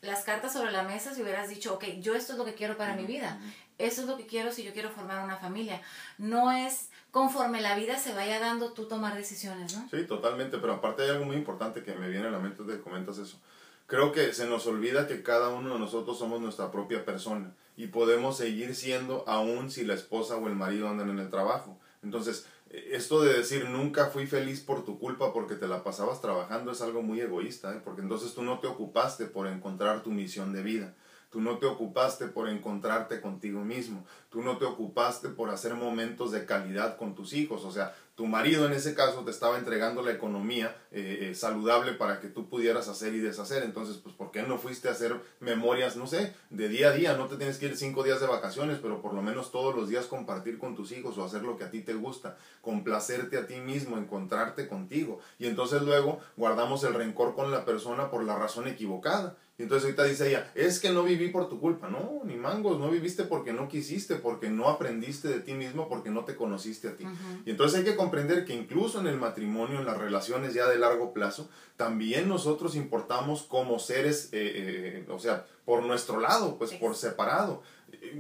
las 0.03 0.25
cartas 0.25 0.53
sobre 0.53 0.73
la 0.73 0.83
mesa 0.83 1.15
si 1.15 1.23
hubieras 1.23 1.49
dicho, 1.49 1.75
ok, 1.75 1.85
yo 2.01 2.15
esto 2.15 2.33
es 2.33 2.39
lo 2.39 2.45
que 2.45 2.55
quiero 2.55 2.77
para 2.77 2.95
mi 2.95 3.05
vida. 3.05 3.41
Eso 3.79 4.03
es 4.03 4.09
lo 4.09 4.17
que 4.17 4.27
quiero 4.27 4.53
si 4.53 4.65
yo 4.65 4.73
quiero 4.73 4.91
formar 4.91 5.25
una 5.25 5.39
familia. 5.39 5.81
No 6.19 6.53
es 6.53 6.91
conforme 7.13 7.61
la 7.61 7.77
vida 7.77 7.99
se 7.99 8.13
vaya 8.13 8.41
dando 8.41 8.73
tú 8.73 8.87
tomar 8.87 9.15
decisiones, 9.15 9.77
¿no? 9.77 9.89
Sí, 9.91 10.05
totalmente, 10.05 10.59
pero 10.59 10.75
aparte 10.75 11.03
hay 11.03 11.11
algo 11.11 11.25
muy 11.25 11.37
importante 11.37 11.85
que 11.85 11.95
me 11.95 12.09
viene 12.09 12.27
a 12.27 12.31
la 12.31 12.41
mente 12.41 12.65
de 12.65 12.81
comentas 12.81 13.19
eso. 13.19 13.41
Creo 13.87 14.11
que 14.11 14.33
se 14.33 14.47
nos 14.47 14.67
olvida 14.67 15.07
que 15.07 15.23
cada 15.23 15.51
uno 15.51 15.75
de 15.75 15.79
nosotros 15.79 16.19
somos 16.19 16.41
nuestra 16.41 16.71
propia 16.71 17.05
persona 17.05 17.55
y 17.77 17.89
podemos 17.89 18.37
seguir 18.37 18.75
siendo 18.75 19.25
aún 19.29 19.71
si 19.71 19.85
la 19.85 19.95
esposa 19.95 20.37
o 20.37 20.49
el 20.49 20.55
marido 20.55 20.89
andan 20.89 21.11
en 21.11 21.19
el 21.19 21.31
trabajo. 21.31 21.79
Entonces, 22.03 22.47
esto 22.73 23.23
de 23.23 23.35
decir 23.35 23.69
nunca 23.69 24.07
fui 24.07 24.27
feliz 24.27 24.61
por 24.61 24.85
tu 24.85 24.99
culpa 24.99 25.33
porque 25.33 25.57
te 25.57 25.69
la 25.69 25.85
pasabas 25.85 26.21
trabajando 26.21 26.73
es 26.73 26.81
algo 26.81 27.03
muy 27.03 27.21
egoísta, 27.21 27.75
¿eh? 27.75 27.81
porque 27.85 28.01
entonces 28.01 28.35
tú 28.35 28.43
no 28.43 28.61
te 28.61 28.67
ocupaste 28.67 29.27
por 29.27 29.47
encontrar 29.47 30.03
tu 30.03 30.11
misión 30.11 30.53
de 30.53 30.63
vida. 30.63 30.95
Tú 31.31 31.41
no 31.41 31.59
te 31.59 31.65
ocupaste 31.65 32.27
por 32.27 32.51
encontrarte 32.51 33.23
contigo 33.23 33.65
mismo. 33.65 34.05
Tú 34.29 34.43
no 34.43 34.59
te 34.59 34.67
ocupaste 34.67 35.31
por 35.31 35.49
hacer 35.49 35.75
momentos 35.75 36.31
de 36.31 36.45
calidad 36.45 36.99
con 36.99 37.15
tus 37.15 37.33
hijos. 37.33 37.65
O 37.65 37.71
sea, 37.71 37.95
tu 38.15 38.27
marido 38.27 38.67
en 38.67 38.73
ese 38.73 38.95
caso 38.95 39.25
te 39.25 39.31
estaba 39.31 39.57
entregando 39.57 40.03
la 40.03 40.13
economía 40.13 40.77
eh, 40.91 41.31
eh, 41.31 41.35
saludable 41.35 41.93
para 41.93 42.21
que 42.21 42.29
tú 42.29 42.49
pudieras 42.49 42.89
hacer 42.89 43.15
y 43.15 43.21
deshacer. 43.21 43.63
Entonces, 43.63 43.97
pues, 43.97 44.15
¿por 44.15 44.31
qué 44.31 44.43
no 44.43 44.59
fuiste 44.59 44.89
a 44.89 44.93
hacer 44.93 45.19
memorias, 45.41 45.97
no 45.97 46.07
sé, 46.07 46.35
de 46.51 46.69
día 46.69 46.89
a 46.89 46.93
día? 46.93 47.17
No 47.17 47.27
te 47.27 47.37
tienes 47.37 47.57
que 47.57 47.67
ir 47.67 47.77
cinco 47.77 48.03
días 48.03 48.21
de 48.21 48.27
vacaciones, 48.27 48.79
pero 48.83 49.01
por 49.01 49.15
lo 49.15 49.23
menos 49.23 49.51
todos 49.51 49.75
los 49.75 49.89
días 49.89 50.07
compartir 50.07 50.59
con 50.59 50.77
tus 50.77 50.93
hijos 50.93 51.17
o 51.17 51.25
hacer 51.25 51.43
lo 51.43 51.57
que 51.57 51.65
a 51.65 51.71
ti 51.71 51.81
te 51.81 51.95
gusta, 51.95 52.37
complacerte 52.61 53.39
a 53.39 53.47
ti 53.47 53.61
mismo, 53.61 53.97
encontrarte 53.97 54.69
contigo. 54.69 55.21
Y 55.39 55.47
entonces 55.47 55.81
luego 55.83 56.21
guardamos 56.37 56.85
el 56.85 56.93
rencor 56.93 57.35
con 57.35 57.51
la 57.51 57.65
persona 57.65 58.11
por 58.11 58.25
la 58.25 58.37
razón 58.37 58.69
equivocada. 58.69 59.39
Y 59.59 59.65
entonces 59.65 59.85
ahorita 59.85 60.05
dice 60.05 60.29
ella, 60.29 60.51
es 60.55 60.81
que 60.81 60.91
no 60.91 61.03
viví 61.03 61.29
por 61.29 61.49
tu 61.49 61.61
culpa. 61.61 61.89
No, 61.89 62.23
ni 62.25 62.37
mangos, 62.37 62.79
no 62.79 62.91
viviste 62.91 63.25
porque 63.25 63.53
no 63.53 63.69
quisiste, 63.69 64.17
porque 64.17 64.49
no 64.49 64.69
aprendiste 64.69 65.29
de 65.29 65.41
ti 65.41 65.53
mismo, 65.53 65.89
porque 65.89 66.09
no 66.11 66.25
te 66.25 66.37
conociste 66.37 66.89
a 66.89 66.97
ti. 66.97 67.05
Y 67.45 67.51
entonces 67.51 67.79
hay 67.79 67.85
que 67.85 67.95
comprender 67.95 68.47
que 68.47 68.55
incluso 68.55 69.01
en 69.01 69.09
el 69.09 69.19
matrimonio, 69.19 69.79
en 69.79 69.85
las 69.85 69.99
relaciones 69.99 70.55
ya 70.55 70.67
de 70.69 70.79
largo 70.79 71.13
plazo, 71.13 71.51
también 71.77 72.29
nosotros 72.29 72.75
importamos 72.77 73.43
como 73.43 73.79
seres, 73.79 74.31
eh, 74.33 75.05
eh, 75.05 75.07
o 75.11 75.19
sea, 75.19 75.47
por 75.67 75.83
nuestro 75.83 76.19
lado, 76.19 76.57
pues 76.57 76.73
por 76.73 76.97
separado. 76.97 77.63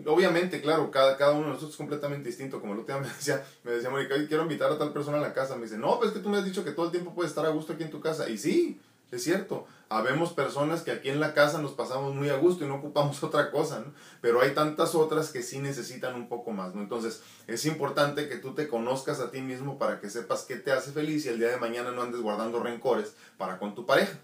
Obviamente, 0.06 0.60
claro, 0.60 0.90
cada, 0.90 1.16
cada 1.16 1.32
uno 1.32 1.44
de 1.44 1.48
nosotros 1.48 1.70
es 1.70 1.76
completamente 1.78 2.28
distinto. 2.28 2.60
Como 2.60 2.74
el 2.74 2.80
otro 2.80 2.94
día 2.94 3.02
me 3.02 3.08
decía, 3.16 3.42
me 3.64 3.72
decía 3.72 3.88
Mónica, 3.88 4.14
quiero 4.28 4.42
invitar 4.42 4.70
a 4.70 4.78
tal 4.78 4.92
persona 4.92 5.16
a 5.16 5.22
la 5.22 5.32
casa. 5.32 5.56
Me 5.56 5.62
dice, 5.62 5.78
no, 5.78 5.98
pues 5.98 6.10
es 6.10 6.16
que 6.16 6.22
tú 6.22 6.28
me 6.28 6.36
has 6.36 6.44
dicho 6.44 6.62
que 6.62 6.72
todo 6.72 6.86
el 6.86 6.92
tiempo 6.92 7.14
puedes 7.14 7.30
estar 7.30 7.46
a 7.46 7.50
gusto 7.50 7.72
aquí 7.72 7.84
en 7.84 7.90
tu 7.90 8.00
casa. 8.00 8.28
Y 8.28 8.36
sí, 8.36 8.78
es 9.12 9.22
cierto, 9.24 9.66
habemos 9.90 10.32
personas 10.32 10.80
que 10.82 10.90
aquí 10.90 11.10
en 11.10 11.20
la 11.20 11.34
casa 11.34 11.58
nos 11.58 11.72
pasamos 11.72 12.14
muy 12.14 12.30
a 12.30 12.36
gusto 12.36 12.64
y 12.64 12.66
no 12.66 12.76
ocupamos 12.76 13.22
otra 13.22 13.50
cosa, 13.50 13.80
¿no? 13.80 13.92
Pero 14.22 14.40
hay 14.40 14.52
tantas 14.54 14.94
otras 14.94 15.30
que 15.30 15.42
sí 15.42 15.58
necesitan 15.58 16.14
un 16.14 16.28
poco 16.28 16.50
más, 16.50 16.74
¿no? 16.74 16.80
Entonces, 16.80 17.22
es 17.46 17.66
importante 17.66 18.28
que 18.28 18.36
tú 18.36 18.54
te 18.54 18.68
conozcas 18.68 19.20
a 19.20 19.30
ti 19.30 19.42
mismo 19.42 19.78
para 19.78 20.00
que 20.00 20.08
sepas 20.08 20.44
qué 20.44 20.56
te 20.56 20.72
hace 20.72 20.92
feliz 20.92 21.26
y 21.26 21.28
el 21.28 21.38
día 21.38 21.48
de 21.48 21.58
mañana 21.58 21.90
no 21.92 22.02
andes 22.02 22.22
guardando 22.22 22.60
rencores 22.60 23.14
para 23.36 23.58
con 23.58 23.74
tu 23.74 23.84
pareja, 23.84 24.18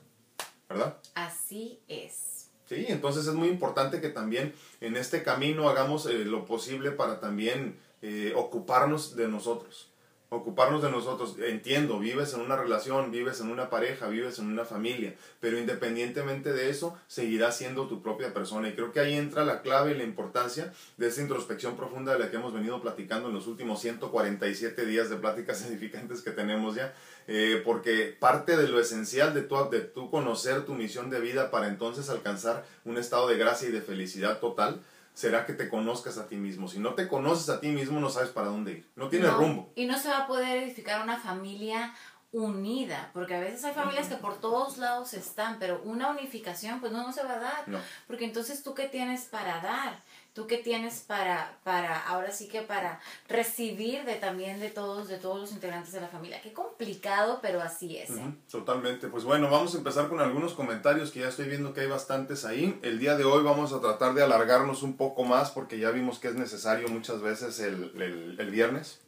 ¿verdad? 0.71 0.97
Así 1.15 1.83
es. 1.87 2.49
Sí, 2.67 2.87
entonces 2.89 3.27
es 3.27 3.35
muy 3.35 3.49
importante 3.49 4.01
que 4.01 4.09
también 4.09 4.55
en 4.81 4.97
este 4.97 5.23
camino 5.23 5.69
hagamos 5.69 6.07
eh, 6.07 6.25
lo 6.25 6.47
posible 6.47 6.93
para 6.93 7.21
también 7.21 7.79
eh, 8.01 8.33
ocuparnos 8.37 9.17
de 9.17 9.29
nosotros 9.29 9.88
ocuparnos 10.31 10.83
de 10.83 10.91
nosotros. 10.91 11.37
Entiendo, 11.41 11.99
vives 11.99 12.35
en 12.35 12.41
una 12.41 12.57
relación, 12.57 13.11
vives 13.11 13.41
en 13.41 13.51
una 13.51 13.71
pareja, 13.71 14.09
vives 14.09 14.39
en 14.39 14.47
una 14.47 14.65
familia, 14.65 15.15
pero 15.41 15.59
independientemente 15.59 16.53
de 16.53 16.71
eso, 16.71 16.99
seguirás 17.07 17.57
siendo 17.57 17.87
tu 17.89 18.03
propia 18.03 18.35
persona. 18.35 18.69
Y 18.69 18.73
creo 18.73 18.93
que 18.93 19.01
ahí 19.01 19.15
entra 19.15 19.45
la 19.45 19.63
clave 19.63 19.93
y 19.93 19.99
la 19.99 20.05
importancia 20.05 20.73
de 20.97 21.09
esa 21.09 21.23
introspección 21.23 21.77
profunda 21.77 22.13
de 22.13 22.19
la 22.19 22.31
que 22.31 22.37
hemos 22.37 22.53
venido 22.53 22.81
platicando 22.81 23.29
en 23.29 23.35
los 23.35 23.47
últimos 23.47 23.81
147 23.81 24.87
días 24.87 25.11
de 25.11 25.17
pláticas 25.17 25.65
edificantes 25.67 26.23
que 26.23 26.31
tenemos 26.31 26.75
ya, 26.75 26.95
eh, 27.27 27.63
porque 27.65 28.17
parte 28.19 28.57
de 28.57 28.69
lo 28.69 28.81
esencial 28.81 29.35
de 29.35 29.43
tu, 29.43 29.57
de 29.71 29.81
tu 29.81 30.11
conocer 30.11 30.65
tu 30.65 30.75
misión 30.75 31.11
de 31.11 31.21
vida 31.21 31.51
para 31.51 31.69
entonces 31.69 32.11
alcanzar 32.11 32.65
un 32.85 32.99
estado 32.99 33.29
de 33.29 33.39
gracia 33.39 33.69
y 33.69 33.73
de 33.73 33.81
felicidad 33.81 34.41
total, 34.41 34.83
será 35.19 35.45
que 35.45 35.53
te 35.53 35.69
conozcas 35.69 36.17
a 36.17 36.29
ti 36.29 36.37
mismo. 36.37 36.69
Si 36.69 36.79
no 36.79 36.95
te 36.95 37.09
conoces 37.09 37.49
a 37.49 37.59
ti 37.59 37.71
mismo, 37.71 37.99
no 37.99 38.09
sabes 38.09 38.31
para 38.31 38.47
dónde 38.47 38.71
ir. 38.71 38.91
No 38.95 39.09
tienes 39.09 39.33
rumbo. 39.35 39.73
Y 39.75 39.85
no 39.85 39.99
se 39.99 40.09
va 40.09 40.19
a 40.19 40.27
poder 40.29 40.63
edificar 40.63 41.03
una 41.03 41.19
familia 41.19 41.93
unida, 42.31 43.11
porque 43.13 43.35
a 43.35 43.41
veces 43.41 43.65
hay 43.65 43.75
familias 43.75 44.07
que 44.07 44.15
por 44.15 44.39
todos 44.39 44.79
lados 44.79 45.15
están, 45.15 45.59
pero 45.59 45.83
una 45.83 46.11
unificación 46.11 46.79
pues 46.79 46.93
no, 46.93 47.05
no 47.05 47.13
se 47.13 47.25
va 47.25 47.33
a 47.33 47.41
dar, 47.41 47.65
porque 48.07 48.27
entonces 48.27 48.63
tú 48.63 48.75
qué 48.75 48.87
tienes 48.87 49.23
para 49.25 49.61
dar, 49.61 50.05
tú 50.39 50.47
qué 50.47 50.59
tienes 50.59 51.01
para, 51.01 51.59
para, 51.65 51.99
ahora 52.07 52.31
sí 52.31 52.47
que 52.47 52.63
para 52.63 53.01
recibir 53.29 54.05
de 54.05 54.15
también 54.15 54.61
de 54.61 54.71
todos, 54.71 55.09
de 55.09 55.17
todos 55.17 55.41
los 55.41 55.51
integrantes 55.51 55.93
de 55.93 56.01
la 56.01 56.07
familia. 56.07 56.41
Qué 56.41 56.53
complicado, 56.53 57.41
pero 57.43 57.61
así 57.61 57.97
es. 57.97 58.11
¿eh? 58.11 58.35
Totalmente. 58.49 59.09
Pues 59.09 59.25
bueno, 59.25 59.51
vamos 59.51 59.75
a 59.75 59.79
empezar 59.79 60.09
con 60.09 60.21
algunos 60.21 60.55
comentarios 60.55 61.11
que 61.11 61.21
ya 61.21 61.29
estoy 61.29 61.49
viendo 61.49 61.75
que 61.75 61.81
hay 61.81 61.89
bastantes 61.89 62.45
ahí. 62.45 62.79
El 62.83 63.01
día 63.01 63.17
de 63.17 63.25
hoy 63.25 63.43
vamos 63.43 63.73
a 63.73 63.81
tratar 63.81 64.15
de 64.15 64.23
alargarnos 64.23 64.85
un 64.85 64.97
poco 64.97 65.25
más 65.25 65.51
porque 65.51 65.81
ya 65.81 65.91
vimos 65.91 66.21
que 66.21 66.29
es 66.29 66.37
necesario 66.37 66.87
muchas 66.87 67.21
veces 67.21 67.59
el, 67.59 68.37
el, 68.39 68.51
viernes. 68.53 69.01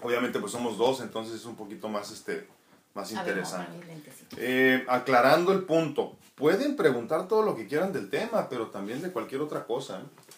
Obviamente 0.00 0.38
pues 0.38 0.52
somos 0.52 0.78
dos, 0.78 1.00
entonces 1.00 1.34
es 1.34 1.44
un 1.44 1.56
poquito 1.56 1.88
más 1.88 2.12
este 2.12 2.46
más 2.94 3.10
interesante. 3.10 3.72
Eh, 4.36 4.84
aclarando 4.86 5.52
el 5.52 5.64
punto, 5.64 6.16
pueden 6.36 6.76
preguntar 6.76 7.26
todo 7.26 7.42
lo 7.42 7.56
que 7.56 7.66
quieran 7.66 7.92
del 7.92 8.10
tema, 8.10 8.48
pero 8.48 8.68
también 8.68 9.02
de 9.02 9.10
cualquier 9.10 9.40
otra 9.40 9.64
cosa. 9.64 10.00
¿eh? 10.00 10.31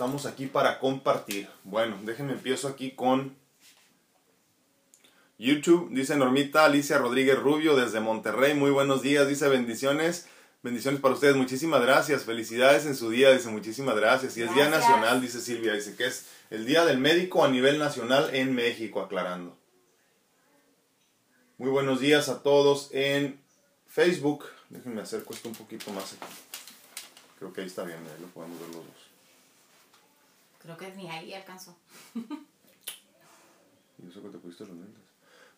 Estamos 0.00 0.24
aquí 0.24 0.46
para 0.46 0.78
compartir. 0.78 1.46
Bueno, 1.62 1.98
déjenme 2.04 2.32
empiezo 2.32 2.68
aquí 2.68 2.92
con 2.92 3.36
YouTube. 5.36 5.90
Dice 5.90 6.16
Normita 6.16 6.64
Alicia 6.64 6.96
Rodríguez 6.96 7.38
Rubio 7.38 7.76
desde 7.76 8.00
Monterrey. 8.00 8.54
Muy 8.54 8.70
buenos 8.70 9.02
días. 9.02 9.28
Dice 9.28 9.46
bendiciones. 9.50 10.26
Bendiciones 10.62 11.02
para 11.02 11.12
ustedes. 11.12 11.36
Muchísimas 11.36 11.82
gracias. 11.82 12.24
Felicidades 12.24 12.86
en 12.86 12.96
su 12.96 13.10
día. 13.10 13.30
Dice 13.30 13.50
muchísimas 13.50 13.94
gracias. 13.94 14.38
Y 14.38 14.42
es 14.42 14.54
Día 14.54 14.70
Nacional, 14.70 15.20
dice 15.20 15.38
Silvia. 15.38 15.74
Dice 15.74 15.94
que 15.96 16.06
es 16.06 16.28
el 16.48 16.64
Día 16.64 16.86
del 16.86 16.96
Médico 16.96 17.44
a 17.44 17.50
nivel 17.50 17.78
nacional 17.78 18.34
en 18.34 18.54
México, 18.54 19.02
aclarando. 19.02 19.54
Muy 21.58 21.68
buenos 21.68 22.00
días 22.00 22.30
a 22.30 22.42
todos 22.42 22.88
en 22.92 23.38
Facebook. 23.86 24.46
Déjenme 24.70 25.02
acerco 25.02 25.34
esto 25.34 25.50
un 25.50 25.56
poquito 25.56 25.92
más 25.92 26.14
aquí. 26.14 26.32
Creo 27.38 27.52
que 27.52 27.60
ahí 27.60 27.66
está 27.66 27.84
bien, 27.84 27.98
ahí 27.98 28.22
lo 28.22 28.28
podemos 28.28 28.58
ver 28.60 28.68
los 28.68 28.76
dos. 28.76 29.09
Creo 30.62 30.76
que 30.76 30.92
ni 30.94 31.08
ahí 31.08 31.32
alcanzó. 31.32 31.76
y 32.14 34.08
eso 34.08 34.22
que 34.22 34.28
te 34.28 34.38
pusiste 34.38 34.64
los 34.66 34.76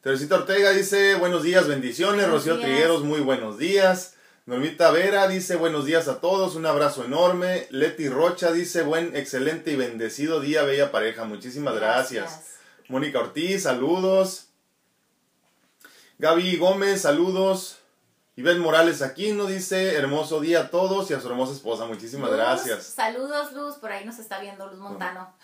Teresita 0.01 0.37
Ortega 0.37 0.71
dice, 0.71 1.15
buenos 1.17 1.43
días, 1.43 1.69
bendiciones. 1.69 2.29
Rocío 2.29 2.59
Trigueros, 2.59 3.03
muy 3.05 3.21
buenos 3.21 3.59
días. 3.59 4.17
Normita 4.47 4.91
Vera 4.91 5.29
dice 5.29 5.55
buenos 5.55 5.87
días 5.87 6.09
a 6.09 6.21
todos, 6.21 6.57
un 6.57 6.67
abrazo 6.67 7.05
enorme. 7.05 7.69
Leti 7.71 8.09
Rocha 8.09 8.51
dice 8.51 8.83
buen, 8.83 9.15
excelente 9.15 9.71
y 9.71 9.77
bendecido 9.77 10.41
día, 10.41 10.65
bella 10.65 10.91
pareja. 10.91 11.25
Muchísimas 11.25 11.77
gracias. 11.77 12.59
Mónica 12.89 13.21
Ortiz, 13.21 13.63
saludos. 13.63 14.49
Gaby 16.19 16.57
Gómez, 16.57 17.03
saludos. 17.03 17.82
Ivette 18.35 18.59
Morales 18.61 19.03
aquí 19.03 19.33
nos 19.33 19.49
dice 19.49 19.95
hermoso 19.95 20.41
día 20.41 20.61
a 20.61 20.71
todos 20.71 21.11
y 21.11 21.15
a 21.15 21.21
su 21.21 21.29
hermosa 21.29 21.53
esposa. 21.53 21.85
Muchísimas 21.85 22.31
gracias. 22.31 22.85
Saludos, 22.85 23.53
Luz. 23.53 23.75
Por 23.77 23.93
ahí 23.93 24.07
nos 24.07 24.19
está 24.19 24.41
viendo 24.41 24.67
Luz 24.69 24.79
Montano. 24.79 25.35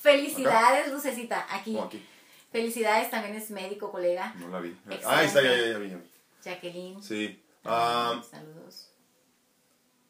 Felicidades, 0.00 0.92
Lucecita. 0.92 1.44
Aquí. 1.50 1.76
aquí. 1.76 2.06
Felicidades, 2.52 3.10
también 3.10 3.34
es 3.34 3.50
médico, 3.50 3.90
colega. 3.90 4.32
No 4.38 4.48
la 4.48 4.60
vi. 4.60 4.76
Ah, 5.04 5.18
ahí 5.18 5.26
está, 5.26 5.42
ya, 5.42 5.56
ya, 5.56 5.66
ya 5.72 5.78
vi. 5.78 5.96
Jacqueline. 6.44 7.02
Sí. 7.02 7.42
Ah, 7.64 8.22
saludos. 8.28 8.90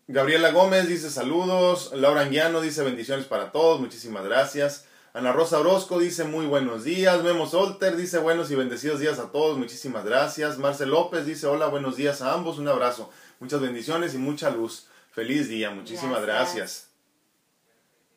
Gabriela 0.07 0.51
Gómez 0.51 0.89
dice 0.89 1.11
saludos. 1.11 1.93
Laura 1.95 2.23
Anguiano 2.23 2.61
dice 2.61 2.83
bendiciones 2.83 3.27
para 3.27 3.51
todos. 3.53 3.81
Muchísimas 3.81 4.25
gracias. 4.25 4.87
Ana 5.13 5.33
Rosa 5.33 5.59
Orozco 5.59 5.99
dice 5.99 6.25
muy 6.25 6.47
buenos 6.47 6.85
días. 6.85 7.23
Memo 7.23 7.47
Solter 7.47 7.97
dice 7.97 8.19
buenos 8.19 8.51
y 8.51 8.55
bendecidos 8.55 9.01
días 9.01 9.19
a 9.19 9.33
todos. 9.33 9.59
Muchísimas 9.59 10.05
gracias. 10.05 10.59
Marcel 10.59 10.91
López 10.91 11.27
dice 11.27 11.47
hola, 11.47 11.67
buenos 11.67 11.97
días 11.97 12.23
a 12.23 12.33
ambos. 12.33 12.59
Un 12.59 12.69
abrazo. 12.69 13.11
Muchas 13.41 13.61
bendiciones 13.61 14.15
y 14.15 14.19
mucha 14.19 14.51
luz. 14.51 14.87
Feliz 15.13 15.49
día. 15.49 15.71
Muchísimas 15.71 16.23
gracias. 16.23 16.89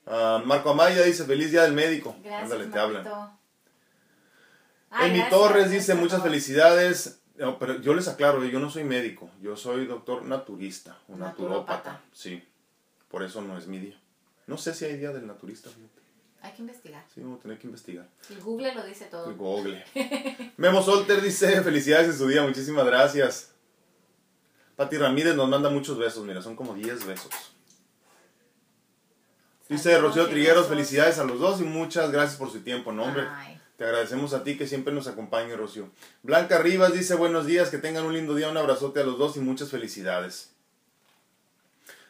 Ah, 0.05 0.41
Marco 0.45 0.69
Amaya 0.69 1.01
dice 1.03 1.25
feliz 1.25 1.51
día 1.51 1.63
del 1.63 1.73
médico. 1.73 2.15
Gracias, 2.23 2.43
Ándale, 2.43 2.71
te 2.71 2.79
hablan. 2.79 3.07
Emi 5.01 5.27
Torres 5.29 5.71
dice 5.71 5.95
muchas 5.95 6.21
felicidades 6.21 7.19
pero 7.35 7.79
yo 7.81 7.93
les 7.93 8.07
aclaro, 8.07 8.43
yo 8.45 8.59
no 8.59 8.69
soy 8.69 8.83
médico, 8.83 9.29
yo 9.41 9.55
soy 9.55 9.85
doctor 9.85 10.23
naturista, 10.23 10.97
un 11.07 11.19
naturópata. 11.19 12.01
Sí, 12.11 12.43
por 13.09 13.23
eso 13.23 13.41
no 13.41 13.57
es 13.57 13.67
mi 13.67 13.79
día. 13.79 13.99
No 14.45 14.57
sé 14.57 14.73
si 14.73 14.85
hay 14.85 14.97
día 14.97 15.11
del 15.11 15.25
naturista. 15.25 15.69
Hay 16.43 16.51
que 16.51 16.61
investigar. 16.61 17.05
Sí, 17.13 17.21
vamos 17.21 17.39
a 17.39 17.43
tener 17.43 17.57
que 17.57 17.67
investigar. 17.67 18.05
El 18.29 18.41
Google 18.41 18.75
lo 18.75 18.83
dice 18.85 19.05
todo. 19.05 19.29
El 19.29 19.35
Google. 19.37 19.85
Memo 20.57 20.83
Solter 20.83 21.21
dice, 21.21 21.61
felicidades 21.63 22.09
en 22.09 22.17
su 22.17 22.27
día, 22.27 22.43
muchísimas 22.43 22.85
gracias. 22.85 23.51
Pati 24.75 24.97
Ramírez 24.97 25.35
nos 25.35 25.47
manda 25.47 25.69
muchos 25.69 25.97
besos, 25.97 26.25
mira, 26.25 26.41
son 26.41 26.57
como 26.57 26.73
10 26.73 27.05
besos. 27.05 27.31
Dice 29.69 29.97
Rocío 29.97 30.27
Trigueros, 30.27 30.67
felicidades 30.67 31.17
a 31.17 31.23
los 31.23 31.39
dos 31.39 31.61
y 31.61 31.63
muchas 31.63 32.11
gracias 32.11 32.37
por 32.37 32.51
su 32.51 32.59
tiempo, 32.59 32.91
nombre. 32.91 33.23
Te 33.77 33.85
agradecemos 33.85 34.33
a 34.33 34.43
ti 34.43 34.57
que 34.57 34.67
siempre 34.67 34.93
nos 34.93 35.07
acompaña, 35.07 35.55
Rocío. 35.55 35.89
Blanca 36.23 36.57
Rivas 36.57 36.91
dice 36.91 37.15
buenos 37.15 37.45
días, 37.45 37.69
que 37.69 37.77
tengan 37.77 38.03
un 38.03 38.13
lindo 38.13 38.35
día, 38.35 38.49
un 38.49 38.57
abrazote 38.57 38.99
a 38.99 39.05
los 39.05 39.17
dos 39.17 39.37
y 39.37 39.39
muchas 39.39 39.69
felicidades. 39.69 40.52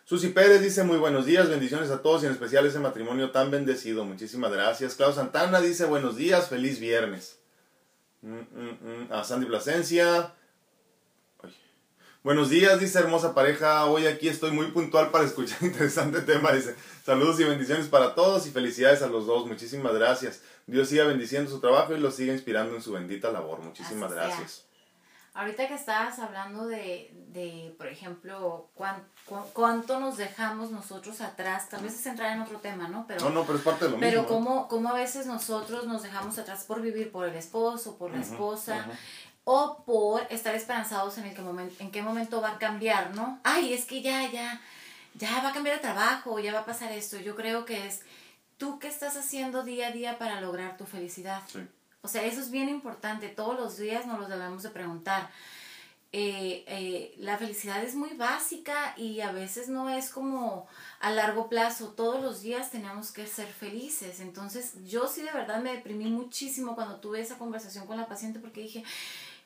Susi 0.06 0.30
Pérez 0.30 0.62
dice 0.62 0.84
muy 0.84 0.98
buenos 0.98 1.26
días, 1.26 1.50
bendiciones 1.50 1.90
a 1.90 2.02
todos 2.02 2.24
y 2.24 2.26
en 2.26 2.34
especial 2.34 2.66
ese 2.66 2.80
matrimonio 2.80 3.32
tan 3.32 3.52
bendecido. 3.52 4.04
Muchísimas 4.04 4.52
gracias. 4.52 4.96
Clau 4.96 5.14
Santana 5.14 5.62
dice 5.62 5.86
buenos 5.86 6.18
días, 6.18 6.50
feliz 6.50 6.80
viernes. 6.80 7.40
Mm, 8.22 8.36
mm, 8.36 9.08
mm. 9.10 9.14
A 9.14 9.24
Sandy 9.24 9.46
Plasencia. 9.46 10.34
Buenos 12.22 12.50
días, 12.50 12.80
dice 12.82 13.00
hermosa 13.00 13.34
pareja. 13.34 13.86
Hoy 13.86 14.08
aquí 14.08 14.28
estoy 14.28 14.52
muy 14.52 14.68
puntual 14.68 15.10
para 15.10 15.24
escuchar 15.24 15.58
interesante 15.62 16.20
tema. 16.22 16.52
Dice 16.52 16.76
saludos 17.06 17.40
y 17.40 17.46
bendiciones 17.46 17.88
para 17.88 18.14
todos 18.14 18.46
y 18.46 18.52
felicidades 18.52 19.02
a 19.04 19.08
los 19.08 19.26
dos. 19.26 19.46
Muchísimas 19.46 19.94
gracias. 19.94 20.42
Dios 20.68 20.90
siga 20.90 21.06
bendiciendo 21.06 21.50
su 21.50 21.62
trabajo 21.62 21.96
y 21.96 22.00
lo 22.00 22.12
siga 22.12 22.34
inspirando 22.34 22.76
en 22.76 22.82
su 22.82 22.92
bendita 22.92 23.32
labor. 23.32 23.62
Muchísimas 23.62 24.12
gracias. 24.12 24.66
Ahorita 25.34 25.68
que 25.68 25.74
estabas 25.74 26.20
hablando 26.20 26.68
de, 26.68 27.12
de 27.30 27.74
por 27.78 27.88
ejemplo, 27.88 28.70
cuánto, 29.54 30.00
nos 30.00 30.18
dejamos 30.18 30.70
nosotros 30.70 31.22
atrás, 31.22 31.70
tal 31.70 31.82
vez 31.82 31.96
es 31.96 32.06
entrar 32.06 32.34
en 32.34 32.42
otro 32.42 32.60
tema, 32.60 32.88
¿no? 32.88 33.06
Pero, 33.08 33.22
no, 33.22 33.30
no, 33.32 33.44
pero 33.44 33.58
es 33.58 33.64
parte 33.64 33.86
de 33.86 33.92
lo 33.92 33.98
pero 33.98 34.22
mismo. 34.22 34.28
Pero 34.28 34.46
cómo, 34.46 34.68
cómo 34.68 34.90
a 34.90 34.94
veces 34.94 35.26
nosotros 35.26 35.88
nos 35.88 36.04
dejamos 36.04 36.38
atrás 36.38 36.66
por 36.66 36.82
vivir 36.82 37.12
por 37.12 37.28
el 37.28 37.36
esposo, 37.36 37.98
por 37.98 38.12
la 38.12 38.22
esposa, 38.22 38.86
o 39.44 39.84
por 39.86 40.22
estar 40.30 40.54
esperanzados 40.54 41.18
en 41.18 41.26
el 41.26 41.36
que 41.36 41.42
momento, 41.42 41.76
en 41.80 41.90
qué 41.90 42.04
momento 42.04 42.40
va 42.40 42.52
a 42.52 42.58
cambiar, 42.60 43.16
¿no? 43.16 43.40
Ay, 43.44 43.74
es 43.74 43.86
que 43.86 44.04
ya, 44.04 44.30
ya, 44.32 44.62
ya 45.16 45.42
va 45.42 45.50
a 45.50 45.54
cambiar 45.54 45.78
el 45.78 45.82
trabajo, 45.82 46.40
ya 46.40 46.54
va 46.54 46.60
a 46.60 46.66
pasar 46.66 46.92
esto. 46.92 47.18
Yo 47.18 47.36
creo 47.36 47.66
que 47.66 47.88
es 47.88 48.02
¿tú 48.64 48.80
qué 48.80 48.88
estás 48.88 49.18
haciendo 49.18 49.64
día 49.64 49.88
a 49.88 49.92
día 49.92 50.18
para 50.18 50.40
lograr 50.40 50.78
tu 50.78 50.86
felicidad? 50.86 51.42
O 52.04 52.10
sea, 52.10 52.24
eso 52.26 52.42
es 52.42 52.52
bien 52.52 52.68
importante. 52.68 53.30
Todos 53.30 53.58
los 53.58 53.78
días 53.78 54.06
nos 54.06 54.20
lo 54.20 54.28
debemos 54.28 54.62
de 54.62 54.70
preguntar. 54.70 55.32
Eh, 56.12 56.64
eh, 56.68 57.16
la 57.18 57.38
felicidad 57.38 57.82
es 57.82 57.96
muy 57.96 58.10
básica 58.10 58.94
y 58.98 59.22
a 59.22 59.32
veces 59.32 59.68
no 59.70 59.90
es 59.90 60.10
como 60.10 60.68
a 61.00 61.12
largo 61.12 61.48
plazo. 61.48 61.94
Todos 61.96 62.22
los 62.22 62.42
días 62.42 62.72
tenemos 62.72 63.12
que 63.12 63.26
ser 63.26 63.48
felices. 63.48 64.20
Entonces, 64.20 64.74
yo 64.86 65.08
sí 65.08 65.22
de 65.22 65.32
verdad 65.32 65.64
me 65.64 65.72
deprimí 65.72 66.12
muchísimo 66.12 66.76
cuando 66.76 66.98
tuve 66.98 67.22
esa 67.22 67.38
conversación 67.38 67.88
con 67.88 67.98
la 67.98 68.08
paciente 68.08 68.40
porque 68.40 68.62
dije, 68.62 68.84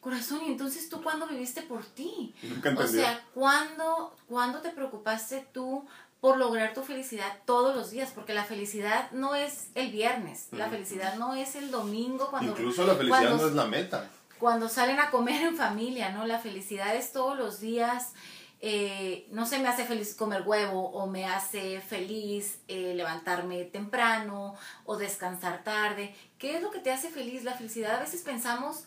corazón, 0.02 0.42
¿y 0.46 0.48
entonces 0.48 0.90
tú 0.90 1.04
cuándo 1.04 1.28
viviste 1.28 1.62
por 1.62 1.86
ti? 1.86 2.34
o 2.76 2.88
sea, 2.88 3.24
¿cuándo, 3.34 4.16
¿cuándo 4.28 4.62
te 4.62 4.72
preocupaste 4.72 5.48
tú 5.54 5.88
por 6.28 6.38
lograr 6.38 6.74
tu 6.74 6.84
felicidad 6.84 7.38
todos 7.46 7.74
los 7.74 7.90
días, 7.90 8.12
porque 8.14 8.34
la 8.34 8.44
felicidad 8.44 9.10
no 9.12 9.34
es 9.34 9.70
el 9.76 9.92
viernes, 9.92 10.50
la 10.52 10.68
felicidad 10.68 11.16
no 11.16 11.36
es 11.36 11.56
el 11.56 11.72
domingo 11.72 12.30
cuando... 12.30 12.52
Incluso 12.52 12.86
la 12.86 12.96
felicidad 12.96 13.38
no 13.38 13.48
es 13.48 13.54
la 13.54 13.64
meta. 13.64 14.10
Cuando 14.38 14.68
salen 14.68 15.00
a 15.00 15.10
comer 15.10 15.42
en 15.42 15.56
familia, 15.56 16.10
¿no? 16.10 16.26
La 16.26 16.38
felicidad 16.38 16.94
es 16.98 17.14
todos 17.14 17.38
los 17.38 17.62
días, 17.62 18.12
eh, 18.60 19.26
no 19.32 19.46
se 19.46 19.60
me 19.60 19.70
hace 19.70 19.86
feliz 19.86 20.16
comer 20.16 20.44
huevo 20.46 20.90
o 20.90 21.08
me 21.08 21.24
hace 21.24 21.80
feliz 21.80 22.60
eh, 22.68 22.94
levantarme 22.94 23.64
temprano 23.64 24.56
o 24.84 24.98
descansar 24.98 25.64
tarde. 25.64 26.14
¿Qué 26.38 26.58
es 26.58 26.62
lo 26.62 26.72
que 26.72 26.80
te 26.80 26.92
hace 26.92 27.08
feliz? 27.10 27.46
La 27.46 27.54
felicidad 27.54 27.96
a 27.96 28.00
veces 28.02 28.22
pensamos 28.24 28.84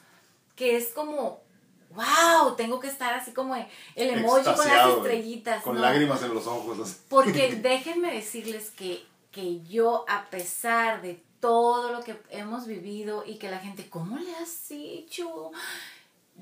que 0.56 0.76
es 0.76 0.88
como 0.88 1.40
wow, 1.90 2.54
tengo 2.56 2.80
que 2.80 2.88
estar 2.88 3.14
así 3.14 3.32
como 3.32 3.54
el 3.54 4.10
emoji 4.10 4.44
con 4.44 4.66
las 4.66 4.96
estrellitas. 4.96 5.62
Con 5.62 5.80
lágrimas 5.80 6.22
en 6.22 6.34
los 6.34 6.46
ojos. 6.46 6.96
Porque 7.08 7.56
déjenme 7.62 8.12
decirles 8.12 8.70
que, 8.70 9.04
que 9.30 9.62
yo, 9.62 10.04
a 10.08 10.26
pesar 10.30 11.02
de 11.02 11.22
todo 11.40 11.92
lo 11.92 12.02
que 12.02 12.20
hemos 12.30 12.66
vivido 12.66 13.24
y 13.26 13.36
que 13.36 13.50
la 13.50 13.58
gente, 13.58 13.88
¿cómo 13.88 14.18
le 14.18 14.34
has 14.36 14.70
hecho? 14.70 15.50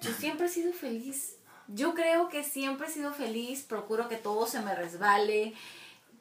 Yo 0.01 0.13
siempre 0.13 0.47
he 0.47 0.51
sido 0.51 0.73
feliz. 0.73 1.37
Yo 1.69 1.95
creo 1.95 2.29
que 2.29 2.45
siempre 2.45 2.87
he 2.87 2.91
sido 2.91 3.13
feliz, 3.13 3.63
procuro 3.63 4.09
que 4.09 4.17
todo 4.17 4.47
se 4.47 4.61
me 4.61 4.75
resbale, 4.75 5.55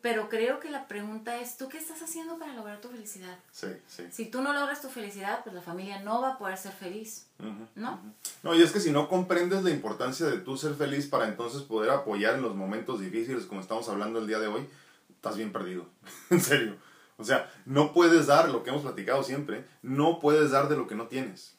pero 0.08 0.30
creo 0.30 0.62
que 0.62 0.70
la 0.70 0.88
pregunta 0.88 1.38
es, 1.42 1.58
¿tú 1.58 1.68
qué 1.68 1.78
estás 1.78 2.02
haciendo 2.02 2.40
para 2.40 2.54
lograr 2.54 2.80
tu 2.80 2.88
felicidad? 2.88 3.38
Sí, 3.52 3.68
sí. 3.90 4.04
Si 4.10 4.26
tú 4.28 4.42
no 4.42 4.54
logras 4.54 4.82
tu 4.82 4.88
felicidad, 4.88 5.44
pues 5.44 5.54
la 5.54 5.62
familia 5.62 6.02
no 6.02 6.22
va 6.22 6.36
a 6.36 6.38
poder 6.38 6.58
ser 6.58 6.72
feliz, 6.72 7.28
¿no? 7.76 8.00
No, 8.42 8.56
y 8.56 8.62
es 8.62 8.72
que 8.72 8.80
si 8.80 8.90
no 8.90 9.10
comprendes 9.10 9.64
la 9.64 9.70
importancia 9.70 10.26
de 10.28 10.38
tú 10.38 10.56
ser 10.56 10.76
feliz 10.76 11.08
para 11.08 11.28
entonces 11.28 11.64
poder 11.64 11.90
apoyar 11.90 12.36
en 12.36 12.42
los 12.42 12.56
momentos 12.56 13.02
difíciles, 13.02 13.48
como 13.48 13.60
estamos 13.60 13.90
hablando 13.90 14.20
el 14.20 14.28
día 14.28 14.40
de 14.40 14.48
hoy, 14.48 14.66
estás 15.14 15.36
bien 15.36 15.52
perdido, 15.52 15.90
en 16.30 16.40
serio. 16.40 16.78
O 17.18 17.26
sea, 17.26 17.52
no 17.66 17.92
puedes 17.92 18.28
dar 18.28 18.48
lo 18.48 18.64
que 18.64 18.70
hemos 18.70 18.84
platicado 18.84 19.24
siempre, 19.24 19.66
no 19.82 20.22
puedes 20.22 20.52
dar 20.52 20.70
de 20.70 20.78
lo 20.78 20.88
que 20.88 20.96
no 20.96 21.08
tienes. 21.08 21.57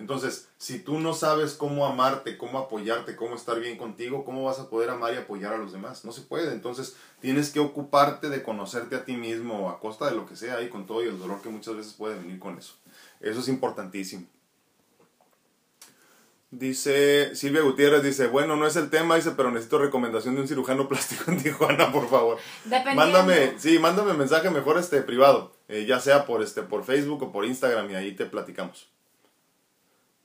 Entonces, 0.00 0.48
si 0.56 0.78
tú 0.78 0.98
no 0.98 1.12
sabes 1.12 1.52
cómo 1.52 1.84
amarte, 1.86 2.38
cómo 2.38 2.58
apoyarte, 2.58 3.14
cómo 3.14 3.36
estar 3.36 3.60
bien 3.60 3.76
contigo, 3.76 4.24
¿cómo 4.24 4.44
vas 4.44 4.58
a 4.58 4.70
poder 4.70 4.88
amar 4.90 5.12
y 5.12 5.18
apoyar 5.18 5.52
a 5.52 5.58
los 5.58 5.72
demás? 5.72 6.04
No 6.04 6.10
se 6.10 6.22
puede. 6.22 6.52
Entonces, 6.52 6.96
tienes 7.20 7.50
que 7.50 7.60
ocuparte 7.60 8.30
de 8.30 8.42
conocerte 8.42 8.96
a 8.96 9.04
ti 9.04 9.16
mismo 9.16 9.68
a 9.68 9.78
costa 9.78 10.06
de 10.06 10.16
lo 10.16 10.26
que 10.26 10.36
sea 10.36 10.62
y 10.62 10.70
con 10.70 10.86
todo 10.86 11.04
y 11.04 11.08
el 11.08 11.18
dolor 11.18 11.42
que 11.42 11.50
muchas 11.50 11.76
veces 11.76 11.92
puede 11.92 12.18
venir 12.18 12.38
con 12.38 12.58
eso. 12.58 12.74
Eso 13.20 13.40
es 13.40 13.48
importantísimo. 13.48 14.26
Dice 16.50 17.36
Silvia 17.36 17.62
Gutiérrez, 17.62 18.02
dice, 18.02 18.26
bueno, 18.26 18.56
no 18.56 18.66
es 18.66 18.74
el 18.74 18.90
tema, 18.90 19.14
dice, 19.14 19.32
pero 19.36 19.52
necesito 19.52 19.78
recomendación 19.78 20.34
de 20.34 20.40
un 20.40 20.48
cirujano 20.48 20.88
plástico 20.88 21.30
en 21.30 21.40
Tijuana, 21.40 21.92
por 21.92 22.08
favor. 22.08 22.38
Mándame, 22.96 23.54
sí, 23.58 23.78
mándame 23.78 24.14
mensaje 24.14 24.50
mejor 24.50 24.78
este 24.78 25.02
privado, 25.02 25.52
eh, 25.68 25.84
ya 25.86 26.00
sea 26.00 26.26
por 26.26 26.42
este 26.42 26.62
por 26.62 26.84
Facebook 26.84 27.22
o 27.22 27.30
por 27.30 27.44
Instagram 27.44 27.90
y 27.90 27.94
ahí 27.94 28.12
te 28.16 28.24
platicamos. 28.26 28.88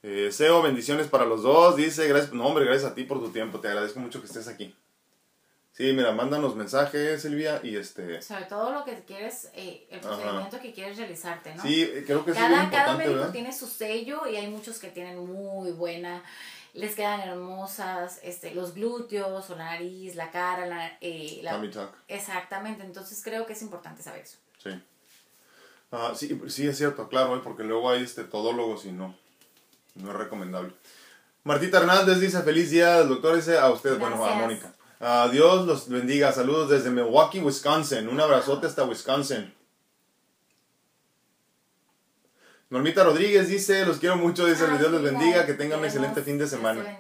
Eh, 0.08 0.32
Seo, 0.32 0.62
bendiciones 0.62 1.08
para 1.08 1.26
los 1.26 1.42
dos. 1.42 1.76
Dice, 1.76 2.08
gracias, 2.08 2.32
no 2.32 2.46
hombre, 2.46 2.64
gracias 2.64 2.92
a 2.92 2.94
ti 2.94 3.06
por 3.06 3.20
tu 3.20 3.32
tiempo. 3.32 3.60
Te 3.60 3.70
agradezco 3.70 4.00
mucho 4.00 4.20
que 4.22 4.28
estés 4.28 4.48
aquí. 4.48 4.76
Sí, 5.72 5.94
mira, 5.94 6.12
mándanos 6.12 6.56
mensajes, 6.56 7.24
Silvia, 7.24 7.60
y 7.64 7.76
este... 7.76 8.22
Sobre 8.22 8.46
todo 8.46 8.72
lo 8.72 8.86
que 8.86 9.04
quieres, 9.04 9.50
eh, 9.56 9.88
el 9.90 10.00
procedimiento 10.02 10.60
que 10.62 10.74
quieres 10.74 10.98
realizarte, 10.98 11.56
¿no? 11.56 11.64
Sí, 11.64 11.90
creo 12.06 12.24
que 12.24 12.34
cada, 12.34 12.66
es 12.66 12.70
Cada 12.70 12.96
médico 12.96 13.26
tiene 13.30 13.52
su 13.52 13.66
sello 13.66 14.28
y 14.28 14.36
hay 14.36 14.48
muchos 14.48 14.78
que 14.78 14.90
tienen 14.90 15.18
muy 15.18 15.72
buena, 15.72 16.24
les 16.74 16.94
quedan 16.94 17.22
hermosas, 17.22 18.20
este, 18.22 18.54
los 18.54 18.76
glúteos 18.76 19.50
o 19.50 19.56
la 19.56 19.72
nariz, 19.72 20.14
la 20.14 20.30
cara, 20.30 20.68
la... 20.68 20.98
Eh, 21.02 21.40
la 21.42 21.60
exactamente, 22.08 22.84
entonces 22.84 23.22
creo 23.24 23.48
que 23.48 23.54
es 23.54 23.62
importante 23.64 24.04
saber 24.04 24.22
eso. 24.22 24.38
Sí. 24.64 24.70
Ah, 25.92 26.14
sí, 26.16 26.40
sí, 26.48 26.68
es 26.68 26.78
cierto, 26.78 27.10
claro, 27.10 27.42
porque 27.44 27.64
luego 27.64 27.90
hay 27.90 28.04
este, 28.04 28.24
todólogos 28.24 28.86
y 28.86 28.92
no 28.92 29.25
no 29.96 30.12
es 30.12 30.18
recomendable. 30.18 30.74
Martita 31.44 31.78
Hernández 31.80 32.20
dice, 32.20 32.42
feliz 32.42 32.72
día, 32.72 33.04
doctor 33.04 33.36
dice 33.36 33.58
a 33.58 33.70
usted, 33.70 34.00
bueno, 34.00 34.24
a 34.26 34.36
Mónica. 34.36 34.74
Dios 35.32 35.66
los 35.68 35.90
bendiga, 35.90 36.32
saludos 36.32 36.70
desde 36.70 36.90
Milwaukee, 36.90 37.40
Wisconsin. 37.40 38.08
Un 38.08 38.20
abrazote 38.20 38.68
hasta 38.68 38.84
Wisconsin. 38.84 39.54
Normita 42.70 43.04
Rodríguez 43.04 43.48
dice, 43.48 43.86
los 43.86 44.00
quiero 44.00 44.18
mucho, 44.18 44.48
dice, 44.48 44.66
Dios 44.78 44.92
les 44.92 45.02
bendiga, 45.04 45.46
que 45.46 45.54
tengan 45.54 45.80
un 45.80 45.86
excelente 45.86 46.24
fin 46.24 46.38
de 46.38 46.48
semana. 46.48 46.98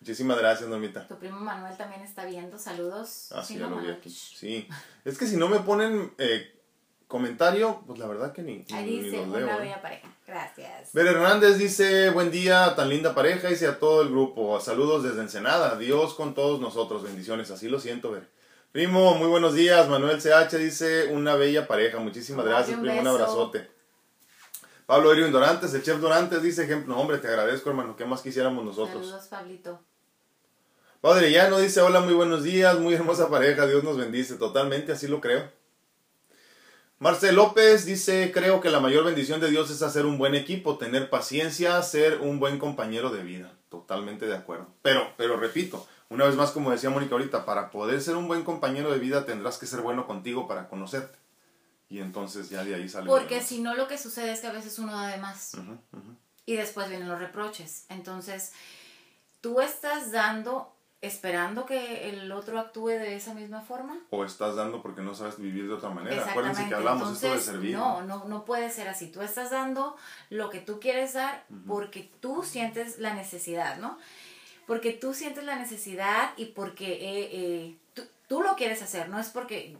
Muchísimas 0.00 0.36
gracias, 0.36 0.68
Normita. 0.68 1.06
Tu 1.06 1.16
primo 1.16 1.38
Manuel 1.38 1.76
también 1.78 2.02
está 2.02 2.26
viendo, 2.26 2.58
saludos. 2.58 3.28
Ah, 3.32 3.42
sí, 3.42 3.56
ya 3.56 3.68
lo 3.68 3.78
vi 3.78 3.90
aquí. 3.90 4.10
Sí, 4.10 4.68
es 5.04 5.16
que 5.16 5.26
si 5.26 5.36
no 5.36 5.48
me 5.48 5.60
ponen 5.60 6.12
eh, 6.18 6.53
comentario, 7.14 7.80
pues 7.86 8.00
la 8.00 8.08
verdad 8.08 8.32
que 8.32 8.42
ni, 8.42 8.64
Ahí 8.72 8.98
dice, 8.98 9.20
una 9.20 9.38
¿eh? 9.38 9.60
bella 9.60 9.80
pareja. 9.80 10.08
Gracias. 10.26 10.92
Ver 10.92 11.06
Hernández 11.06 11.58
dice, 11.58 12.10
buen 12.10 12.32
día, 12.32 12.74
tan 12.74 12.88
linda 12.88 13.14
pareja, 13.14 13.46
dice 13.46 13.68
a 13.68 13.78
todo 13.78 14.02
el 14.02 14.08
grupo. 14.08 14.58
Saludos 14.58 15.04
desde 15.04 15.20
Ensenada. 15.20 15.76
Dios 15.76 16.14
con 16.14 16.34
todos 16.34 16.60
nosotros. 16.60 17.04
Bendiciones. 17.04 17.52
Así 17.52 17.68
lo 17.68 17.78
siento, 17.78 18.10
Ver. 18.10 18.28
Primo, 18.72 19.14
muy 19.14 19.28
buenos 19.28 19.54
días. 19.54 19.88
Manuel 19.88 20.20
CH 20.20 20.58
dice, 20.58 21.06
una 21.12 21.36
bella 21.36 21.68
pareja. 21.68 22.00
Muchísimas 22.00 22.46
gracias, 22.46 22.80
primo. 22.80 23.00
Un 23.00 23.06
abrazote. 23.06 23.70
Pablo 24.84 25.12
Erwin 25.12 25.30
Dorantes, 25.30 25.72
el 25.72 25.84
chef 25.84 26.00
Dorantes 26.00 26.42
dice, 26.42 26.66
no, 26.84 27.00
hombre, 27.00 27.18
te 27.18 27.28
agradezco, 27.28 27.70
hermano. 27.70 27.94
¿Qué 27.94 28.04
más 28.06 28.22
quisiéramos 28.22 28.64
nosotros? 28.64 29.06
Saludos, 29.06 29.28
Pablito. 29.28 29.80
Padre 31.00 31.30
Llano 31.30 31.60
dice, 31.60 31.80
hola, 31.80 32.00
muy 32.00 32.14
buenos 32.14 32.42
días. 32.42 32.76
Muy 32.80 32.94
hermosa 32.94 33.30
pareja. 33.30 33.68
Dios 33.68 33.84
nos 33.84 33.96
bendice. 33.96 34.34
Totalmente, 34.34 34.90
así 34.90 35.06
lo 35.06 35.20
creo. 35.20 35.48
Marcel 36.98 37.34
López 37.34 37.84
dice, 37.84 38.30
creo 38.32 38.60
que 38.60 38.70
la 38.70 38.80
mayor 38.80 39.04
bendición 39.04 39.40
de 39.40 39.50
Dios 39.50 39.70
es 39.70 39.82
hacer 39.82 40.06
un 40.06 40.16
buen 40.16 40.34
equipo, 40.34 40.78
tener 40.78 41.10
paciencia, 41.10 41.82
ser 41.82 42.20
un 42.20 42.38
buen 42.38 42.58
compañero 42.58 43.10
de 43.10 43.22
vida. 43.22 43.52
Totalmente 43.68 44.26
de 44.26 44.36
acuerdo. 44.36 44.68
Pero, 44.82 45.12
pero 45.16 45.36
repito, 45.36 45.86
una 46.08 46.24
vez 46.26 46.36
más 46.36 46.52
como 46.52 46.70
decía 46.70 46.90
Mónica 46.90 47.14
ahorita, 47.14 47.44
para 47.44 47.70
poder 47.70 48.00
ser 48.00 48.16
un 48.16 48.28
buen 48.28 48.44
compañero 48.44 48.92
de 48.92 48.98
vida 48.98 49.26
tendrás 49.26 49.58
que 49.58 49.66
ser 49.66 49.80
bueno 49.80 50.06
contigo 50.06 50.46
para 50.46 50.68
conocerte. 50.68 51.18
Y 51.88 51.98
entonces 51.98 52.50
ya 52.50 52.64
de 52.64 52.74
ahí 52.74 52.88
sale. 52.88 53.08
Porque 53.08 53.42
si 53.42 53.60
no 53.60 53.74
lo 53.74 53.88
que 53.88 53.98
sucede 53.98 54.32
es 54.32 54.40
que 54.40 54.46
a 54.46 54.52
veces 54.52 54.78
uno 54.78 54.92
da 54.92 55.08
de 55.08 55.18
más. 55.18 55.52
Y 56.46 56.56
después 56.56 56.88
vienen 56.88 57.08
los 57.08 57.18
reproches. 57.18 57.86
Entonces, 57.88 58.52
tú 59.40 59.60
estás 59.60 60.12
dando 60.12 60.74
esperando 61.06 61.66
que 61.66 62.10
el 62.10 62.30
otro 62.32 62.58
actúe 62.58 62.88
de 62.88 63.16
esa 63.16 63.34
misma 63.34 63.60
forma. 63.60 63.98
O 64.10 64.24
estás 64.24 64.56
dando 64.56 64.82
porque 64.82 65.02
no 65.02 65.14
sabes 65.14 65.38
vivir 65.38 65.66
de 65.66 65.74
otra 65.74 65.90
manera. 65.90 66.24
Acuérdense 66.24 66.68
que 66.68 66.74
hablamos 66.74 67.12
esto 67.12 67.32
de 67.32 67.40
servir. 67.40 67.76
No, 67.76 68.02
no, 68.02 68.24
no 68.24 68.44
puede 68.44 68.70
ser 68.70 68.88
así. 68.88 69.08
Tú 69.08 69.22
estás 69.22 69.50
dando 69.50 69.96
lo 70.30 70.50
que 70.50 70.60
tú 70.60 70.80
quieres 70.80 71.14
dar 71.14 71.44
porque 71.66 72.10
tú 72.20 72.42
sientes 72.42 72.98
la 72.98 73.14
necesidad, 73.14 73.78
¿no? 73.78 73.98
Porque 74.66 74.92
tú 74.92 75.14
sientes 75.14 75.44
la 75.44 75.56
necesidad 75.56 76.32
y 76.36 76.46
porque 76.46 76.92
eh, 76.92 77.30
eh, 77.32 77.76
tú, 77.92 78.02
tú, 78.28 78.42
lo 78.42 78.56
quieres 78.56 78.82
hacer, 78.82 79.08
no 79.08 79.18
es 79.18 79.28
porque... 79.28 79.76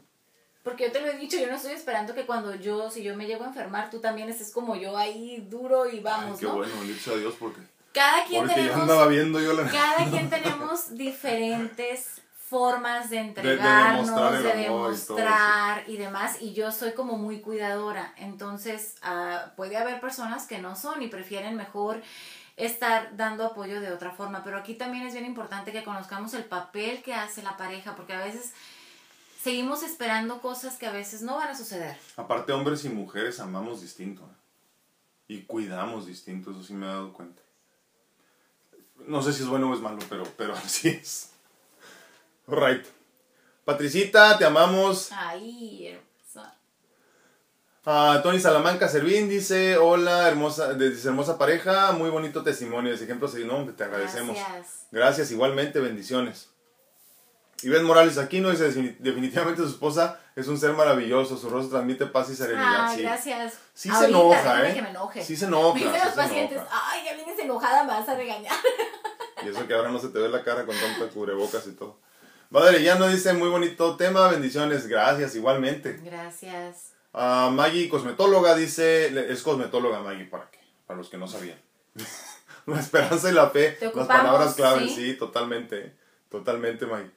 Porque 0.63 0.85
yo 0.85 0.93
te 0.93 1.01
lo 1.03 1.09
he 1.09 1.19
dicho, 1.19 1.37
yo 1.37 1.47
no 1.47 1.57
estoy 1.57 1.73
esperando 1.73 2.15
que 2.15 2.25
cuando 2.25 2.55
yo, 2.55 2.91
si 2.91 3.03
yo 3.03 3.15
me 3.15 3.27
llego 3.27 3.45
a 3.45 3.49
enfermar, 3.49 3.91
tú 3.91 4.01
también 4.01 4.31
estés 4.31 4.51
como 4.51 4.77
yo 4.77 4.97
ahí 4.97 5.47
duro 5.51 5.87
y 5.91 6.01
vamos, 6.01 6.39
Ay, 6.39 6.47
qué 6.47 6.47
bueno, 6.47 6.83
dicho 6.83 7.13
a 7.13 7.17
Dios 7.19 7.35
porque 7.39 7.61
cada 7.95 8.25
quien 8.25 8.47
tenemos, 8.47 9.09
viendo 9.09 9.41
yo 9.41 9.57
cada 9.71 10.05
quien 10.11 10.29
tenemos 10.29 10.95
diferentes 10.95 12.21
formas 12.37 13.09
de 13.09 13.19
entregarnos, 13.19 14.43
de, 14.43 14.53
demostrar, 14.55 15.85
y, 15.89 15.97
demás, 15.97 16.37
y 16.41 16.53
yo 16.53 16.71
soy 16.71 16.93
como 16.93 17.17
muy 17.17 17.41
cuidadora, 17.41 18.13
entonces 18.19 18.97
uh, 19.03 19.55
puede 19.57 19.77
haber 19.77 20.01
personas 20.01 20.47
que 20.47 20.59
no 20.59 20.77
son 20.77 21.03
y 21.03 21.09
prefieren 21.09 21.57
mejor 21.57 22.03
estar 22.57 23.17
dando 23.17 23.47
apoyo 23.47 23.81
de 23.81 23.93
otra 23.93 24.11
forma, 24.11 24.45
pero 24.45 24.59
aquí 24.59 24.75
también 24.75 25.07
es 25.07 25.15
bien 25.15 25.25
importante 25.25 25.73
que 25.73 25.83
conozcamos 25.83 26.35
el 26.35 26.45
papel 26.45 27.03
que 27.03 27.15
hace 27.15 27.43
la 27.43 27.57
pareja, 27.57 27.97
porque 27.97 28.13
a 28.13 28.25
veces 28.25 28.53
seguimos 29.41 29.83
esperando 29.83 30.41
cosas 30.41 30.77
que 30.77 30.87
a 30.87 30.93
veces 30.93 31.23
no 31.23 31.37
van 31.37 31.49
a 31.49 31.57
suceder. 31.57 31.97
Aparte, 32.17 32.53
hombres 32.53 32.85
y 32.85 32.89
mujeres 32.89 33.41
amamos 33.41 33.81
distinto 33.81 34.23
¿eh? 34.23 34.37
y 35.29 35.43
cuidamos 35.43 36.07
distinto, 36.07 36.51
eso 36.51 36.63
sí 36.63 36.75
me 36.75 36.87
he 36.87 36.89
dado 36.89 37.13
cuenta. 37.13 37.44
No 39.07 39.23
sé 39.23 39.33
si 39.33 39.43
es 39.43 39.49
bueno 39.49 39.71
o 39.71 39.75
es 39.75 39.81
malo, 39.81 39.99
pero, 40.09 40.25
pero 40.37 40.55
así 40.65 40.89
es. 40.89 41.31
Alright. 42.49 42.87
Patricita, 43.65 44.37
te 44.37 44.45
amamos. 44.45 45.11
Ay, 45.13 45.89
hermosa. 45.89 46.55
Ah, 47.87 48.21
Tony 48.23 48.39
Salamanca 48.39 48.89
Servín 48.89 49.29
dice, 49.29 49.77
hola, 49.77 50.29
hermosa, 50.29 50.75
dice, 50.75 51.09
hermosa 51.09 51.39
pareja, 51.39 51.93
muy 51.93 52.11
bonito 52.11 52.43
testimonio, 52.43 52.95
ese 52.95 53.05
ejemplo, 53.05 53.29
no, 53.47 53.65
te 53.75 53.85
agradecemos. 53.85 54.37
Gracias. 54.37 54.87
Gracias, 54.91 55.31
igualmente, 55.31 55.81
bendiciones. 55.81 56.49
Y 57.63 57.69
Ben 57.69 57.85
Morales 57.85 58.19
Aquino 58.19 58.51
dice, 58.51 58.71
definitivamente 58.99 59.63
su 59.63 59.69
esposa 59.69 60.21
es 60.37 60.49
un 60.49 60.59
ser 60.59 60.73
maravilloso, 60.73 61.37
su 61.37 61.49
rostro 61.49 61.79
transmite 61.79 62.07
paz 62.07 62.29
y 62.31 62.35
serenidad. 62.35 62.89
Ay, 62.89 63.03
gracias. 63.03 63.55
Sí 63.73 63.91
se 63.91 64.07
enoja, 64.07 64.69
¿eh? 64.69 64.75
Que 64.75 64.83
me 64.83 64.91
enoje. 64.91 65.23
Sí 65.23 65.37
se 65.37 65.45
enoja. 65.45 65.79
Dicen 65.79 65.93
los 65.93 66.15
pacientes, 66.15 66.61
ay, 66.71 67.05
ya 67.05 67.15
vienes 67.15 67.39
enojada, 67.39 67.85
me 67.85 67.93
vas 67.93 68.09
a 68.09 68.15
regañar. 68.15 68.55
Y 69.45 69.49
eso 69.49 69.67
que 69.67 69.75
ahora 69.75 69.91
no 69.91 69.99
se 69.99 70.09
te 70.09 70.19
ve 70.19 70.31
la 70.31 70.43
cara 70.43 70.65
con 70.65 70.75
tanta 70.75 71.13
cubrebocas 71.13 71.67
y 71.67 71.73
todo. 71.73 71.99
Madre, 72.49 72.83
ya 72.83 72.95
no 72.95 73.09
dice 73.09 73.35
muy 73.35 73.51
bonito 73.51 73.95
tema, 73.97 74.29
bendiciones, 74.29 74.87
gracias, 74.87 75.35
igualmente. 75.35 76.01
Gracias. 76.03 76.93
Uh, 77.13 77.51
Maggie, 77.51 77.91
cosmetóloga, 77.91 78.55
dice, 78.55 79.31
es 79.31 79.43
cosmetóloga 79.43 80.01
Maggie, 80.01 80.25
¿para 80.25 80.51
qué? 80.51 80.61
Para 80.87 80.97
los 80.97 81.11
que 81.11 81.19
no 81.19 81.29
sabían. 81.29 81.59
la 82.67 82.81
esperanza 82.81 83.29
y 83.31 83.35
la 83.35 83.51
fe, 83.51 83.77
las 83.95 84.07
palabras 84.07 84.55
claves, 84.55 84.95
¿sí? 84.95 85.15
totalmente, 85.15 85.95
totalmente 86.31 86.87
Maggie. 86.87 87.11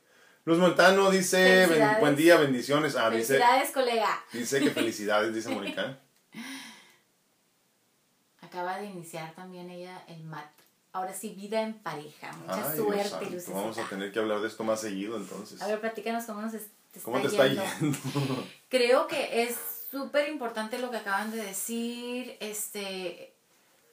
Luz 0.47 0.59
Montano 0.59 1.11
dice, 1.11 1.67
buen 1.99 2.15
día, 2.15 2.37
bendiciones. 2.37 2.95
Ah, 2.95 3.11
felicidades, 3.11 3.71
colega. 3.71 4.17
Dice 4.31 4.61
que 4.61 4.71
felicidades, 4.71 5.35
dice 5.35 5.49
Mónica. 5.49 5.99
Acaba 8.41 8.77
de 8.77 8.85
iniciar 8.85 9.35
también 9.35 9.69
ella 9.69 10.01
el 10.07 10.23
MAT. 10.23 10.49
Ahora 10.93 11.13
sí, 11.13 11.31
vida 11.31 11.61
en 11.61 11.73
pareja. 11.73 12.31
Mucha 12.31 12.73
suerte, 12.73 13.25
Lucecita. 13.25 13.57
Vamos 13.57 13.77
a 13.77 13.89
tener 13.89 14.13
que 14.13 14.19
hablar 14.19 14.39
de 14.39 14.47
esto 14.47 14.63
más 14.63 14.79
seguido 14.79 15.17
entonces. 15.17 15.61
A 15.61 15.67
ver, 15.67 15.81
platícanos 15.81 16.23
cómo 16.23 16.41
nos 16.41 16.53
te 16.53 16.61
¿Cómo 17.03 17.19
te 17.19 17.27
está 17.27 17.45
yendo. 17.45 17.65
Creo 18.69 19.07
que 19.07 19.43
es 19.43 19.57
súper 19.91 20.29
importante 20.29 20.79
lo 20.79 20.89
que 20.91 20.95
acaban 20.95 21.29
de 21.29 21.43
decir, 21.43 22.37
este, 22.39 23.33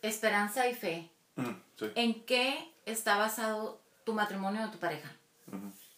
esperanza 0.03 0.69
y 0.69 0.75
fe. 0.77 1.11
Mm, 1.35 1.51
¿En 1.97 2.25
qué 2.25 2.73
está 2.87 3.17
basado 3.17 3.81
tu 4.05 4.15
matrimonio 4.15 4.67
o 4.67 4.71
tu 4.71 4.79
pareja? 4.79 5.11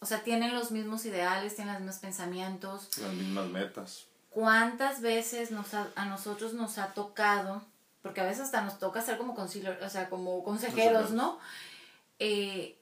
O 0.00 0.06
sea, 0.06 0.22
tienen 0.22 0.54
los 0.54 0.70
mismos 0.70 1.04
ideales, 1.06 1.56
tienen 1.56 1.74
los 1.74 1.82
mismos 1.82 2.00
pensamientos. 2.00 2.98
Las 2.98 3.12
mismas 3.12 3.48
metas. 3.48 4.06
¿Cuántas 4.30 5.00
veces 5.00 5.50
nos 5.50 5.72
a 5.72 6.04
nosotros 6.04 6.52
nos 6.52 6.78
ha 6.78 6.92
tocado, 6.92 7.64
porque 8.02 8.20
a 8.20 8.24
veces 8.24 8.44
hasta 8.44 8.60
nos 8.60 8.78
toca 8.78 9.00
ser 9.00 9.16
como 9.16 9.34
concilio, 9.34 9.74
o 9.82 9.88
sea, 9.88 10.10
como 10.10 10.44
consejeros, 10.44 11.12
¿no? 11.12 11.38
Eh, 12.18 12.78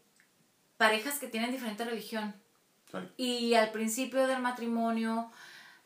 parejas 0.76 1.18
que 1.18 1.28
tienen 1.28 1.52
diferente 1.52 1.84
religión. 1.84 2.34
Y 3.16 3.54
al 3.54 3.70
principio 3.72 4.26
del 4.26 4.40
matrimonio, 4.40 5.30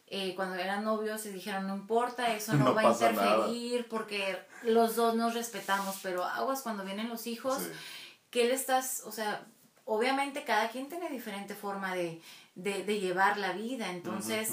eh, 0.09 0.35
cuando 0.35 0.57
eran 0.57 0.85
novios, 0.85 1.21
se 1.21 1.33
dijeron, 1.33 1.67
no 1.67 1.75
importa, 1.75 2.35
eso 2.35 2.55
no, 2.55 2.75
va 2.75 2.83
a 2.83 2.93
interferir 2.93 3.87
porque 3.89 4.39
los 4.63 4.97
dos 4.97 5.15
nos 5.15 5.35
respetamos, 5.35 5.99
pero 6.03 6.25
aguas 6.25 6.63
cuando 6.63 6.85
vienen 6.85 7.09
los 7.09 7.27
hijos, 7.27 7.59
¿qué 8.31 8.45
le 8.45 8.55
estás, 8.55 9.03
o 9.07 9.13
sea, 9.13 9.47
obviamente 9.89 10.45
cada 10.45 10.69
quien 10.69 10.89
tiene 10.89 11.09
diferente 11.09 11.55
forma 11.55 11.95
de, 11.95 12.21
llevar 12.55 13.39
la 13.39 13.53
vida, 13.53 13.91
entonces 13.91 14.51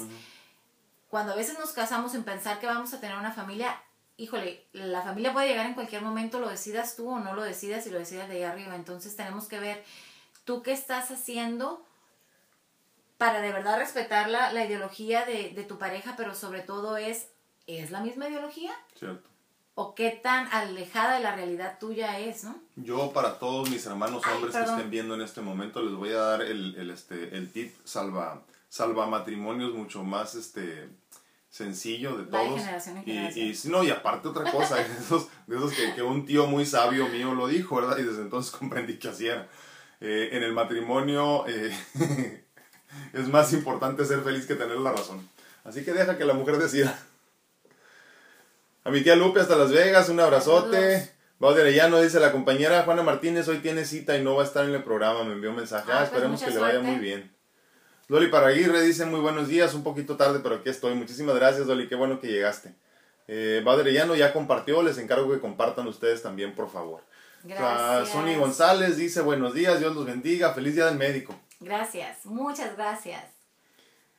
cuando 1.10 1.32
a 1.32 1.36
veces 1.36 1.58
nos 1.58 1.72
casamos 1.72 2.14
en 2.14 2.24
pensar 2.24 2.58
que 2.58 2.66
vamos 2.66 2.94
a 2.94 3.00
tener 3.00 3.18
una 3.18 3.32
familia, 3.32 3.78
híjole, 4.16 4.64
la 4.72 5.02
familia 5.02 5.34
puede 5.34 5.48
llegar 5.48 5.66
en 5.66 5.74
cualquier 5.74 6.00
momento, 6.00 6.40
lo 6.40 6.48
decidas 6.48 6.96
tú 6.96 7.10
o 7.10 7.18
no 7.18 7.34
lo 7.34 7.42
decidas 7.42 7.86
y 7.86 7.90
lo 7.90 7.98
decidas 7.98 8.28
de 8.28 8.36
ahí 8.36 8.42
arriba, 8.44 8.74
entonces 8.76 9.14
tenemos 9.14 9.46
que 9.46 9.60
ver 9.60 9.84
tú 10.44 10.62
qué 10.62 10.72
estás 10.72 11.10
haciendo 11.10 11.84
para 13.18 13.42
de 13.42 13.52
verdad 13.52 13.78
respetar 13.78 14.30
la, 14.30 14.52
la 14.52 14.64
ideología 14.64 15.26
de, 15.26 15.50
de 15.50 15.64
tu 15.64 15.76
pareja, 15.76 16.14
pero 16.16 16.34
sobre 16.34 16.60
todo 16.60 16.96
es, 16.96 17.28
¿es 17.66 17.90
la 17.90 18.00
misma 18.00 18.28
ideología? 18.28 18.72
Cierto 18.98 19.35
o 19.78 19.94
qué 19.94 20.10
tan 20.10 20.48
alejada 20.52 21.16
de 21.16 21.22
la 21.22 21.36
realidad 21.36 21.78
tuya 21.78 22.18
es, 22.18 22.44
¿no? 22.44 22.56
Yo 22.76 23.12
para 23.12 23.38
todos 23.38 23.68
mis 23.68 23.84
hermanos 23.84 24.22
hombres 24.26 24.56
que 24.56 24.62
estén 24.62 24.90
viendo 24.90 25.14
en 25.14 25.20
este 25.20 25.42
momento 25.42 25.82
les 25.82 25.94
voy 25.94 26.10
a 26.12 26.18
dar 26.18 26.42
el, 26.42 26.74
el, 26.76 26.90
este, 26.90 27.36
el 27.36 27.52
tip 27.52 27.74
salva, 27.84 28.42
salva 28.70 29.06
matrimonios 29.06 29.74
mucho 29.74 30.02
más 30.02 30.34
este 30.34 30.88
sencillo 31.50 32.16
de 32.16 32.24
todos. 32.24 32.62
y, 33.04 33.12
y, 33.12 33.58
no, 33.68 33.84
y 33.84 33.90
aparte 33.90 34.28
otra 34.28 34.50
cosa, 34.50 34.76
de 34.76 34.82
esos, 34.98 35.28
de 35.46 35.56
esos 35.56 35.74
que, 35.74 35.94
que, 35.94 36.02
un 36.02 36.24
tío 36.24 36.46
muy 36.46 36.64
sabio 36.64 37.08
mío 37.08 37.34
lo 37.34 37.46
dijo, 37.46 37.76
¿verdad? 37.76 37.98
Y 37.98 38.04
desde 38.04 38.22
entonces 38.22 38.52
comprendí 38.58 38.98
que 38.98 39.08
así 39.08 39.28
era. 39.28 39.46
Eh, 40.00 40.30
en 40.32 40.42
el 40.42 40.54
matrimonio 40.54 41.46
eh, 41.48 41.70
es 43.12 43.28
más 43.28 43.52
importante 43.52 44.06
ser 44.06 44.22
feliz 44.22 44.46
que 44.46 44.54
tener 44.54 44.78
la 44.78 44.92
razón. 44.92 45.28
Así 45.64 45.84
que 45.84 45.92
deja 45.92 46.16
que 46.16 46.24
la 46.24 46.32
mujer 46.32 46.56
decida. 46.56 46.98
A 48.86 48.90
mi 48.90 49.00
tía 49.00 49.16
Lupe 49.16 49.40
hasta 49.40 49.56
Las 49.56 49.72
Vegas, 49.72 50.08
un 50.10 50.20
abrazote. 50.20 51.10
ya 51.74 51.88
no 51.88 52.00
dice, 52.00 52.20
la 52.20 52.30
compañera 52.30 52.84
Juana 52.84 53.02
Martínez 53.02 53.48
hoy 53.48 53.58
tiene 53.58 53.84
cita 53.84 54.16
y 54.16 54.22
no 54.22 54.36
va 54.36 54.44
a 54.44 54.46
estar 54.46 54.64
en 54.64 54.76
el 54.76 54.84
programa, 54.84 55.24
me 55.24 55.32
envió 55.32 55.50
un 55.50 55.56
mensaje. 55.56 55.90
Ah, 55.90 55.94
ah 55.94 55.98
pues 55.98 56.12
esperemos 56.12 56.40
que 56.40 56.50
le 56.52 56.58
vaya 56.60 56.78
muy 56.78 57.00
bien. 57.00 57.34
Loli 58.06 58.28
Paraguirre 58.28 58.80
dice, 58.82 59.04
muy 59.04 59.18
buenos 59.18 59.48
días, 59.48 59.74
un 59.74 59.82
poquito 59.82 60.16
tarde, 60.16 60.38
pero 60.40 60.54
aquí 60.54 60.68
estoy. 60.68 60.94
Muchísimas 60.94 61.34
gracias, 61.34 61.66
Loli, 61.66 61.88
qué 61.88 61.96
bueno 61.96 62.20
que 62.20 62.28
llegaste. 62.28 62.76
Eh, 63.26 63.64
Llano 63.64 64.14
ya 64.14 64.32
compartió, 64.32 64.80
les 64.84 64.98
encargo 64.98 65.32
que 65.32 65.40
compartan 65.40 65.88
ustedes 65.88 66.22
también, 66.22 66.54
por 66.54 66.70
favor. 66.70 67.02
Gracias. 67.42 68.10
Sony 68.10 68.38
González 68.38 68.96
dice, 68.96 69.20
buenos 69.20 69.52
días, 69.52 69.80
Dios 69.80 69.96
los 69.96 70.06
bendiga, 70.06 70.54
feliz 70.54 70.76
día 70.76 70.86
del 70.86 70.96
médico. 70.96 71.34
Gracias, 71.58 72.24
muchas 72.24 72.76
gracias. 72.76 73.35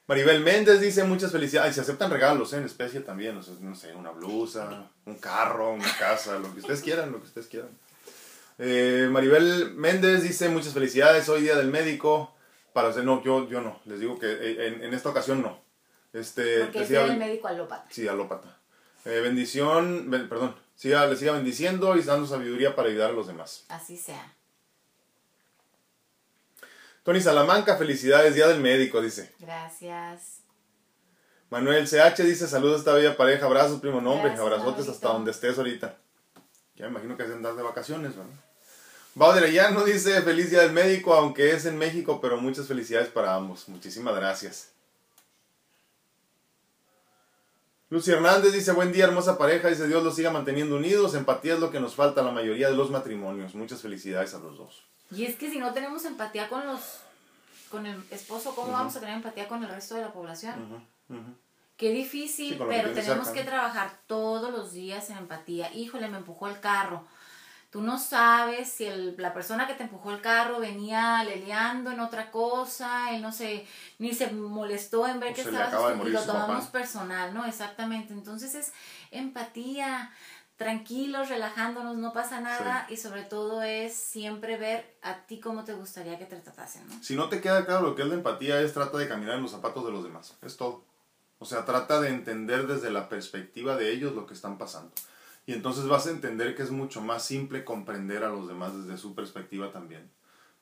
Maribel 0.07 0.39
Méndez 0.41 0.79
dice 0.79 1.03
muchas 1.03 1.33
felicidades. 1.33 1.75
se 1.75 1.81
aceptan 1.81 2.09
regalos 2.09 2.53
¿eh? 2.53 2.57
en 2.57 2.63
especie 2.63 3.01
también. 3.01 3.39
no 3.61 3.75
sé, 3.75 3.93
una 3.93 4.11
blusa, 4.11 4.89
un 5.05 5.15
carro, 5.15 5.73
una 5.73 5.97
casa, 5.97 6.39
lo 6.39 6.53
que 6.53 6.61
ustedes 6.61 6.81
quieran, 6.81 7.11
lo 7.11 7.19
que 7.19 7.27
ustedes 7.27 7.47
quieran. 7.47 7.69
Eh, 8.57 9.09
Maribel 9.11 9.73
Méndez 9.75 10.23
dice 10.23 10.47
muchas 10.47 10.73
felicidades. 10.73 11.27
Hoy 11.27 11.41
día 11.41 11.55
del 11.55 11.69
médico. 11.69 12.33
Para 12.71 12.89
hacer, 12.89 13.03
no, 13.03 13.23
yo, 13.23 13.49
yo 13.49 13.59
no. 13.61 13.81
Les 13.85 13.99
digo 13.99 14.17
que 14.17 14.27
eh, 14.27 14.67
en, 14.67 14.83
en 14.83 14.93
esta 14.93 15.09
ocasión 15.09 15.41
no. 15.41 15.59
Este, 16.13 16.65
Porque 16.65 16.83
es 16.83 16.91
el 16.91 17.17
médico 17.17 17.47
alópata. 17.49 17.85
Sí, 17.89 18.07
alópata. 18.07 18.57
bendición, 19.03 20.09
perdón. 20.29 20.55
Siga, 20.75 21.05
le 21.07 21.15
siga 21.17 21.33
bendiciendo 21.33 21.97
y 21.97 22.03
dando 22.03 22.27
sabiduría 22.27 22.75
para 22.75 22.89
ayudar 22.89 23.09
a 23.09 23.13
los 23.13 23.27
demás. 23.27 23.65
Así 23.67 23.97
sea. 23.97 24.36
Tony 27.07 27.21
Salamanca, 27.21 27.77
felicidades, 27.77 28.35
Día 28.35 28.49
del 28.49 28.59
Médico, 28.59 28.99
dice. 29.01 29.31
Gracias. 29.39 30.41
Manuel 31.49 31.87
CH 31.87 32.21
dice, 32.23 32.49
saludos 32.49 32.75
a 32.75 32.79
esta 32.79 32.93
bella 32.95 33.15
pareja, 33.15 33.45
abrazos, 33.45 33.79
primo 33.79 34.01
nombre, 34.01 34.33
abrazotes 34.33 34.89
hasta 34.89 35.07
donde 35.07 35.31
estés 35.31 35.57
ahorita. 35.57 35.95
Ya 36.75 36.83
me 36.83 36.91
imagino 36.91 37.15
que 37.15 37.23
hacen 37.23 37.37
andar 37.37 37.55
de 37.55 37.63
vacaciones, 37.63 38.11
¿verdad? 39.15 39.71
no 39.71 39.85
dice, 39.85 40.21
feliz 40.21 40.49
Día 40.49 40.63
del 40.63 40.73
Médico, 40.73 41.13
aunque 41.13 41.51
es 41.51 41.65
en 41.65 41.77
México, 41.77 42.19
pero 42.19 42.41
muchas 42.41 42.67
felicidades 42.67 43.07
para 43.07 43.35
ambos. 43.35 43.69
Muchísimas 43.69 44.13
gracias. 44.13 44.73
Lucy 47.89 48.11
Hernández 48.11 48.51
dice, 48.51 48.73
buen 48.73 48.91
día, 48.91 49.05
hermosa 49.05 49.37
pareja, 49.37 49.69
dice 49.69 49.87
Dios 49.87 50.03
los 50.03 50.13
siga 50.13 50.31
manteniendo 50.31 50.75
unidos, 50.75 51.15
empatía 51.15 51.53
es 51.53 51.61
lo 51.61 51.71
que 51.71 51.79
nos 51.79 51.95
falta 51.95 52.19
a 52.19 52.25
la 52.25 52.31
mayoría 52.31 52.69
de 52.69 52.75
los 52.75 52.91
matrimonios. 52.91 53.55
Muchas 53.55 53.81
felicidades 53.81 54.33
a 54.33 54.39
los 54.39 54.57
dos. 54.57 54.87
Y 55.11 55.25
es 55.25 55.35
que 55.35 55.49
si 55.49 55.59
no 55.59 55.73
tenemos 55.73 56.05
empatía 56.05 56.49
con 56.49 56.65
los 56.65 57.01
con 57.69 57.85
el 57.85 58.01
esposo, 58.11 58.55
¿cómo 58.55 58.71
vamos 58.71 58.95
a 58.95 58.99
tener 58.99 59.15
empatía 59.15 59.47
con 59.47 59.63
el 59.63 59.69
resto 59.69 59.95
de 59.95 60.01
la 60.01 60.13
población? 60.13 60.85
Qué 61.75 61.91
difícil, 61.91 62.59
pero 62.67 62.91
tenemos 62.91 63.29
que 63.29 63.43
trabajar 63.43 63.99
todos 64.07 64.51
los 64.51 64.71
días 64.71 65.09
en 65.09 65.17
empatía. 65.17 65.71
Híjole, 65.73 66.07
me 66.07 66.17
empujó 66.17 66.47
el 66.47 66.59
carro. 66.59 67.05
Tú 67.69 67.81
no 67.81 67.99
sabes 67.99 68.71
si 68.71 68.85
el, 68.85 69.15
la 69.17 69.33
persona 69.33 69.67
que 69.67 69.73
te 69.73 69.83
empujó 69.83 70.11
el 70.11 70.21
carro 70.21 70.59
venía 70.59 71.21
leleando 71.25 71.91
en 71.91 71.99
otra 71.99 72.31
cosa, 72.31 73.13
él 73.13 73.21
no 73.21 73.33
se, 73.33 73.67
ni 73.99 74.13
se 74.13 74.31
molestó 74.31 75.05
en 75.05 75.19
ver 75.19 75.33
que 75.33 75.41
estabas 75.41 75.73
y 76.05 76.09
lo 76.09 76.23
tomamos 76.23 76.67
personal, 76.67 77.33
¿no? 77.33 77.45
Exactamente. 77.45 78.13
Entonces 78.13 78.55
es 78.55 78.71
empatía 79.11 80.11
tranquilos, 80.57 81.29
relajándonos, 81.29 81.97
no 81.97 82.11
pasa 82.13 82.41
nada 82.41 82.87
y 82.89 82.97
sobre 82.97 83.23
todo 83.23 83.61
es 83.61 83.93
siempre 83.95 84.57
ver 84.57 84.97
a 85.03 85.25
ti 85.25 85.39
cómo 85.39 85.63
te 85.63 85.73
gustaría 85.73 86.17
que 86.17 86.25
te 86.25 86.35
tratasen. 86.35 86.87
¿no? 86.87 87.03
Si 87.03 87.15
no 87.15 87.29
te 87.29 87.39
queda 87.41 87.65
claro 87.65 87.85
lo 87.85 87.95
que 87.95 88.01
es 88.01 88.07
la 88.07 88.15
empatía, 88.15 88.59
es 88.61 88.73
trata 88.73 88.97
de 88.97 89.07
caminar 89.07 89.35
en 89.35 89.43
los 89.43 89.51
zapatos 89.51 89.85
de 89.85 89.91
los 89.91 90.03
demás, 90.03 90.35
es 90.41 90.57
todo. 90.57 90.83
O 91.39 91.45
sea, 91.45 91.65
trata 91.65 92.01
de 92.01 92.09
entender 92.09 92.65
desde 92.65 92.89
la 92.89 93.07
perspectiva 93.07 93.75
de 93.75 93.91
ellos 93.91 94.13
lo 94.13 94.25
que 94.25 94.33
están 94.33 94.57
pasando. 94.57 94.91
Y 95.45 95.53
entonces 95.53 95.87
vas 95.87 96.07
a 96.07 96.09
entender 96.09 96.55
que 96.55 96.63
es 96.63 96.71
mucho 96.71 97.01
más 97.01 97.23
simple 97.23 97.63
comprender 97.63 98.23
a 98.23 98.29
los 98.29 98.47
demás 98.47 98.75
desde 98.75 98.97
su 98.97 99.13
perspectiva 99.13 99.71
también. 99.71 100.09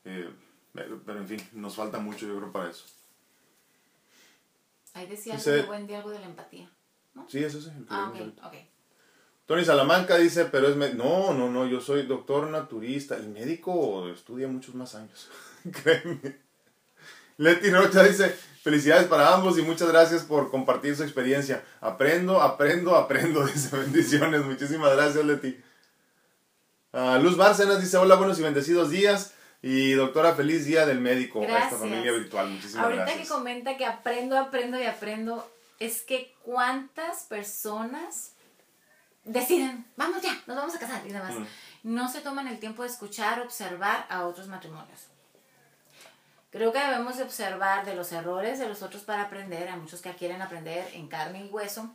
Eh, 0.04 0.30
pero 0.74 1.20
en 1.20 1.28
fin, 1.28 1.42
nos 1.54 1.76
falta 1.76 2.00
mucho 2.00 2.28
yo 2.28 2.36
creo 2.38 2.52
para 2.52 2.70
eso. 2.70 2.86
Ahí 4.94 5.08
decía 5.08 5.36
algo 5.36 5.68
buen 5.68 5.88
día 5.88 5.98
algo 5.98 6.10
de 6.10 6.20
la 6.20 6.26
empatía. 6.26 6.70
¿no? 7.14 7.26
Sí, 7.30 7.42
eso 7.42 7.62
sí. 7.62 7.72
Ah, 7.90 8.12
ok, 8.14 8.46
ok. 8.46 8.56
Tony 9.46 9.64
Salamanca 9.64 10.18
dice, 10.18 10.46
pero 10.46 10.68
es... 10.68 10.96
No, 10.96 11.34
no, 11.34 11.50
no, 11.50 11.68
yo 11.68 11.80
soy 11.80 12.04
doctor 12.04 12.50
naturista. 12.50 13.16
El 13.16 13.30
médico 13.30 14.10
estudia 14.10 14.48
muchos 14.48 14.74
más 14.74 14.96
años. 14.96 15.30
Créeme. 15.84 16.38
Leti 17.38 17.70
Rocha 17.70 18.04
dice, 18.04 18.30
felicidades 18.64 19.08
para 19.08 19.34
ambos 19.34 19.58
y 19.60 19.62
muchas 19.62 19.90
gracias 19.90 20.24
por 20.24 20.50
compartir 20.50 20.96
su 20.96 21.04
experiencia. 21.04 21.64
Aprendo, 21.82 22.42
aprendo, 22.42 22.96
aprendo. 22.96 23.46
Dice, 23.46 23.76
bendiciones. 23.76 24.44
Muchísimas 24.46 24.96
gracias, 24.96 25.26
Leti. 25.26 25.62
Uh, 26.94 27.22
Luz 27.22 27.36
Bárcenas 27.36 27.82
dice, 27.82 27.98
hola, 27.98 28.16
buenos 28.16 28.40
y 28.40 28.44
bendecidos 28.44 28.90
días. 28.90 29.34
Y 29.62 29.92
doctora, 29.94 30.34
feliz 30.34 30.66
día 30.66 30.86
del 30.86 31.02
médico 31.02 31.42
gracias. 31.42 31.62
a 31.62 31.66
esta 31.66 31.78
familia 31.78 32.12
virtual. 32.14 32.50
Muchísimas 32.50 32.88
gracias. 32.88 33.08
Ahorita 33.08 33.22
que 33.22 33.28
comenta 33.28 33.78
que 33.78 33.86
aprendo, 33.86 34.38
aprendo 34.38 34.80
y 34.80 34.86
aprendo, 34.86 35.52
es 35.80 36.02
que 36.04 36.34
cuántas 36.44 37.24
personas 37.24 38.35
deciden, 39.26 39.86
vamos 39.98 40.22
ya, 40.22 40.34
nos 40.48 40.56
vamos 40.56 40.76
a 40.76 40.80
casar 40.80 41.06
y 41.06 41.12
demás. 41.12 41.36
No 41.84 42.10
se 42.10 42.22
toman 42.22 42.48
el 42.48 42.60
tiempo 42.60 42.84
de 42.84 42.90
escuchar, 42.90 43.42
observar 43.42 44.06
a 44.10 44.26
otros 44.26 44.48
matrimonios. 44.48 45.08
Creo 46.52 46.72
que 46.72 46.80
debemos 46.80 47.18
de 47.18 47.24
observar 47.24 47.86
de 47.86 47.96
los 47.96 48.14
errores 48.14 48.60
de 48.60 48.70
los 48.70 48.82
otros 48.82 49.04
para 49.04 49.24
aprender. 49.24 49.68
Hay 49.68 49.78
muchos 49.78 50.02
que 50.02 50.16
quieren 50.16 50.42
aprender 50.42 50.90
en 50.94 51.10
carne 51.10 51.46
y 51.46 51.50
hueso. 51.50 51.94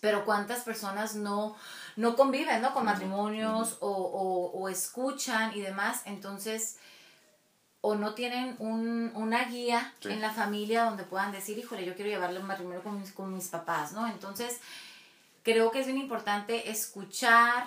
Pero 0.00 0.24
cuántas 0.24 0.60
personas 0.60 1.14
no, 1.14 1.54
no 1.96 2.16
conviven 2.16 2.62
¿no? 2.62 2.72
con 2.72 2.86
matrimonios 2.86 3.76
o, 3.80 4.50
o, 4.54 4.68
escuchan 4.70 5.52
y 5.54 5.60
demás. 5.60 6.00
Entonces, 6.06 6.78
o 7.82 7.94
no 7.94 8.14
tienen 8.14 8.56
un, 8.58 9.12
una 9.14 9.44
guía 9.44 9.92
en 10.04 10.22
la 10.22 10.32
familia 10.32 10.84
donde 10.84 11.04
puedan 11.04 11.32
decir, 11.32 11.58
híjole, 11.58 11.84
yo 11.84 11.94
quiero 11.94 12.10
llevarle 12.10 12.40
un 12.40 12.46
matrimonio 12.46 12.82
con 12.82 12.98
mis, 12.98 13.12
con 13.12 13.34
mis 13.34 13.48
papás, 13.48 13.92
¿no? 13.92 14.06
Entonces, 14.06 14.60
creo 15.44 15.70
que 15.70 15.80
es 15.80 15.86
bien 15.86 15.98
importante 15.98 16.70
escuchar. 16.70 17.66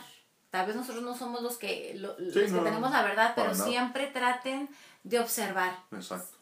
Tal 0.49 0.65
vez 0.65 0.75
nosotros 0.75 1.03
no 1.03 1.15
somos 1.15 1.41
los 1.41 1.57
que, 1.57 1.93
los 1.95 2.15
que 2.17 2.41
tenemos 2.41 2.91
la 2.91 3.03
verdad, 3.03 3.33
pero 3.35 3.55
siempre 3.55 4.07
traten 4.07 4.67
de 5.03 5.19
observar. 5.19 5.77
Exacto. 5.91 6.35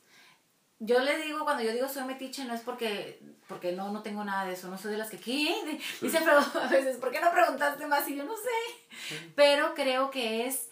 Yo 0.79 0.99
le 0.99 1.21
digo, 1.21 1.43
cuando 1.43 1.63
yo 1.63 1.71
digo 1.71 1.87
soy 1.87 2.03
metiche, 2.03 2.43
no 2.45 2.53
es 2.53 2.61
porque, 2.61 3.21
porque 3.47 3.71
no, 3.71 3.91
no 3.91 4.01
tengo 4.01 4.23
nada 4.23 4.45
de 4.45 4.53
eso, 4.53 4.67
no 4.67 4.77
soy 4.77 4.91
de 4.91 4.97
las 4.97 5.09
que, 5.09 5.17
¿qué? 5.17 5.79
Dice, 6.01 6.19
pero 6.19 6.39
a 6.61 6.67
veces, 6.67 6.97
¿por 6.97 7.11
qué 7.11 7.21
no 7.21 7.31
preguntaste 7.31 7.87
más? 7.87 8.07
Y 8.07 8.15
yo 8.15 8.23
no 8.25 8.35
sé. 8.35 9.19
Pero 9.35 9.73
creo 9.73 10.11
que 10.11 10.47
es, 10.47 10.69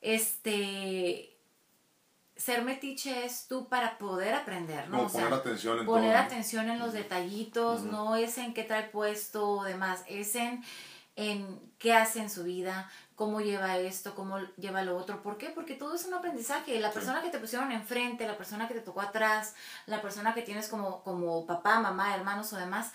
este, 0.00 1.35
ser 2.36 2.62
metiche 2.62 3.24
es 3.24 3.48
tú 3.48 3.68
para 3.68 3.98
poder 3.98 4.34
aprender, 4.34 4.88
¿no? 4.88 5.08
poner 5.08 5.32
atención 5.32 5.78
en 5.78 5.86
Poner 5.86 6.16
atención 6.16 6.68
en 6.68 6.78
los 6.78 6.92
detallitos, 6.92 7.82
no 7.82 8.16
es 8.16 8.36
en 8.38 8.52
qué 8.52 8.62
trae 8.62 8.84
puesto 8.84 9.48
o 9.48 9.64
demás, 9.64 10.04
es 10.06 10.34
en, 10.34 10.62
en 11.16 11.58
qué 11.78 11.94
hace 11.94 12.20
en 12.20 12.28
su 12.28 12.44
vida, 12.44 12.90
cómo 13.14 13.40
lleva 13.40 13.78
esto, 13.78 14.14
cómo 14.14 14.38
lleva 14.56 14.82
lo 14.82 14.96
otro. 14.96 15.22
¿Por 15.22 15.38
qué? 15.38 15.48
Porque 15.48 15.74
todo 15.74 15.94
es 15.94 16.04
un 16.04 16.12
aprendizaje. 16.12 16.78
La 16.78 16.92
persona 16.92 17.22
que 17.22 17.30
te 17.30 17.38
pusieron 17.38 17.72
enfrente, 17.72 18.26
la 18.26 18.36
persona 18.36 18.68
que 18.68 18.74
te 18.74 18.80
tocó 18.80 19.00
atrás, 19.00 19.54
la 19.86 20.02
persona 20.02 20.34
que 20.34 20.42
tienes 20.42 20.68
como, 20.68 21.02
como 21.02 21.46
papá, 21.46 21.80
mamá, 21.80 22.14
hermanos 22.14 22.52
o 22.52 22.56
demás, 22.56 22.92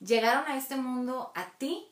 llegaron 0.00 0.46
a 0.46 0.56
este 0.56 0.74
mundo 0.74 1.32
a 1.36 1.46
ti 1.58 1.86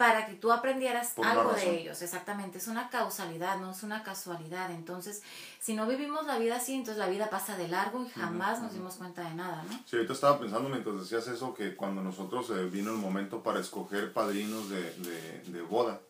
para 0.00 0.24
que 0.24 0.32
tú 0.32 0.50
aprendieras 0.50 1.12
algo 1.22 1.52
de 1.52 1.78
ellos, 1.78 2.00
exactamente, 2.00 2.56
es 2.56 2.68
una 2.68 2.88
causalidad, 2.88 3.58
no 3.60 3.72
es 3.72 3.82
una 3.82 4.02
casualidad, 4.02 4.70
entonces, 4.70 5.22
si 5.58 5.74
no 5.74 5.86
vivimos 5.86 6.24
la 6.24 6.38
vida 6.38 6.56
así, 6.56 6.72
entonces 6.72 6.96
la 6.96 7.06
vida 7.06 7.28
pasa 7.28 7.58
de 7.58 7.68
largo 7.68 8.02
y 8.02 8.08
jamás 8.08 8.62
nos 8.62 8.72
dimos 8.72 8.94
cuenta 8.94 9.28
de 9.28 9.34
nada, 9.34 9.62
¿no? 9.64 9.78
Sí, 9.84 9.96
ahorita 9.96 10.14
estaba 10.14 10.40
pensando 10.40 10.70
mientras 10.70 11.00
decías 11.00 11.28
eso, 11.28 11.52
que 11.52 11.76
cuando 11.76 12.02
nosotros 12.02 12.48
eh, 12.48 12.64
vino 12.64 12.92
el 12.92 12.96
momento 12.96 13.42
para 13.42 13.60
escoger 13.60 14.14
padrinos 14.14 14.70
de, 14.70 14.90
de, 14.90 15.42
de 15.42 15.60
boda, 15.60 16.00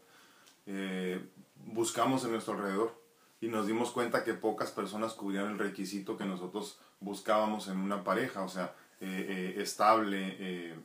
eh, 0.67 1.21
buscamos 1.67 2.23
en 2.23 2.31
nuestro 2.31 2.55
alrededor 2.55 2.97
y 3.41 3.49
nos 3.49 3.67
dimos 3.67 3.91
cuenta 3.91 4.23
que 4.23 4.35
pocas 4.35 4.71
personas 4.71 5.15
cubrían 5.15 5.47
el 5.47 5.59
requisito 5.59 6.17
que 6.17 6.27
nosotros 6.27 6.79
buscábamos 7.01 7.67
en 7.67 7.79
una 7.79 8.05
pareja, 8.05 8.43
o 8.43 8.49
sea, 8.49 8.73
eh, 9.01 9.57
estable, 9.59 10.77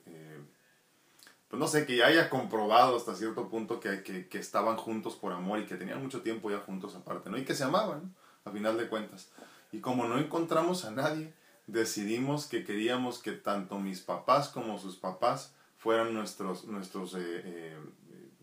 pues 1.49 1.59
no 1.59 1.67
sé, 1.67 1.85
que 1.85 1.97
ya 1.97 2.07
haya 2.07 2.29
comprobado 2.29 2.97
hasta 2.97 3.15
cierto 3.15 3.49
punto 3.49 3.79
que, 3.79 4.03
que, 4.03 4.27
que, 4.27 4.39
estaban 4.39 4.77
juntos 4.77 5.15
por 5.15 5.31
amor 5.31 5.59
y 5.59 5.65
que 5.65 5.75
tenían 5.75 6.01
mucho 6.01 6.21
tiempo 6.21 6.49
ya 6.49 6.59
juntos 6.59 6.95
aparte, 6.95 7.29
¿no? 7.29 7.37
Y 7.37 7.45
que 7.45 7.53
se 7.53 7.63
amaban, 7.63 8.15
a 8.43 8.51
final 8.51 8.77
de 8.77 8.87
cuentas. 8.87 9.29
Y 9.71 9.79
como 9.79 10.07
no 10.07 10.17
encontramos 10.17 10.85
a 10.85 10.91
nadie, 10.91 11.33
decidimos 11.67 12.45
que 12.45 12.63
queríamos 12.63 13.19
que 13.19 13.31
tanto 13.31 13.79
mis 13.79 14.01
papás 14.01 14.49
como 14.49 14.79
sus 14.79 14.95
papás 14.95 15.53
fueran 15.77 16.13
nuestros, 16.13 16.65
nuestros 16.65 17.13
eh, 17.15 17.19
eh, 17.43 17.77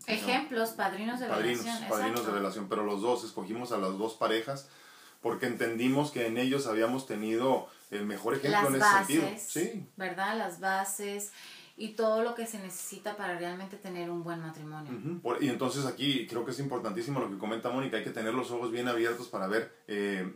ejemplos, 0.07 0.71
padrinos 0.71 1.19
de 1.19 1.27
relación. 1.27 1.89
Padrinos 1.89 2.25
de 2.25 2.31
relación, 2.31 2.67
pero 2.69 2.83
los 2.83 3.01
dos, 3.01 3.23
escogimos 3.23 3.71
a 3.71 3.77
las 3.77 3.97
dos 3.97 4.13
parejas 4.13 4.69
porque 5.21 5.45
entendimos 5.45 6.11
que 6.11 6.27
en 6.27 6.37
ellos 6.37 6.67
habíamos 6.67 7.07
tenido 7.07 7.67
el 7.91 8.05
mejor 8.05 8.35
ejemplo 8.35 8.67
en 8.67 8.75
ese 8.75 8.89
sentido. 8.89 9.29
Sí. 9.39 9.87
¿Verdad? 9.95 10.37
Las 10.37 10.59
bases 10.59 11.31
y 11.75 11.89
todo 11.95 12.23
lo 12.23 12.35
que 12.35 12.45
se 12.45 12.59
necesita 12.59 13.17
para 13.17 13.37
realmente 13.37 13.77
tener 13.77 14.09
un 14.09 14.23
buen 14.23 14.41
matrimonio. 14.41 15.21
y 15.41 15.49
entonces 15.49 15.85
aquí 15.85 16.27
creo 16.27 16.45
que 16.45 16.51
es 16.51 16.59
importantísimo 16.59 17.19
lo 17.19 17.29
que 17.29 17.37
comenta 17.37 17.69
Mónica, 17.69 17.97
hay 17.97 18.03
que 18.03 18.11
tener 18.11 18.33
los 18.33 18.51
ojos 18.51 18.71
bien 18.71 18.87
abiertos 18.87 19.27
para 19.27 19.47
ver, 19.47 19.75
eh, 19.87 20.31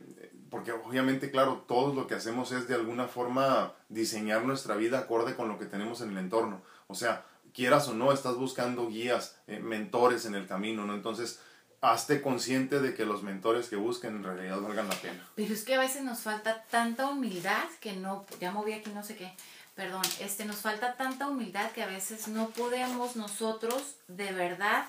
porque 0.49 0.71
obviamente, 0.71 1.29
claro, 1.29 1.65
todo 1.67 1.93
lo 1.93 2.07
que 2.07 2.15
hacemos 2.15 2.51
es 2.51 2.67
de 2.67 2.75
alguna 2.75 3.07
forma 3.07 3.73
diseñar 3.89 4.45
nuestra 4.45 4.75
vida 4.75 4.99
acorde 4.99 5.35
con 5.35 5.49
lo 5.49 5.59
que 5.59 5.65
tenemos 5.65 6.01
en 6.01 6.11
el 6.11 6.17
entorno. 6.17 6.61
O 6.87 6.95
sea, 6.95 7.25
quieras 7.53 7.87
o 7.89 7.93
no, 7.93 8.11
estás 8.11 8.35
buscando 8.35 8.87
guías, 8.87 9.37
eh, 9.47 9.59
mentores 9.59 10.25
en 10.25 10.35
el 10.35 10.47
camino, 10.47 10.85
¿no? 10.85 10.95
Entonces, 10.95 11.41
hazte 11.81 12.21
consciente 12.21 12.79
de 12.79 12.93
que 12.95 13.05
los 13.05 13.23
mentores 13.23 13.69
que 13.69 13.75
busquen 13.75 14.15
en 14.15 14.23
realidad 14.23 14.59
valgan 14.61 14.87
la 14.87 14.95
pena. 14.95 15.27
Pero 15.35 15.53
es 15.53 15.63
que 15.63 15.75
a 15.75 15.79
veces 15.79 16.03
nos 16.03 16.19
falta 16.19 16.63
tanta 16.69 17.07
humildad 17.07 17.65
que 17.79 17.93
no, 17.93 18.25
ya 18.39 18.51
moví 18.51 18.73
aquí 18.73 18.91
no 18.91 19.03
sé 19.03 19.15
qué, 19.15 19.31
perdón, 19.77 20.01
este, 20.19 20.43
nos 20.43 20.57
falta 20.57 20.95
tanta 20.95 21.27
humildad 21.27 21.71
que 21.71 21.83
a 21.83 21.87
veces 21.87 22.27
no 22.27 22.49
podemos 22.49 23.15
nosotros 23.15 23.95
de 24.07 24.33
verdad 24.33 24.85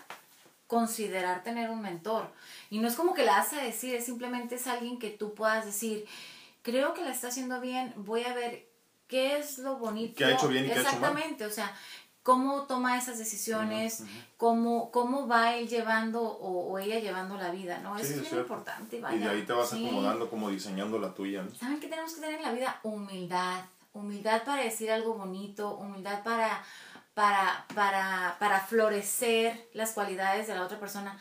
considerar 0.67 1.45
tener 1.45 1.69
un 1.69 1.83
mentor. 1.83 2.27
Y 2.71 2.79
no 2.79 2.89
es 2.89 2.95
como 2.95 3.13
que 3.13 3.25
la 3.25 3.39
hace 3.39 3.57
decir, 3.57 3.95
es 3.95 4.07
simplemente 4.07 4.55
es 4.55 4.67
alguien 4.67 4.99
que 4.99 5.11
tú 5.11 5.35
puedas 5.35 5.67
decir, 5.67 6.07
creo 6.63 6.95
que 6.95 7.03
la 7.03 7.13
está 7.13 7.29
haciendo 7.29 7.61
bien, 7.61 7.93
voy 7.97 8.25
a 8.25 8.35
ver 8.35 8.67
qué 9.09 9.39
es 9.39 9.59
lo 9.59 9.77
bonito. 9.77 10.15
¿Qué 10.17 10.25
ha 10.25 10.33
hecho 10.33 10.49
bien 10.49 10.65
y 10.65 10.69
qué 10.69 10.75
ha 10.75 10.81
hecho 10.81 10.85
mal? 10.85 10.95
Exactamente, 10.95 11.45
o 11.45 11.51
sea, 11.51 11.71
cómo 12.23 12.63
toma 12.63 12.97
esas 12.97 13.19
decisiones, 13.19 14.05
Cómo, 14.39 14.91
cómo 14.91 15.27
va 15.27 15.57
él 15.57 15.69
llevando 15.69 16.23
o, 16.23 16.79
ella 16.79 16.99
llevando 17.01 17.37
la 17.37 17.51
vida, 17.51 17.81
¿no? 17.81 17.99
Eso 17.99 18.23
es 18.23 18.33
muy 18.33 18.41
importante. 18.41 18.97
Y 18.97 19.19
de 19.19 19.29
ahí 19.29 19.43
te 19.43 19.53
vas 19.53 19.73
acomodando 19.73 20.31
como 20.31 20.49
diseñando 20.49 20.99
la 20.99 21.13
tuya. 21.13 21.43
¿no? 21.43 21.55
¿Saben 21.55 21.79
qué 21.79 21.89
tenemos 21.89 22.15
que 22.15 22.21
tener 22.21 22.37
en 22.37 22.43
la 22.43 22.53
vida? 22.53 22.81
Humildad. 22.85 23.65
Humildad 23.99 24.45
para 24.45 24.63
decir 24.63 24.91
algo 24.91 25.15
bonito, 25.15 25.77
humildad 25.77 26.23
para, 26.23 26.63
para, 27.15 27.67
para, 27.75 28.37
para 28.39 28.61
florecer 28.61 29.69
las 29.73 29.93
cualidades 29.93 30.47
de 30.47 30.55
la 30.55 30.65
otra 30.65 30.79
persona. 30.79 31.19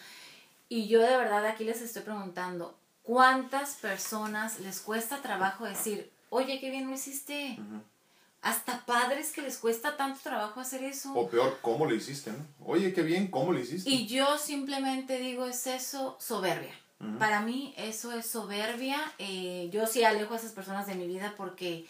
Y 0.69 0.87
yo 0.87 1.01
de 1.01 1.17
verdad 1.17 1.45
aquí 1.45 1.63
les 1.63 1.81
estoy 1.81 2.03
preguntando, 2.03 2.77
¿cuántas 3.03 3.75
personas 3.75 4.59
les 4.59 4.79
cuesta 4.79 5.21
trabajo 5.21 5.65
decir, 5.65 6.11
oye, 6.29 6.59
qué 6.59 6.69
bien 6.69 6.87
lo 6.87 6.93
hiciste? 6.93 7.57
hasta 8.41 8.85
padres 8.85 9.31
que 9.31 9.41
les 9.41 9.57
cuesta 9.57 9.97
tanto 9.97 10.19
trabajo 10.23 10.59
hacer 10.59 10.83
eso. 10.83 11.13
O 11.13 11.29
peor, 11.29 11.57
¿cómo 11.61 11.85
lo 11.85 11.93
hiciste? 11.93 12.31
No? 12.31 12.45
Oye, 12.65 12.93
qué 12.93 13.01
bien, 13.01 13.27
¿cómo 13.27 13.51
lo 13.51 13.59
hiciste? 13.59 13.89
Y 13.89 14.07
yo 14.07 14.37
simplemente 14.37 15.19
digo, 15.19 15.45
es 15.45 15.67
eso, 15.67 16.17
soberbia. 16.19 16.73
Para 17.19 17.41
mí 17.41 17.75
eso 17.77 18.11
es 18.11 18.25
soberbia. 18.25 18.97
Eh, 19.19 19.69
yo 19.71 19.85
sí 19.85 20.03
alejo 20.03 20.33
a 20.33 20.37
esas 20.37 20.51
personas 20.51 20.87
de 20.87 20.95
mi 20.95 21.05
vida 21.07 21.35
porque, 21.37 21.85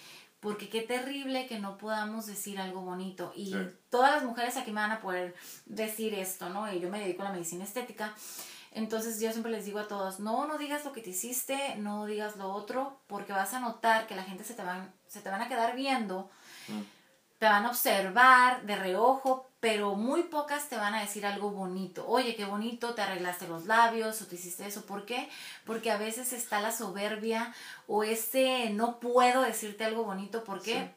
porque 0.48 0.70
qué 0.70 0.82
terrible 0.82 1.46
que 1.46 1.60
no 1.60 1.78
podamos 1.78 2.26
decir 2.26 2.58
algo 2.58 2.80
bonito. 2.80 3.34
Y 3.36 3.54
todas 3.90 4.14
las 4.14 4.24
mujeres 4.24 4.56
aquí 4.56 4.72
me 4.72 4.80
van 4.80 4.94
a 4.94 5.02
poder 5.02 5.36
decir 5.66 6.14
esto, 6.14 6.48
¿no? 6.48 6.72
Y 6.72 6.80
yo 6.80 6.90
me 6.90 7.02
dedico 7.02 7.24
a 7.24 7.26
la 7.26 7.32
medicina 7.34 7.66
estética. 7.66 8.16
Entonces 8.72 9.20
yo 9.20 9.30
siempre 9.32 9.52
les 9.52 9.66
digo 9.66 9.80
a 9.80 9.90
todos, 9.90 10.22
no, 10.22 10.48
no 10.48 10.58
digas 10.58 10.86
lo 10.86 10.94
que 10.94 11.02
te 11.02 11.10
hiciste, 11.10 11.76
no 11.80 12.06
digas 12.06 12.38
lo 12.38 12.48
otro, 12.48 13.02
porque 13.08 13.34
vas 13.34 13.54
a 13.54 13.60
notar 13.60 14.08
que 14.08 14.16
la 14.16 14.24
gente 14.24 14.46
se 14.46 14.54
te 14.54 14.64
van, 14.64 14.94
se 15.06 15.20
te 15.20 15.30
van 15.30 15.42
a 15.42 15.50
quedar 15.50 15.76
viendo 15.76 16.30
te 17.40 17.46
van 17.46 17.66
a 17.66 17.70
observar 17.70 18.64
de 18.64 18.76
reojo, 18.76 19.48
pero 19.60 19.96
muy 19.96 20.24
pocas 20.24 20.70
te 20.70 20.78
van 20.78 20.94
a 20.94 21.02
decir 21.02 21.26
algo 21.26 21.52
bonito. 21.52 22.08
Oye, 22.08 22.36
qué 22.36 22.46
bonito, 22.46 22.94
te 22.94 23.02
arreglaste 23.02 23.48
los 23.48 23.66
labios 23.66 24.22
o 24.22 24.26
te 24.26 24.36
hiciste 24.36 24.66
eso. 24.66 24.86
¿Por 24.86 25.06
qué? 25.06 25.30
Porque 25.66 25.92
a 25.92 25.98
veces 25.98 26.34
está 26.34 26.62
la 26.62 26.72
soberbia 26.72 27.54
o 27.88 28.04
ese 28.04 28.70
no 28.72 29.00
puedo 29.00 29.42
decirte 29.42 29.86
algo 29.86 30.04
bonito 30.04 30.44
porque 30.44 30.92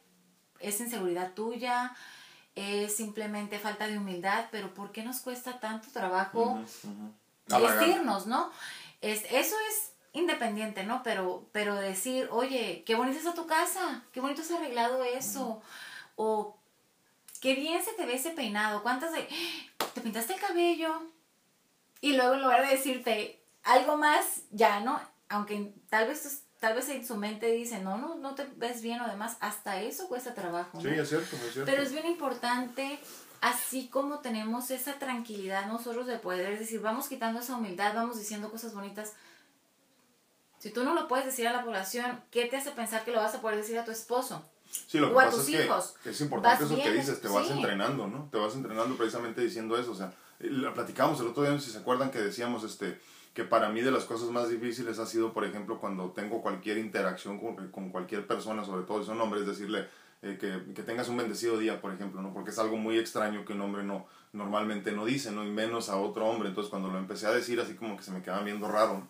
es 0.60 0.80
inseguridad 0.80 1.32
tuya, 1.32 1.94
es 2.54 2.94
simplemente 2.94 3.58
falta 3.58 3.86
de 3.86 3.98
humildad, 3.98 4.46
pero 4.50 4.74
¿por 4.74 4.92
qué 4.92 5.02
nos 5.02 5.20
cuesta 5.20 5.60
tanto 5.60 5.88
trabajo 5.92 6.60
decirnos, 7.46 8.26
no? 8.26 8.50
Es, 9.00 9.24
eso 9.30 9.56
es 9.70 9.92
independiente, 10.12 10.84
¿no? 10.84 11.02
Pero, 11.02 11.48
pero 11.52 11.74
decir, 11.74 12.28
oye, 12.30 12.82
qué 12.86 12.94
bonita 12.94 13.18
está 13.18 13.34
tu 13.34 13.46
casa, 13.46 14.02
qué 14.12 14.20
bonito 14.20 14.42
se 14.42 14.54
ha 14.54 14.58
arreglado 14.58 15.02
eso, 15.04 15.62
o 16.22 16.58
qué 17.40 17.54
bien 17.54 17.82
se 17.82 17.92
te 17.92 18.04
ve 18.04 18.16
ese 18.16 18.30
peinado, 18.30 18.82
cuántas 18.82 19.12
de, 19.12 19.26
te 19.94 20.00
pintaste 20.02 20.34
el 20.34 20.40
cabello, 20.40 21.00
y 22.02 22.12
luego 22.14 22.34
en 22.34 22.42
lugar 22.42 22.60
de 22.60 22.76
decirte 22.76 23.42
algo 23.62 23.96
más, 23.96 24.42
ya, 24.50 24.80
¿no? 24.80 25.00
Aunque 25.30 25.72
tal 25.88 26.08
vez 26.08 26.44
tal 26.58 26.74
vez 26.74 26.90
en 26.90 27.06
su 27.06 27.16
mente 27.16 27.50
dice, 27.52 27.78
no, 27.78 27.96
no, 27.96 28.16
no 28.16 28.34
te 28.34 28.44
ves 28.56 28.82
bien 28.82 29.00
o 29.00 29.08
demás, 29.08 29.38
hasta 29.40 29.80
eso 29.80 30.08
cuesta 30.08 30.34
trabajo. 30.34 30.78
Sí, 30.82 30.88
es 30.88 31.08
cierto, 31.08 31.36
es 31.36 31.52
cierto. 31.54 31.64
Pero 31.64 31.82
es 31.82 31.90
bien 31.90 32.04
importante, 32.04 33.00
así 33.40 33.88
como 33.88 34.18
tenemos 34.18 34.70
esa 34.70 34.98
tranquilidad 34.98 35.68
nosotros 35.68 36.06
de 36.06 36.18
poder 36.18 36.58
decir, 36.58 36.82
vamos 36.82 37.08
quitando 37.08 37.40
esa 37.40 37.56
humildad, 37.56 37.94
vamos 37.94 38.18
diciendo 38.18 38.50
cosas 38.50 38.74
bonitas, 38.74 39.14
si 40.58 40.68
tú 40.68 40.84
no 40.84 40.92
lo 40.92 41.08
puedes 41.08 41.24
decir 41.24 41.48
a 41.48 41.52
la 41.54 41.64
población, 41.64 42.22
¿qué 42.30 42.44
te 42.44 42.58
hace 42.58 42.72
pensar 42.72 43.06
que 43.06 43.12
lo 43.12 43.20
vas 43.20 43.34
a 43.34 43.40
poder 43.40 43.56
decir 43.56 43.78
a 43.78 43.86
tu 43.86 43.90
esposo? 43.90 44.44
Sí, 44.70 44.98
lo 44.98 45.08
que 45.08 45.14
pasa 45.14 45.40
es 45.40 45.96
que 46.02 46.10
es 46.10 46.20
importante 46.20 46.64
eso 46.64 46.76
que 46.76 46.92
dices, 46.92 47.20
te 47.20 47.28
vas 47.28 47.50
entrenando, 47.50 48.06
¿no? 48.06 48.28
Te 48.30 48.38
vas 48.38 48.54
entrenando 48.54 48.96
precisamente 48.96 49.40
diciendo 49.40 49.76
eso, 49.76 49.92
o 49.92 49.94
sea, 49.94 50.12
platicamos 50.74 51.20
el 51.20 51.28
otro 51.28 51.42
día, 51.42 51.58
si 51.58 51.70
se 51.70 51.78
acuerdan 51.78 52.10
que 52.10 52.20
decíamos, 52.20 52.64
este, 52.64 53.00
que 53.34 53.44
para 53.44 53.68
mí 53.68 53.80
de 53.80 53.90
las 53.90 54.04
cosas 54.04 54.30
más 54.30 54.48
difíciles 54.48 54.98
ha 54.98 55.06
sido, 55.06 55.32
por 55.32 55.44
ejemplo, 55.44 55.80
cuando 55.80 56.10
tengo 56.10 56.40
cualquier 56.40 56.78
interacción 56.78 57.38
con, 57.38 57.70
con 57.70 57.90
cualquier 57.90 58.26
persona, 58.26 58.64
sobre 58.64 58.84
todo 58.84 59.04
son 59.04 59.20
hombres, 59.20 59.46
decirle 59.46 59.86
eh, 60.22 60.38
que, 60.40 60.72
que, 60.74 60.82
tengas 60.82 61.08
un 61.08 61.16
bendecido 61.16 61.58
día, 61.58 61.80
por 61.80 61.92
ejemplo, 61.92 62.22
¿no? 62.22 62.32
Porque 62.32 62.50
es 62.50 62.58
algo 62.58 62.76
muy 62.76 62.98
extraño 62.98 63.44
que 63.44 63.52
un 63.52 63.62
hombre 63.62 63.82
no 63.82 64.06
normalmente 64.32 64.92
no 64.92 65.04
dice, 65.04 65.32
¿no? 65.32 65.44
Y 65.44 65.50
menos 65.50 65.88
a 65.88 65.96
otro 65.96 66.26
hombre, 66.26 66.48
entonces 66.48 66.70
cuando 66.70 66.88
lo 66.88 66.98
empecé 66.98 67.26
a 67.26 67.32
decir 67.32 67.60
así 67.60 67.74
como 67.74 67.96
que 67.96 68.02
se 68.02 68.12
me 68.12 68.22
quedaba 68.22 68.42
viendo 68.42 68.68
raro, 68.68 68.94
¿no? 68.94 69.08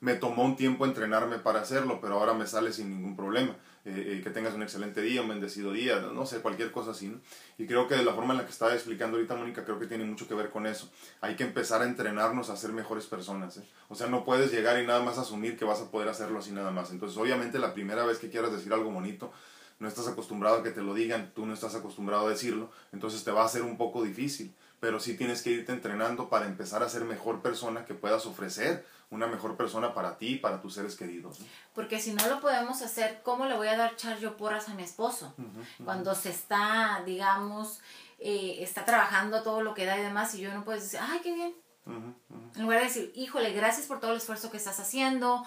Me 0.00 0.14
tomó 0.14 0.44
un 0.44 0.56
tiempo 0.56 0.84
entrenarme 0.84 1.38
para 1.38 1.60
hacerlo, 1.60 2.00
pero 2.00 2.14
ahora 2.14 2.34
me 2.34 2.46
sale 2.46 2.72
sin 2.72 2.90
ningún 2.90 3.16
problema. 3.16 3.56
Eh, 3.88 4.16
eh, 4.18 4.20
que 4.20 4.30
tengas 4.30 4.52
un 4.52 4.64
excelente 4.64 5.00
día, 5.00 5.22
un 5.22 5.28
bendecido 5.28 5.70
día, 5.70 6.00
no 6.00 6.26
sé, 6.26 6.40
cualquier 6.40 6.72
cosa 6.72 6.90
así. 6.90 7.16
Y 7.56 7.66
creo 7.66 7.86
que 7.86 7.94
de 7.94 8.04
la 8.04 8.14
forma 8.14 8.32
en 8.32 8.38
la 8.38 8.44
que 8.44 8.50
estaba 8.50 8.74
explicando 8.74 9.16
ahorita 9.16 9.36
Mónica, 9.36 9.64
creo 9.64 9.78
que 9.78 9.86
tiene 9.86 10.04
mucho 10.04 10.26
que 10.26 10.34
ver 10.34 10.50
con 10.50 10.66
eso. 10.66 10.90
Hay 11.20 11.36
que 11.36 11.44
empezar 11.44 11.82
a 11.82 11.84
entrenarnos 11.84 12.50
a 12.50 12.56
ser 12.56 12.72
mejores 12.72 13.06
personas. 13.06 13.58
¿eh? 13.58 13.62
O 13.88 13.94
sea, 13.94 14.08
no 14.08 14.24
puedes 14.24 14.50
llegar 14.50 14.82
y 14.82 14.86
nada 14.86 15.04
más 15.04 15.18
asumir 15.18 15.56
que 15.56 15.64
vas 15.64 15.80
a 15.80 15.90
poder 15.92 16.08
hacerlo 16.08 16.40
así 16.40 16.50
nada 16.50 16.72
más. 16.72 16.90
Entonces, 16.90 17.16
obviamente, 17.16 17.60
la 17.60 17.74
primera 17.74 18.04
vez 18.04 18.18
que 18.18 18.28
quieras 18.28 18.50
decir 18.50 18.72
algo 18.72 18.90
bonito, 18.90 19.30
no 19.78 19.86
estás 19.86 20.08
acostumbrado 20.08 20.56
a 20.56 20.62
que 20.64 20.70
te 20.70 20.82
lo 20.82 20.92
digan, 20.92 21.30
tú 21.32 21.46
no 21.46 21.54
estás 21.54 21.76
acostumbrado 21.76 22.26
a 22.26 22.30
decirlo, 22.30 22.72
entonces 22.92 23.22
te 23.22 23.30
va 23.30 23.44
a 23.44 23.48
ser 23.48 23.62
un 23.62 23.76
poco 23.76 24.02
difícil. 24.02 24.52
Pero 24.86 25.00
sí 25.00 25.16
tienes 25.16 25.42
que 25.42 25.50
irte 25.50 25.72
entrenando 25.72 26.28
para 26.28 26.46
empezar 26.46 26.84
a 26.84 26.88
ser 26.88 27.04
mejor 27.04 27.42
persona 27.42 27.84
que 27.84 27.94
puedas 27.94 28.24
ofrecer 28.24 28.86
una 29.10 29.26
mejor 29.26 29.56
persona 29.56 29.92
para 29.92 30.16
ti 30.16 30.34
y 30.34 30.38
para 30.38 30.62
tus 30.62 30.74
seres 30.74 30.94
queridos. 30.94 31.40
Porque 31.74 31.98
si 31.98 32.12
no 32.12 32.24
lo 32.28 32.40
podemos 32.40 32.82
hacer, 32.82 33.20
¿cómo 33.24 33.46
le 33.46 33.56
voy 33.56 33.66
a 33.66 33.76
dar 33.76 33.96
char 33.96 34.20
yo 34.20 34.36
porras 34.36 34.68
a 34.68 34.74
mi 34.74 34.84
esposo? 34.84 35.34
Cuando 35.84 36.14
se 36.14 36.30
está, 36.30 37.02
digamos, 37.04 37.80
eh, 38.20 38.58
está 38.60 38.84
trabajando 38.84 39.42
todo 39.42 39.60
lo 39.60 39.74
que 39.74 39.86
da 39.86 39.98
y 39.98 40.02
demás, 40.02 40.32
y 40.36 40.42
yo 40.42 40.54
no 40.54 40.62
puedo 40.62 40.78
decir, 40.78 41.00
ay, 41.02 41.18
qué 41.20 41.34
bien. 41.34 41.52
En 41.86 42.62
lugar 42.62 42.80
de 42.80 42.86
decir, 42.86 43.12
híjole, 43.14 43.52
gracias 43.52 43.86
por 43.86 44.00
todo 44.00 44.10
el 44.10 44.16
esfuerzo 44.16 44.50
que 44.50 44.56
estás 44.56 44.80
haciendo. 44.80 45.44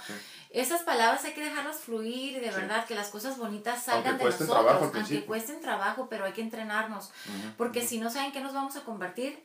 Esas 0.49 0.83
palabras 0.83 1.25
hay 1.25 1.33
que 1.33 1.43
dejarlas 1.43 1.79
fluir 1.79 2.39
de 2.39 2.49
verdad 2.49 2.85
que 2.85 2.95
las 2.95 3.09
cosas 3.09 3.37
bonitas 3.37 3.83
salgan 3.83 4.17
de 4.17 4.23
nosotros, 4.23 4.95
aunque 4.95 5.25
cuesten 5.25 5.59
trabajo, 5.59 6.07
pero 6.09 6.25
hay 6.25 6.33
que 6.33 6.41
entrenarnos. 6.41 7.11
porque 7.57 7.85
si 7.85 7.99
no 7.99 8.09
saben 8.09 8.31
qué 8.31 8.41
nos 8.41 8.53
vamos 8.53 8.75
a 8.77 8.81
convertir, 8.81 9.43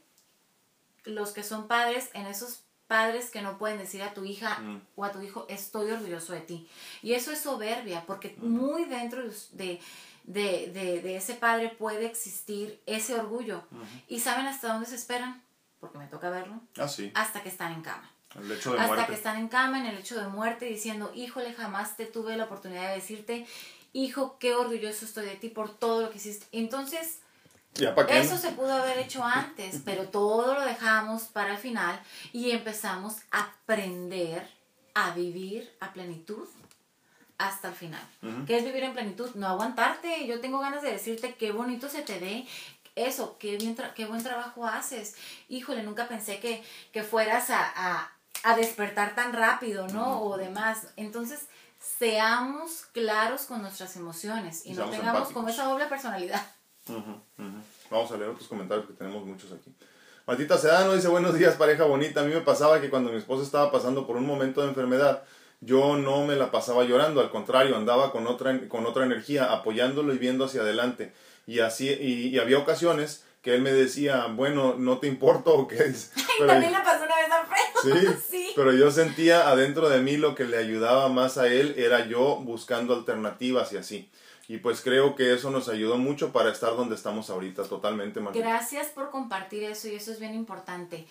los 1.05 1.32
que 1.32 1.42
son 1.42 1.66
padres 1.66 2.11
en 2.14 2.26
esos 2.26 2.62
padres 2.86 3.30
que 3.30 3.42
no 3.42 3.59
pueden 3.59 3.78
decir 3.78 4.03
a 4.03 4.14
tu 4.14 4.24
hija 4.24 4.59
mm. 4.61 4.80
o 4.97 5.05
a 5.05 5.12
tu 5.12 5.20
hijo, 5.20 5.47
estoy 5.49 5.90
orgulloso 5.90 6.32
de 6.32 6.40
ti. 6.40 6.68
Y 7.03 7.14
eso 7.14 7.32
es 7.32 7.40
soberbia, 7.40 8.05
porque 8.07 8.36
muy 8.38 8.84
dentro 8.84 9.22
de, 9.53 9.80
de, 10.24 11.16
ese 11.16 11.34
padre 11.34 11.70
puede 11.70 12.07
existir 12.07 12.80
ese 12.86 13.14
orgullo. 13.14 13.64
¿Y 14.09 14.20
saben 14.20 14.47
hasta 14.47 14.72
dónde 14.72 14.86
se 14.86 14.97
esperan? 14.97 15.42
Porque 15.85 15.99
me 15.99 16.07
toca 16.07 16.30
verlo. 16.30 16.59
Ah, 16.78 16.89
hasta 17.14 17.43
que 17.43 17.51
están 17.51 17.74
en 17.74 17.82
cama. 17.82 18.11
El 18.35 18.51
hecho 18.51 18.72
de 18.72 18.80
hasta 18.80 19.07
que 19.07 19.12
están 19.12 19.37
en 19.37 19.49
cama, 19.49 19.78
en 19.78 19.87
el 19.87 19.99
hecho 19.99 20.18
de 20.18 20.26
muerte, 20.28 20.64
diciendo, 20.64 21.12
híjole, 21.14 21.53
jamás 21.53 21.99
te 21.99 22.07
tuve 22.07 22.39
la 22.39 22.45
oportunidad 22.45 22.89
de 22.89 22.95
decirte, 22.95 23.47
hijo, 23.93 24.39
qué 24.39 24.55
orgulloso 24.55 25.05
estoy 25.05 25.26
de 25.26 25.37
ti 25.37 25.51
por 25.51 25.76
todo 25.76 26.01
lo 26.01 26.11
que 26.11 26.16
hiciste. 26.16 26.47
Entonces, 26.53 27.18
eso 28.09 28.39
se 28.39 28.53
pudo 28.53 28.72
haber 28.72 28.99
hecho 28.99 29.22
antes, 29.22 29.82
pero 29.85 30.09
todo 30.09 30.55
lo 30.55 30.62
dejamos 30.62 31.24
para 31.24 31.53
el 31.53 31.59
final 31.59 32.01
y 32.32 32.53
empezamos 32.53 33.16
a 33.30 33.43
aprender 33.43 34.49
a 34.95 35.11
vivir 35.11 35.70
a 35.80 35.93
plenitud 35.93 36.49
hasta 37.39 37.68
el 37.68 37.74
final. 37.74 38.03
¿Qué 38.47 38.59
es 38.59 38.64
vivir 38.64 38.85
en 38.85 38.95
plenitud? 38.95 39.30
No 39.35 39.49
aguantarte. 39.49 40.26
Yo 40.26 40.41
tengo 40.41 40.61
ganas 40.61 40.82
de 40.82 40.93
decirte 40.93 41.35
qué 41.35 41.53
bonito 41.53 41.89
se 41.89 42.03
te 42.03 42.18
ve. 42.18 42.47
Eso, 42.97 43.36
qué, 43.38 43.57
bien 43.57 43.76
qué 43.95 44.07
buen 44.07 44.22
trabajo 44.22 44.66
haces. 44.66 45.16
Híjole, 45.49 45.82
nunca 45.82 46.07
pensé 46.07 46.38
que, 46.38 46.62
que 46.92 47.03
fueras 47.03 47.51
a, 47.51 48.11
a, 48.45 48.57
despertar 48.57 49.14
tan 49.14 49.32
rápido, 49.32 49.88
¿no? 49.88 50.22
O 50.22 50.36
demás. 50.36 50.88
Entonces, 50.97 51.49
seamos 51.99 52.86
claros 52.92 53.42
con 53.42 53.62
nuestras 53.62 53.97
emociones 53.97 54.64
y, 54.64 54.74
no 54.74 54.88
tengamos 54.90 55.30
como 55.30 55.49
esa 55.49 55.64
doble 55.64 55.86
personalidad. 55.86 56.40
Vamos 57.90 58.12
a 58.12 58.16
leer 58.16 58.30
otros 58.30 58.49
comentarios 58.49 58.86
que 58.86 58.92
tenemos 58.92 59.24
muchos 59.24 59.51
aquí. 59.53 59.74
Matita 60.26 60.57
Sedano 60.57 60.95
dice, 60.95 61.09
buenos 61.09 61.34
días 61.34 61.57
pareja 61.57 61.84
bonita. 61.84 62.20
A 62.20 62.24
mí 62.24 62.32
me 62.32 62.40
pasaba 62.40 62.80
que 62.80 62.90
cuando 62.90 63.11
mi 63.11 63.18
esposa 63.18 63.42
estaba 63.42 63.70
pasando 63.70 64.07
por 64.07 64.16
un 64.16 64.26
momento 64.26 64.62
de 64.62 64.68
enfermedad, 64.68 65.24
yo 65.61 65.97
no 65.97 66.26
me 66.26 66.36
la 66.36 66.51
pasaba 66.51 66.84
llorando, 66.84 67.20
al 67.20 67.30
contrario, 67.30 67.76
andaba 67.76 68.12
con 68.12 68.26
otra, 68.26 68.68
con 68.68 68.86
otra 68.86 69.05
energía, 69.05 69.53
apoyándolo 69.53 70.14
y 70.14 70.18
viendo 70.18 70.45
hacia 70.45 70.62
adelante. 70.62 71.12
Y 71.47 71.61
así, 71.61 71.88
y, 71.88 72.38
había 72.38 72.59
ocasiones 72.59 73.24
que 73.42 73.55
él 73.55 73.61
me 73.61 73.72
decía, 73.72 74.26
bueno, 74.26 74.74
no 74.78 74.99
te 74.99 75.07
importo 75.07 75.55
o 75.55 75.68
qué 75.68 75.76
es. 75.76 76.12
También 76.47 76.72
le 76.72 76.80
pasó 76.80 77.05
una 77.05 77.16
vez 77.16 77.30
a 77.30 77.40
Alfredo. 77.40 78.16
Sí, 78.16 78.22
sí, 78.30 78.53
pero 78.57 78.72
yo 78.72 78.90
sentía 78.90 79.49
adentro 79.49 79.88
de 79.88 80.01
mí 80.01 80.16
lo 80.16 80.34
que 80.34 80.45
le 80.45 80.57
ayudaba 80.57 81.09
más 81.09 81.36
a 81.36 81.49
él 81.49 81.74
era 81.76 82.07
yo 82.07 82.36
buscando 82.36 82.95
alternativas 82.95 83.72
y 83.72 83.76
así. 83.76 84.11
Y 84.47 84.59
pues 84.59 84.82
creo 84.82 85.14
que 85.14 85.32
eso 85.32 85.51
nos 85.51 85.68
ayudó 85.68 85.97
mucho 85.97 86.32
para 86.32 86.51
estar 86.51 86.76
donde 86.76 86.95
estamos 86.95 87.30
ahorita, 87.30 87.64
totalmente. 87.64 88.20
Gracias 88.34 88.88
por 88.88 89.11
compartir 89.11 89.64
eso 89.64 89.88
y 89.88 89.95
eso 89.95 90.12
es 90.12 90.20
bien 90.20 90.34
importante. 90.34 91.07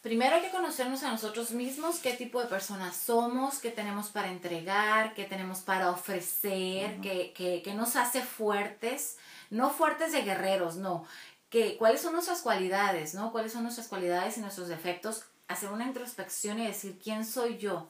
Primero 0.00 0.36
hay 0.36 0.42
que 0.42 0.50
conocernos 0.50 1.02
a 1.02 1.10
nosotros 1.10 1.50
mismos, 1.50 1.98
qué 1.98 2.12
tipo 2.12 2.40
de 2.40 2.46
personas 2.46 2.96
somos, 2.96 3.58
qué 3.58 3.70
tenemos 3.70 4.10
para 4.10 4.30
entregar, 4.30 5.12
qué 5.14 5.24
tenemos 5.24 5.58
para 5.58 5.90
ofrecer, 5.90 7.00
qué, 7.00 7.32
qué, 7.34 7.74
nos 7.74 7.96
hace 7.96 8.22
fuertes, 8.22 9.18
no 9.50 9.70
fuertes 9.70 10.12
de 10.12 10.22
guerreros, 10.22 10.76
no, 10.76 11.04
que, 11.50 11.76
cuáles 11.78 12.00
son 12.00 12.12
nuestras 12.12 12.42
cualidades, 12.42 13.14
¿no? 13.14 13.32
Cuáles 13.32 13.52
son 13.52 13.64
nuestras 13.64 13.88
cualidades 13.88 14.38
y 14.38 14.40
nuestros 14.40 14.68
defectos, 14.68 15.24
hacer 15.48 15.70
una 15.70 15.86
introspección 15.86 16.60
y 16.60 16.66
decir 16.66 17.00
quién 17.02 17.24
soy 17.24 17.58
yo 17.58 17.88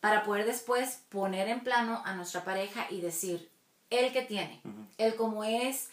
para 0.00 0.24
poder 0.24 0.46
después 0.46 1.02
poner 1.10 1.48
en 1.48 1.60
plano 1.60 2.02
a 2.04 2.14
nuestra 2.14 2.42
pareja 2.42 2.86
y 2.90 3.02
decir, 3.02 3.48
él 3.90 4.12
que 4.12 4.22
tiene, 4.22 4.60
él 4.98 5.14
como 5.14 5.44
es, 5.44 5.90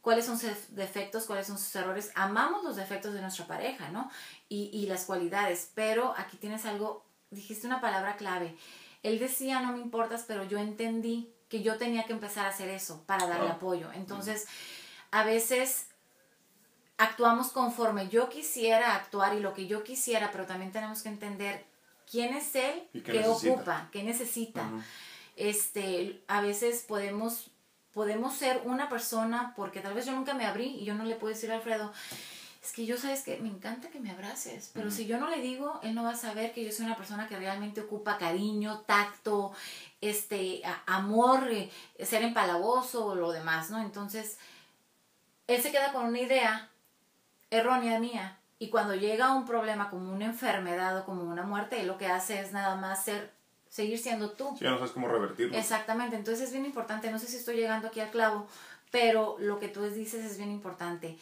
cuáles 0.00 0.24
son 0.24 0.38
sus 0.38 0.74
defectos, 0.74 1.24
cuáles 1.24 1.46
son 1.46 1.58
sus 1.58 1.74
errores. 1.74 2.12
Amamos 2.14 2.62
los 2.64 2.76
defectos 2.76 3.14
de 3.14 3.20
nuestra 3.20 3.46
pareja, 3.46 3.90
¿no? 3.90 4.10
Y, 4.48 4.70
y 4.72 4.86
las 4.86 5.04
cualidades, 5.04 5.70
pero 5.74 6.14
aquí 6.16 6.38
tienes 6.38 6.64
algo, 6.64 7.04
dijiste 7.30 7.66
una 7.66 7.80
palabra 7.80 8.16
clave. 8.16 8.56
Él 9.02 9.18
decía, 9.18 9.60
no 9.60 9.72
me 9.72 9.80
importas, 9.80 10.24
pero 10.26 10.44
yo 10.44 10.58
entendí 10.58 11.30
que 11.48 11.62
yo 11.62 11.76
tenía 11.76 12.04
que 12.04 12.12
empezar 12.12 12.46
a 12.46 12.50
hacer 12.50 12.68
eso 12.68 13.02
para 13.06 13.26
darle 13.26 13.50
apoyo. 13.50 13.90
Entonces, 13.92 14.46
a 15.10 15.24
veces 15.24 15.86
actuamos 16.98 17.48
conforme 17.48 18.08
yo 18.08 18.28
quisiera 18.28 18.94
actuar 18.94 19.34
y 19.34 19.40
lo 19.40 19.54
que 19.54 19.66
yo 19.66 19.84
quisiera, 19.84 20.30
pero 20.30 20.46
también 20.46 20.72
tenemos 20.72 21.02
que 21.02 21.08
entender 21.08 21.64
quién 22.10 22.34
es 22.34 22.54
él, 22.54 22.88
qué, 23.04 23.26
ocupa, 23.26 23.88
qué 23.92 24.02
necesita. 24.02 24.68
Este, 25.36 26.22
a 26.26 26.40
veces 26.40 26.84
podemos, 26.86 27.50
podemos 27.92 28.34
ser 28.34 28.62
una 28.64 28.88
persona, 28.88 29.54
porque 29.56 29.80
tal 29.80 29.94
vez 29.94 30.06
yo 30.06 30.12
nunca 30.12 30.34
me 30.34 30.44
abrí 30.44 30.76
y 30.80 30.84
yo 30.84 30.94
no 30.94 31.04
le 31.04 31.14
puedo 31.14 31.32
decir 31.32 31.50
a 31.52 31.54
Alfredo, 31.54 31.92
es 32.62 32.72
que 32.72 32.86
yo 32.86 32.96
sabes 32.96 33.22
que 33.22 33.38
me 33.38 33.48
encanta 33.48 33.88
que 33.88 34.00
me 34.00 34.10
abraces, 34.10 34.70
pero 34.74 34.90
si 34.90 35.06
yo 35.06 35.18
no 35.18 35.30
le 35.30 35.40
digo, 35.40 35.78
él 35.82 35.94
no 35.94 36.02
va 36.02 36.10
a 36.10 36.16
saber 36.16 36.52
que 36.52 36.64
yo 36.64 36.72
soy 36.72 36.86
una 36.86 36.96
persona 36.96 37.28
que 37.28 37.38
realmente 37.38 37.80
ocupa 37.80 38.18
cariño, 38.18 38.80
tacto, 38.80 39.52
este, 40.00 40.62
amor, 40.86 41.48
eh, 41.50 41.70
ser 42.04 42.22
empalagoso 42.22 43.06
o 43.06 43.14
lo 43.14 43.30
demás, 43.30 43.70
¿no? 43.70 43.80
Entonces, 43.80 44.38
él 45.46 45.62
se 45.62 45.70
queda 45.70 45.92
con 45.92 46.06
una 46.06 46.20
idea 46.20 46.68
errónea 47.50 48.00
mía 48.00 48.38
y 48.58 48.70
cuando 48.70 48.94
llega 48.94 49.34
un 49.34 49.46
problema 49.46 49.88
como 49.88 50.12
una 50.12 50.26
enfermedad 50.26 50.98
o 50.98 51.04
como 51.04 51.22
una 51.22 51.44
muerte, 51.44 51.84
lo 51.84 51.96
que 51.96 52.08
hace 52.08 52.40
es 52.40 52.52
nada 52.52 52.74
más 52.74 53.04
ser, 53.04 53.32
seguir 53.68 53.98
siendo 53.98 54.32
tú. 54.32 54.50
Sí, 54.58 54.64
ya 54.64 54.70
no 54.70 54.78
sabes 54.78 54.92
cómo 54.92 55.06
revertirlo. 55.06 55.56
Exactamente, 55.56 56.16
entonces 56.16 56.46
es 56.46 56.52
bien 56.52 56.66
importante, 56.66 57.10
no 57.10 57.20
sé 57.20 57.28
si 57.28 57.36
estoy 57.36 57.56
llegando 57.56 57.86
aquí 57.86 58.00
al 58.00 58.10
clavo, 58.10 58.48
pero 58.90 59.36
lo 59.38 59.60
que 59.60 59.68
tú 59.68 59.84
dices 59.84 60.24
es 60.24 60.36
bien 60.38 60.50
importante. 60.50 61.16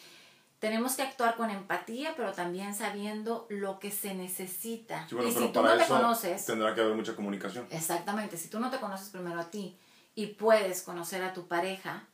Tenemos 0.59 0.95
que 0.95 1.03
actuar 1.03 1.37
con 1.37 1.51
empatía, 1.51 2.15
pero 2.17 2.33
también 2.33 2.75
sabiendo 2.75 3.47
lo 3.51 3.79
que 3.79 3.91
se 3.91 4.15
necesita. 4.15 5.07
y 5.11 5.33
si 5.33 5.49
tú 5.49 5.63
no 5.63 5.77
te 5.77 5.85
conoces... 5.87 6.47
Tendrá 6.47 6.75
que 6.75 6.81
haber 6.81 6.97
mucha 6.97 7.15
comunicación. 7.15 7.67
Exactamente, 7.71 8.37
si 8.37 8.49
tú 8.49 8.59
no 8.59 8.71
te 8.71 8.79
conoces 8.79 9.11
primero 9.11 9.39
a 9.39 9.51
ti 9.51 9.79
y 10.15 10.29
puedes 10.29 10.83
conocer 10.83 11.23
a 11.23 11.35
tu 11.35 11.47
pareja, 11.47 12.05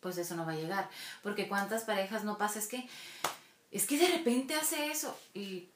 pues 0.00 0.18
eso 0.18 0.34
no 0.34 0.44
va 0.44 0.52
a 0.52 0.56
llegar. 0.56 0.90
Porque 1.22 1.48
cuántas 1.48 1.84
parejas 1.84 2.24
no 2.24 2.38
pasa, 2.38 2.58
es 2.58 2.66
que 2.66 2.88
es 3.74 3.86
que 3.88 3.98
de 3.98 4.06
repente 4.06 4.54
hace 4.54 4.90
eso 4.92 5.18
y, 5.34 5.68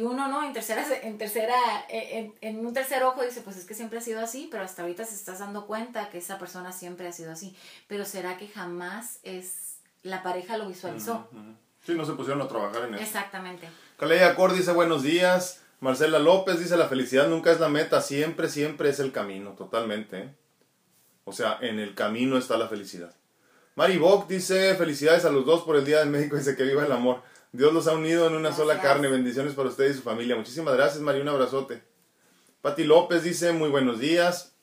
uno 0.00 0.26
no, 0.26 0.42
en 0.42 0.52
tercera, 0.52 0.84
en 1.02 1.18
tercera, 1.18 1.54
en, 1.88 2.34
en, 2.40 2.66
un 2.66 2.72
tercer 2.72 3.02
ojo 3.04 3.22
dice, 3.22 3.42
pues 3.42 3.56
es 3.56 3.66
que 3.66 3.74
siempre 3.74 3.98
ha 3.98 4.00
sido 4.00 4.20
así, 4.20 4.48
pero 4.50 4.64
hasta 4.64 4.82
ahorita 4.82 5.04
se 5.04 5.14
estás 5.14 5.38
dando 5.38 5.66
cuenta 5.66 6.08
que 6.08 6.18
esa 6.18 6.38
persona 6.38 6.72
siempre 6.72 7.06
ha 7.06 7.12
sido 7.12 7.30
así. 7.30 7.54
Pero 7.88 8.04
¿será 8.04 8.36
que 8.38 8.48
jamás 8.48 9.20
es, 9.22 9.65
la 10.06 10.22
pareja 10.22 10.56
lo 10.56 10.68
visualizó? 10.68 11.28
Sí, 11.84 11.94
no 11.94 12.04
se 12.04 12.12
pusieron 12.14 12.42
a 12.42 12.48
trabajar 12.48 12.84
en 12.84 12.94
eso. 12.94 13.02
Exactamente. 13.02 13.68
Caleya 13.98 14.34
Cor 14.34 14.52
dice 14.54 14.72
buenos 14.72 15.02
días. 15.02 15.62
Marcela 15.80 16.18
López 16.18 16.58
dice 16.58 16.76
la 16.76 16.88
felicidad 16.88 17.28
nunca 17.28 17.52
es 17.52 17.60
la 17.60 17.68
meta, 17.68 18.00
siempre, 18.00 18.48
siempre 18.48 18.88
es 18.88 18.98
el 18.98 19.12
camino, 19.12 19.50
totalmente. 19.50 20.18
¿eh? 20.18 20.34
O 21.24 21.32
sea, 21.32 21.58
en 21.60 21.78
el 21.78 21.94
camino 21.94 22.38
está 22.38 22.56
la 22.56 22.68
felicidad. 22.68 23.14
Mari 23.74 23.98
Bock 23.98 24.26
dice, 24.26 24.74
felicidades 24.74 25.26
a 25.26 25.30
los 25.30 25.44
dos 25.44 25.62
por 25.62 25.76
el 25.76 25.84
Día 25.84 25.98
del 25.98 26.08
Médico, 26.08 26.36
dice 26.36 26.56
que 26.56 26.64
viva 26.64 26.86
el 26.86 26.92
amor. 26.92 27.22
Dios 27.52 27.74
los 27.74 27.86
ha 27.88 27.92
unido 27.92 28.26
en 28.26 28.34
una 28.34 28.52
sola 28.52 28.80
carne. 28.80 29.08
Bendiciones 29.08 29.54
para 29.54 29.68
usted 29.68 29.90
y 29.90 29.94
su 29.94 30.02
familia. 30.02 30.34
Muchísimas 30.34 30.74
gracias, 30.74 31.00
Mari. 31.02 31.20
Un 31.20 31.28
abrazote. 31.28 31.82
Pati 32.62 32.84
López 32.84 33.22
dice, 33.22 33.52
muy 33.52 33.68
buenos 33.68 33.98
días. 33.98 34.55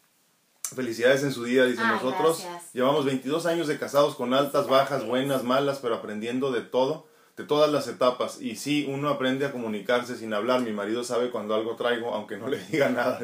Felicidades 0.73 1.23
en 1.23 1.31
su 1.31 1.43
día, 1.43 1.65
dicen 1.65 1.87
nosotros. 1.87 2.45
Llevamos 2.73 3.05
22 3.05 3.45
años 3.45 3.67
de 3.67 3.77
casados 3.77 4.15
con 4.15 4.33
altas, 4.33 4.67
bajas, 4.67 5.05
buenas, 5.05 5.43
malas, 5.43 5.79
pero 5.79 5.95
aprendiendo 5.95 6.51
de 6.51 6.61
todo, 6.61 7.07
de 7.37 7.43
todas 7.43 7.71
las 7.71 7.87
etapas. 7.87 8.41
Y 8.41 8.55
sí, 8.55 8.85
uno 8.89 9.09
aprende 9.09 9.45
a 9.45 9.51
comunicarse 9.51 10.15
sin 10.15 10.33
hablar. 10.33 10.61
Mi 10.61 10.71
marido 10.71 11.03
sabe 11.03 11.29
cuando 11.29 11.55
algo 11.55 11.75
traigo, 11.75 12.13
aunque 12.13 12.37
no 12.37 12.47
le 12.47 12.57
diga 12.65 12.89
nada. 12.89 13.19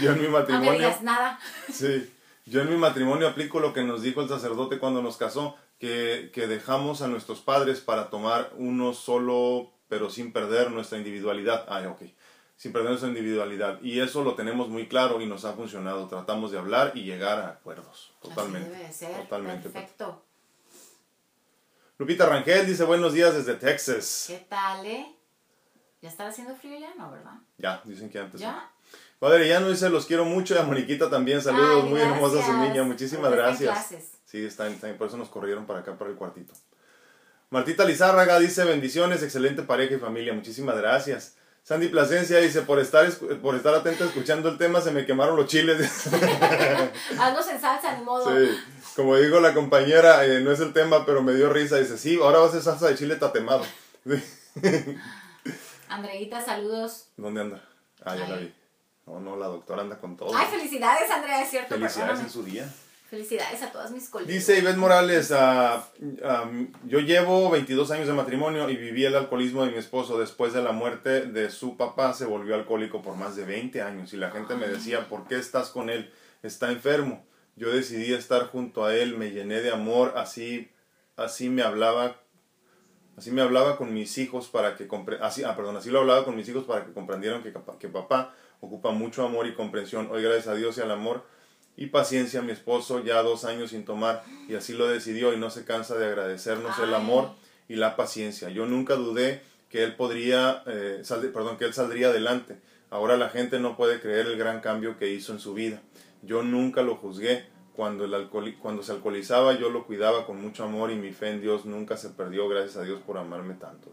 Yo 0.00 0.12
en 0.12 0.22
mi 0.22 0.28
matrimonio... 0.28 0.90
No 0.90 1.02
nada. 1.02 1.38
Sí. 1.72 2.10
Yo 2.46 2.60
en 2.60 2.70
mi 2.70 2.76
matrimonio 2.76 3.28
aplico 3.28 3.58
lo 3.58 3.72
que 3.72 3.84
nos 3.84 4.02
dijo 4.02 4.20
el 4.20 4.28
sacerdote 4.28 4.78
cuando 4.78 5.00
nos 5.00 5.16
casó, 5.16 5.56
que, 5.78 6.30
que 6.32 6.46
dejamos 6.46 7.00
a 7.00 7.08
nuestros 7.08 7.40
padres 7.40 7.80
para 7.80 8.10
tomar 8.10 8.52
uno 8.56 8.92
solo, 8.92 9.72
pero 9.88 10.10
sin 10.10 10.32
perder 10.32 10.70
nuestra 10.70 10.98
individualidad. 10.98 11.64
Ah, 11.68 11.82
ok. 11.88 12.02
Sin 12.56 12.72
perder 12.72 12.90
nuestra 12.90 13.08
individualidad. 13.08 13.80
Y 13.82 14.00
eso 14.00 14.22
lo 14.22 14.34
tenemos 14.34 14.68
muy 14.68 14.86
claro 14.86 15.20
y 15.20 15.26
nos 15.26 15.44
ha 15.44 15.54
funcionado. 15.54 16.06
Tratamos 16.08 16.52
de 16.52 16.58
hablar 16.58 16.92
y 16.94 17.02
llegar 17.02 17.40
a 17.40 17.48
acuerdos. 17.48 18.14
Totalmente. 18.22 18.70
debe 18.70 18.92
ser. 18.92 19.16
Totalmente. 19.22 19.68
Perfecto. 19.68 20.22
Lupita 21.98 22.26
Rangel 22.26 22.66
dice 22.66 22.84
buenos 22.84 23.12
días 23.12 23.34
desde 23.34 23.54
Texas. 23.54 24.24
¿Qué 24.28 24.46
tal, 24.48 24.84
eh? 24.86 25.06
¿Ya 26.02 26.08
está 26.08 26.26
haciendo 26.26 26.54
frío 26.54 26.78
ya? 26.78 26.94
No, 26.96 27.10
¿verdad? 27.10 27.34
Ya, 27.56 27.80
dicen 27.84 28.10
que 28.10 28.18
antes. 28.18 28.40
¿Ya? 28.40 28.70
Padre, 29.18 29.48
ya 29.48 29.60
no 29.60 29.70
dice 29.70 29.88
los 29.88 30.04
quiero 30.04 30.24
mucho 30.24 30.54
y 30.54 30.58
a 30.58 30.64
Moniquita 30.64 31.08
también. 31.08 31.40
Saludos, 31.40 31.88
muy 31.88 32.00
hermosa 32.00 32.44
su 32.44 32.52
niña. 32.58 32.82
Muchísimas 32.82 33.30
gracias. 33.30 34.12
Sí, 34.24 34.44
están, 34.44 34.76
por 34.98 35.06
eso 35.06 35.16
nos 35.16 35.28
corrieron 35.28 35.66
para 35.66 35.80
acá, 35.80 35.96
para 35.96 36.10
el 36.10 36.16
cuartito. 36.16 36.52
Martita 37.48 37.84
Lizárraga 37.84 38.38
dice 38.38 38.64
bendiciones, 38.64 39.22
excelente 39.22 39.62
pareja 39.62 39.94
y 39.94 39.98
familia. 39.98 40.34
Muchísimas 40.34 40.76
gracias. 40.76 41.36
Sandy 41.64 41.88
Plasencia 41.88 42.38
dice, 42.40 42.60
por 42.60 42.78
estar, 42.78 43.10
por 43.40 43.54
estar 43.54 43.74
atenta 43.74 44.04
escuchando 44.04 44.50
el 44.50 44.58
tema, 44.58 44.82
se 44.82 44.90
me 44.90 45.06
quemaron 45.06 45.34
los 45.34 45.46
chiles. 45.46 46.06
Hazlos 47.18 47.48
en 47.48 47.58
salsa, 47.58 47.96
ni 47.96 48.04
modo. 48.04 48.30
Sí, 48.30 48.54
como 48.94 49.16
digo 49.16 49.40
la 49.40 49.54
compañera, 49.54 50.26
eh, 50.26 50.40
no 50.40 50.52
es 50.52 50.60
el 50.60 50.74
tema, 50.74 51.06
pero 51.06 51.22
me 51.22 51.32
dio 51.32 51.50
risa. 51.50 51.78
Dice, 51.78 51.96
sí, 51.96 52.18
ahora 52.22 52.40
va 52.40 52.48
a 52.48 52.50
ser 52.50 52.60
salsa 52.60 52.88
de 52.88 52.96
chile 52.96 53.16
tatemado. 53.16 53.64
Andreita, 55.88 56.44
saludos. 56.44 57.06
¿Dónde 57.16 57.40
anda? 57.40 57.64
Ah, 58.04 58.14
ya 58.14 58.28
la 58.28 58.36
vi. 58.36 58.54
No, 59.06 59.20
no, 59.20 59.36
la 59.36 59.46
doctora 59.46 59.80
anda 59.80 59.98
con 59.98 60.18
todo. 60.18 60.36
Ay, 60.36 60.48
felicidades, 60.50 61.10
Andrea, 61.10 61.42
es 61.42 61.48
cierto. 61.48 61.76
Felicidades 61.76 62.20
en 62.20 62.28
su 62.28 62.42
día. 62.42 62.70
Felicidades 63.14 63.62
a 63.62 63.70
todas 63.70 63.92
mis 63.92 64.08
colegas. 64.08 64.34
Dice 64.34 64.58
Ivette 64.58 64.76
Morales, 64.76 65.30
ah, 65.30 65.88
yo 66.84 66.98
llevo 66.98 67.48
22 67.48 67.88
años 67.92 68.08
de 68.08 68.12
matrimonio 68.12 68.68
y 68.68 68.76
viví 68.76 69.04
el 69.04 69.14
alcoholismo 69.14 69.64
de 69.64 69.70
mi 69.70 69.78
esposo. 69.78 70.18
Después 70.18 70.52
de 70.52 70.60
la 70.64 70.72
muerte 70.72 71.20
de 71.26 71.48
su 71.52 71.76
papá 71.76 72.12
se 72.12 72.24
volvió 72.24 72.56
alcohólico 72.56 73.02
por 73.02 73.14
más 73.14 73.36
de 73.36 73.44
20 73.44 73.82
años 73.82 74.12
y 74.14 74.16
la 74.16 74.32
gente 74.32 74.56
me 74.56 74.66
decía, 74.66 75.08
¿por 75.08 75.28
qué 75.28 75.36
estás 75.36 75.68
con 75.68 75.90
él? 75.90 76.10
Está 76.42 76.72
enfermo. 76.72 77.24
Yo 77.54 77.70
decidí 77.70 78.12
estar 78.12 78.48
junto 78.48 78.84
a 78.84 78.96
él, 78.96 79.16
me 79.16 79.30
llené 79.30 79.62
de 79.62 79.70
amor, 79.70 80.14
así, 80.16 80.72
así 81.16 81.48
me 81.50 81.62
hablaba 81.62 82.16
Así 83.16 83.30
me 83.30 83.42
hablaba 83.42 83.76
con 83.76 83.94
mis 83.94 84.18
hijos 84.18 84.48
para 84.48 84.74
que 84.74 84.88
así, 85.20 85.44
ah, 85.44 85.54
perdón, 85.54 85.76
así 85.76 85.88
lo 85.88 86.00
hablaba 86.00 86.24
con 86.24 86.34
mis 86.34 86.48
hijos 86.48 86.64
para 86.64 86.84
que 86.84 86.92
comprendieran 86.92 87.44
que, 87.44 87.54
que 87.78 87.88
papá 87.88 88.34
ocupa 88.58 88.90
mucho 88.90 89.24
amor 89.24 89.46
y 89.46 89.54
comprensión. 89.54 90.08
Hoy 90.10 90.20
gracias 90.24 90.48
a 90.48 90.54
Dios 90.56 90.78
y 90.78 90.80
al 90.80 90.90
amor 90.90 91.22
y 91.76 91.86
paciencia 91.86 92.42
mi 92.42 92.52
esposo 92.52 93.02
ya 93.04 93.22
dos 93.22 93.44
años 93.44 93.70
sin 93.70 93.84
tomar 93.84 94.22
y 94.48 94.54
así 94.54 94.72
lo 94.72 94.86
decidió 94.86 95.32
y 95.32 95.36
no 95.36 95.50
se 95.50 95.64
cansa 95.64 95.96
de 95.96 96.06
agradecernos 96.06 96.78
el 96.78 96.94
amor 96.94 97.30
y 97.68 97.76
la 97.76 97.96
paciencia. 97.96 98.48
Yo 98.50 98.66
nunca 98.66 98.94
dudé 98.94 99.42
que 99.68 99.82
él 99.82 99.96
podría, 99.96 100.62
eh, 100.66 101.02
perdón, 101.32 101.56
que 101.56 101.64
él 101.64 101.74
saldría 101.74 102.08
adelante. 102.08 102.58
Ahora 102.90 103.16
la 103.16 103.28
gente 103.28 103.58
no 103.58 103.76
puede 103.76 104.00
creer 104.00 104.26
el 104.26 104.36
gran 104.36 104.60
cambio 104.60 104.96
que 104.98 105.10
hizo 105.10 105.32
en 105.32 105.40
su 105.40 105.52
vida. 105.54 105.82
Yo 106.22 106.42
nunca 106.42 106.82
lo 106.82 106.96
juzgué, 106.96 107.46
Cuando, 107.74 108.04
el 108.04 108.14
alcohol, 108.14 108.54
cuando 108.62 108.84
se 108.84 108.92
alcoholizaba 108.92 109.58
yo 109.58 109.68
lo 109.68 109.84
cuidaba 109.84 110.26
con 110.26 110.40
mucho 110.40 110.62
amor 110.62 110.92
y 110.92 110.94
mi 110.94 111.10
fe 111.10 111.30
en 111.30 111.40
Dios 111.40 111.64
nunca 111.64 111.96
se 111.96 112.10
perdió, 112.10 112.48
gracias 112.48 112.76
a 112.76 112.84
Dios 112.84 113.00
por 113.04 113.18
amarme 113.18 113.54
tanto. 113.54 113.90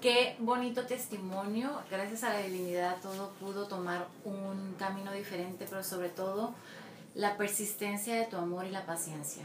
Qué 0.00 0.36
bonito 0.38 0.86
testimonio, 0.86 1.82
gracias 1.90 2.24
a 2.24 2.32
la 2.32 2.38
divinidad 2.40 2.96
todo 3.02 3.32
pudo 3.40 3.66
tomar 3.66 4.08
un 4.24 4.74
camino 4.78 5.12
diferente, 5.12 5.66
pero 5.68 5.82
sobre 5.82 6.08
todo 6.08 6.54
la 7.14 7.36
persistencia 7.36 8.14
de 8.16 8.26
tu 8.26 8.36
amor 8.36 8.66
y 8.66 8.70
la 8.70 8.86
paciencia. 8.86 9.44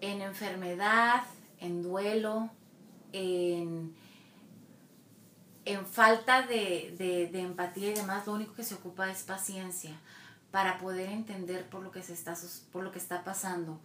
En 0.00 0.22
enfermedad, 0.22 1.22
en 1.60 1.82
duelo, 1.82 2.50
en, 3.12 3.94
en 5.64 5.86
falta 5.86 6.42
de, 6.42 6.94
de, 6.98 7.40
empatía 7.40 7.90
y 7.90 7.94
demás, 7.94 8.26
lo 8.26 8.34
único 8.34 8.54
que 8.54 8.64
se 8.64 8.74
ocupa 8.74 9.10
es 9.10 9.22
paciencia 9.22 9.92
para 10.50 10.78
poder 10.78 11.10
entender 11.10 11.68
por 11.68 11.82
lo 11.82 11.90
que 11.90 12.02
se 12.02 12.14
está 12.14 12.34
por 12.72 12.82
lo 12.82 12.90
que 12.90 12.98
está 12.98 13.22
pasando. 13.22 13.78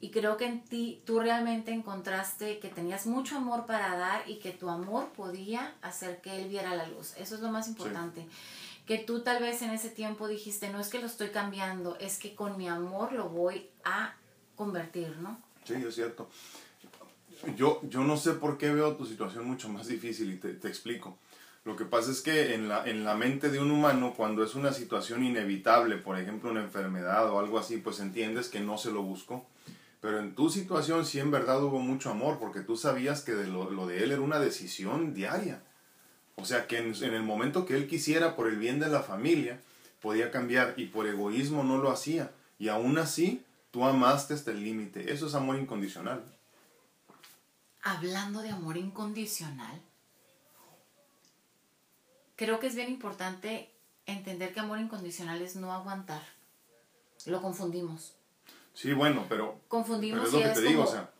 Y 0.00 0.10
creo 0.10 0.36
que 0.36 0.46
en 0.46 0.62
ti 0.62 1.02
tú 1.04 1.18
realmente 1.18 1.72
encontraste 1.72 2.58
que 2.60 2.68
tenías 2.68 3.06
mucho 3.06 3.36
amor 3.36 3.66
para 3.66 3.96
dar 3.96 4.28
y 4.28 4.36
que 4.36 4.52
tu 4.52 4.70
amor 4.70 5.08
podía 5.16 5.74
hacer 5.82 6.20
que 6.20 6.40
él 6.40 6.48
viera 6.48 6.76
la 6.76 6.86
luz. 6.86 7.14
Eso 7.16 7.34
es 7.34 7.40
lo 7.40 7.50
más 7.50 7.66
importante. 7.66 8.26
Que 8.86 8.98
tú 8.98 9.22
tal 9.22 9.42
vez 9.42 9.62
en 9.62 9.70
ese 9.70 9.90
tiempo 9.90 10.28
dijiste, 10.28 10.70
no 10.70 10.78
es 10.78 10.88
que 10.88 11.00
lo 11.00 11.06
estoy 11.06 11.30
cambiando, 11.30 11.96
es 11.98 12.18
que 12.18 12.36
con 12.36 12.56
mi 12.56 12.68
amor 12.68 13.12
lo 13.12 13.28
voy 13.28 13.68
a 13.84 14.14
convertir, 14.54 15.16
¿no? 15.18 15.40
Sí, 15.64 15.74
es 15.74 15.94
cierto. 15.96 16.28
Yo, 17.56 17.80
yo 17.82 18.04
no 18.04 18.16
sé 18.16 18.32
por 18.32 18.58
qué 18.58 18.70
veo 18.70 18.94
tu 18.94 19.04
situación 19.04 19.44
mucho 19.44 19.68
más 19.68 19.88
difícil 19.88 20.32
y 20.32 20.36
te, 20.36 20.54
te 20.54 20.68
explico. 20.68 21.18
Lo 21.66 21.74
que 21.74 21.84
pasa 21.84 22.12
es 22.12 22.20
que 22.20 22.54
en 22.54 22.68
la, 22.68 22.88
en 22.88 23.02
la 23.02 23.16
mente 23.16 23.50
de 23.50 23.58
un 23.58 23.72
humano, 23.72 24.14
cuando 24.16 24.44
es 24.44 24.54
una 24.54 24.72
situación 24.72 25.24
inevitable, 25.24 25.96
por 25.96 26.16
ejemplo 26.16 26.48
una 26.48 26.62
enfermedad 26.62 27.28
o 27.28 27.40
algo 27.40 27.58
así, 27.58 27.78
pues 27.78 27.98
entiendes 27.98 28.46
que 28.48 28.60
no 28.60 28.78
se 28.78 28.92
lo 28.92 29.02
buscó. 29.02 29.44
Pero 30.00 30.20
en 30.20 30.36
tu 30.36 30.48
situación 30.48 31.04
sí 31.04 31.18
en 31.18 31.32
verdad 31.32 31.60
hubo 31.64 31.80
mucho 31.80 32.08
amor, 32.08 32.38
porque 32.38 32.60
tú 32.60 32.76
sabías 32.76 33.22
que 33.22 33.34
de 33.34 33.48
lo, 33.48 33.68
lo, 33.68 33.88
de 33.88 34.04
él 34.04 34.12
era 34.12 34.20
una 34.20 34.38
decisión 34.38 35.12
diaria. 35.12 35.60
O 36.36 36.44
sea, 36.44 36.68
que 36.68 36.78
en, 36.78 36.94
en, 37.02 37.14
el 37.14 37.24
momento 37.24 37.66
que 37.66 37.74
él 37.74 37.88
quisiera, 37.88 38.36
por 38.36 38.46
el 38.46 38.58
bien 38.58 38.78
de 38.78 38.86
la 38.86 39.02
familia, 39.02 39.60
podía 40.00 40.30
cambiar 40.30 40.74
y 40.76 40.84
por 40.84 41.08
egoísmo 41.08 41.64
no 41.64 41.78
lo 41.78 41.90
hacía. 41.90 42.30
Y 42.60 42.68
aún 42.68 42.96
así, 42.96 43.42
tú 43.72 43.84
amaste 43.84 44.34
hasta 44.34 44.52
el 44.52 44.62
límite. 44.62 45.12
Eso 45.12 45.26
es 45.26 45.34
amor 45.34 45.58
incondicional. 45.58 46.22
Hablando 47.82 48.40
de 48.42 48.50
amor 48.50 48.76
incondicional, 48.76 49.82
creo 52.36 52.60
que 52.60 52.68
es 52.68 52.74
bien 52.74 52.88
importante 52.88 53.70
entender 54.06 54.52
que 54.52 54.60
amor 54.60 54.78
incondicional 54.78 55.42
es 55.42 55.56
no 55.56 55.72
aguantar. 55.72 56.22
Lo 57.26 57.42
confundimos. 57.42 58.14
Sí, 58.72 58.92
bueno, 58.92 59.26
pero. 59.28 59.58
Confundimos 59.68 60.28
pero 60.30 60.38
es 60.38 60.44
lo 60.44 60.54
que 60.54 60.60
te 60.60 60.68
digo, 60.68 60.84
o 60.84 60.86
sea. 60.86 61.10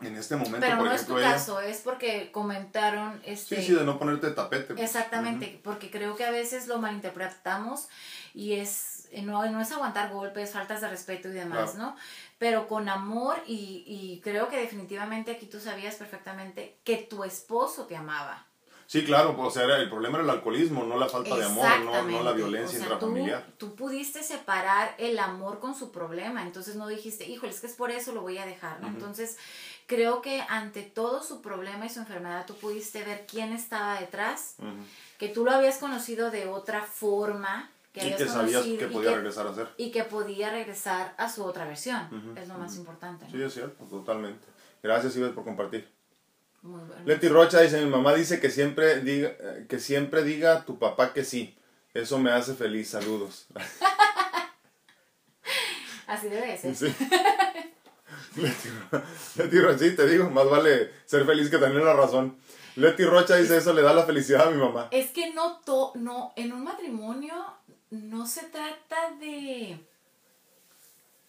En 0.00 0.16
este 0.16 0.34
momento, 0.34 0.60
pero 0.60 0.76
no 0.76 0.90
es 0.90 1.06
tu 1.06 1.14
caso, 1.14 1.60
es 1.60 1.82
porque 1.82 2.32
comentaron. 2.32 3.20
Este, 3.22 3.56
sí, 3.56 3.66
sí, 3.66 3.74
de 3.74 3.84
no 3.84 3.98
ponerte 3.98 4.30
tapete. 4.30 4.72
Pues. 4.72 4.82
Exactamente, 4.82 5.60
porque 5.62 5.90
creo 5.90 6.16
que 6.16 6.24
a 6.24 6.30
veces 6.30 6.68
lo 6.68 6.78
malinterpretamos 6.78 7.88
y 8.32 8.54
es. 8.54 9.08
No, 9.24 9.44
no 9.50 9.60
es 9.60 9.72
aguantar 9.72 10.10
golpes, 10.10 10.52
faltas 10.52 10.80
de 10.80 10.88
respeto 10.88 11.28
y 11.28 11.32
demás, 11.32 11.74
¿no? 11.74 11.96
Pero 12.38 12.66
con 12.66 12.88
amor 12.88 13.42
y, 13.46 13.84
y 13.86 14.20
creo 14.22 14.48
que 14.48 14.56
definitivamente 14.56 15.32
aquí 15.32 15.44
tú 15.44 15.60
sabías 15.60 15.96
perfectamente 15.96 16.78
que 16.84 16.96
tu 16.96 17.24
esposo 17.24 17.84
te 17.84 17.96
amaba. 17.96 18.46
Sí, 18.90 19.04
claro, 19.04 19.36
pues, 19.36 19.46
o 19.46 19.50
sea, 19.52 19.76
el 19.76 19.88
problema 19.88 20.16
era 20.18 20.24
el 20.24 20.30
alcoholismo, 20.30 20.82
no 20.82 20.98
la 20.98 21.08
falta 21.08 21.36
de 21.36 21.44
amor, 21.44 21.64
no, 22.10 22.24
la 22.24 22.32
violencia 22.32 22.76
intrafamiliar. 22.76 23.46
Tú, 23.56 23.76
pudiste 23.76 24.24
separar 24.24 24.96
el 24.98 25.20
amor 25.20 25.60
con 25.60 25.76
su 25.76 25.92
problema, 25.92 26.42
entonces 26.42 26.74
no 26.74 26.88
dijiste, 26.88 27.24
híjole, 27.28 27.52
es 27.52 27.60
que 27.60 27.68
es 27.68 27.74
por 27.74 27.92
eso 27.92 28.10
lo 28.10 28.22
voy 28.22 28.38
a 28.38 28.46
dejar, 28.46 28.80
¿no? 28.80 28.88
Entonces, 28.88 29.38
creo 29.86 30.20
que 30.22 30.42
ante 30.48 30.82
todo 30.82 31.22
su 31.22 31.40
problema 31.40 31.86
y 31.86 31.88
su 31.88 32.00
enfermedad, 32.00 32.46
tú 32.48 32.56
pudiste 32.56 33.04
ver 33.04 33.26
quién 33.28 33.52
estaba 33.52 34.00
detrás, 34.00 34.56
que 35.18 35.28
tú 35.28 35.44
lo 35.44 35.52
habías 35.52 35.78
conocido 35.78 36.32
de 36.32 36.48
otra 36.48 36.82
forma, 36.82 37.70
que 37.92 38.08
y 38.08 38.16
que 38.16 38.26
sabías 38.26 38.64
que 38.64 38.88
podía 38.88 39.14
regresar 39.14 39.46
a 39.46 39.54
ser. 39.54 39.68
Y 39.76 39.92
que 39.92 40.02
podía 40.02 40.50
regresar 40.50 41.14
a 41.16 41.30
su 41.30 41.44
otra 41.44 41.64
versión, 41.64 42.34
es 42.36 42.48
lo 42.48 42.54
más 42.54 42.74
importante. 42.74 43.24
Sí, 43.30 43.40
es 43.40 43.54
cierto, 43.54 43.84
totalmente. 43.84 44.48
Gracias, 44.82 45.16
Ives, 45.16 45.30
por 45.30 45.44
compartir. 45.44 45.99
Leti 47.04 47.28
Rocha 47.28 47.60
dice, 47.60 47.82
mi 47.82 47.90
mamá 47.90 48.14
dice 48.14 48.40
que 48.40 48.50
siempre 48.50 49.00
diga, 49.00 49.34
que 49.68 49.78
siempre 49.78 50.22
diga 50.22 50.56
a 50.56 50.64
tu 50.64 50.78
papá 50.78 51.12
que 51.12 51.24
sí. 51.24 51.56
Eso 51.94 52.18
me 52.18 52.30
hace 52.30 52.54
feliz. 52.54 52.90
Saludos. 52.90 53.46
Así 56.06 56.28
debe 56.28 56.58
ser. 56.58 56.74
Sí. 56.74 56.94
Leti, 59.36 59.60
Rocha, 59.60 59.78
sí, 59.78 59.96
te 59.96 60.06
digo, 60.06 60.30
más 60.30 60.48
vale 60.48 60.92
ser 61.06 61.24
feliz 61.24 61.50
que 61.50 61.58
tener 61.58 61.82
la 61.82 61.94
razón. 61.94 62.36
Leti 62.76 63.04
Rocha 63.04 63.36
dice, 63.36 63.56
eso 63.56 63.72
le 63.72 63.82
da 63.82 63.92
la 63.92 64.04
felicidad 64.04 64.48
a 64.48 64.50
mi 64.50 64.58
mamá. 64.58 64.88
Es 64.90 65.10
que 65.10 65.32
no, 65.32 65.58
to, 65.58 65.92
no, 65.96 66.32
en 66.36 66.52
un 66.52 66.64
matrimonio 66.64 67.34
no 67.90 68.26
se 68.26 68.44
trata 68.44 69.10
de, 69.18 69.78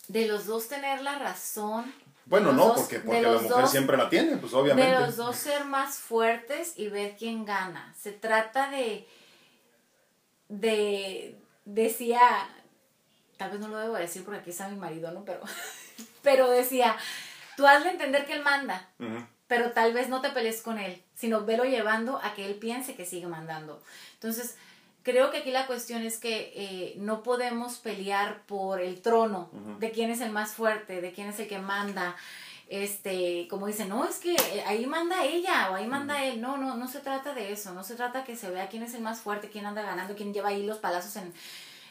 de 0.07 0.27
los 0.27 0.45
dos 0.45 0.67
tener 0.67 1.01
la 1.01 1.17
razón 1.17 1.91
bueno, 2.31 2.53
no, 2.53 2.73
porque, 2.75 2.99
porque 2.99 3.21
la 3.21 3.39
mujer 3.39 3.67
siempre 3.67 3.97
la 3.97 4.09
tiene, 4.09 4.37
pues 4.37 4.53
obviamente. 4.53 4.89
De 4.89 4.99
los 5.01 5.17
dos 5.17 5.35
ser 5.35 5.65
más 5.65 5.97
fuertes 5.97 6.75
y 6.77 6.87
ver 6.87 7.17
quién 7.19 7.43
gana. 7.43 7.93
Se 7.99 8.13
trata 8.13 8.71
de, 8.71 9.05
de, 10.47 11.37
decía, 11.65 12.21
tal 13.35 13.51
vez 13.51 13.59
no 13.59 13.67
lo 13.67 13.77
debo 13.79 13.95
decir 13.95 14.23
porque 14.23 14.39
aquí 14.39 14.51
está 14.51 14.69
mi 14.69 14.77
marido, 14.77 15.11
¿no? 15.11 15.25
Pero, 15.25 15.41
pero 16.21 16.49
decía, 16.49 16.95
tú 17.57 17.67
hazle 17.67 17.91
entender 17.91 18.25
que 18.25 18.31
él 18.31 18.43
manda, 18.43 18.87
pero 19.47 19.71
tal 19.71 19.91
vez 19.91 20.07
no 20.07 20.21
te 20.21 20.29
pelees 20.29 20.61
con 20.61 20.79
él, 20.79 21.03
sino 21.13 21.43
velo 21.43 21.65
llevando 21.65 22.17
a 22.23 22.33
que 22.33 22.45
él 22.45 22.55
piense 22.55 22.95
que 22.95 23.05
sigue 23.05 23.27
mandando. 23.27 23.83
Entonces, 24.13 24.55
creo 25.03 25.31
que 25.31 25.37
aquí 25.37 25.51
la 25.51 25.67
cuestión 25.67 26.03
es 26.03 26.17
que 26.17 26.51
eh, 26.55 26.95
no 26.97 27.23
podemos 27.23 27.77
pelear 27.77 28.43
por 28.45 28.81
el 28.81 29.01
trono 29.01 29.49
de 29.79 29.91
quién 29.91 30.11
es 30.11 30.21
el 30.21 30.31
más 30.31 30.51
fuerte, 30.53 31.01
de 31.01 31.11
quién 31.11 31.29
es 31.29 31.39
el 31.39 31.47
que 31.47 31.59
manda. 31.59 32.15
Este, 32.69 33.47
como 33.49 33.67
dicen, 33.67 33.89
no, 33.89 34.05
es 34.05 34.17
que 34.19 34.33
eh, 34.33 34.63
ahí 34.65 34.85
manda 34.85 35.25
ella 35.25 35.69
o 35.71 35.75
ahí 35.75 35.87
manda 35.87 36.23
él. 36.23 36.39
No, 36.39 36.55
no, 36.57 36.77
no 36.77 36.87
se 36.87 36.99
trata 36.99 37.33
de 37.33 37.51
eso. 37.51 37.73
No 37.73 37.83
se 37.83 37.95
trata 37.95 38.23
que 38.23 38.37
se 38.37 38.49
vea 38.49 38.69
quién 38.69 38.83
es 38.83 38.93
el 38.93 39.01
más 39.01 39.19
fuerte, 39.19 39.49
quién 39.49 39.65
anda 39.65 39.81
ganando, 39.81 40.15
quién 40.15 40.33
lleva 40.33 40.49
ahí 40.49 40.65
los 40.65 40.77
palazos 40.77 41.17
en, 41.17 41.33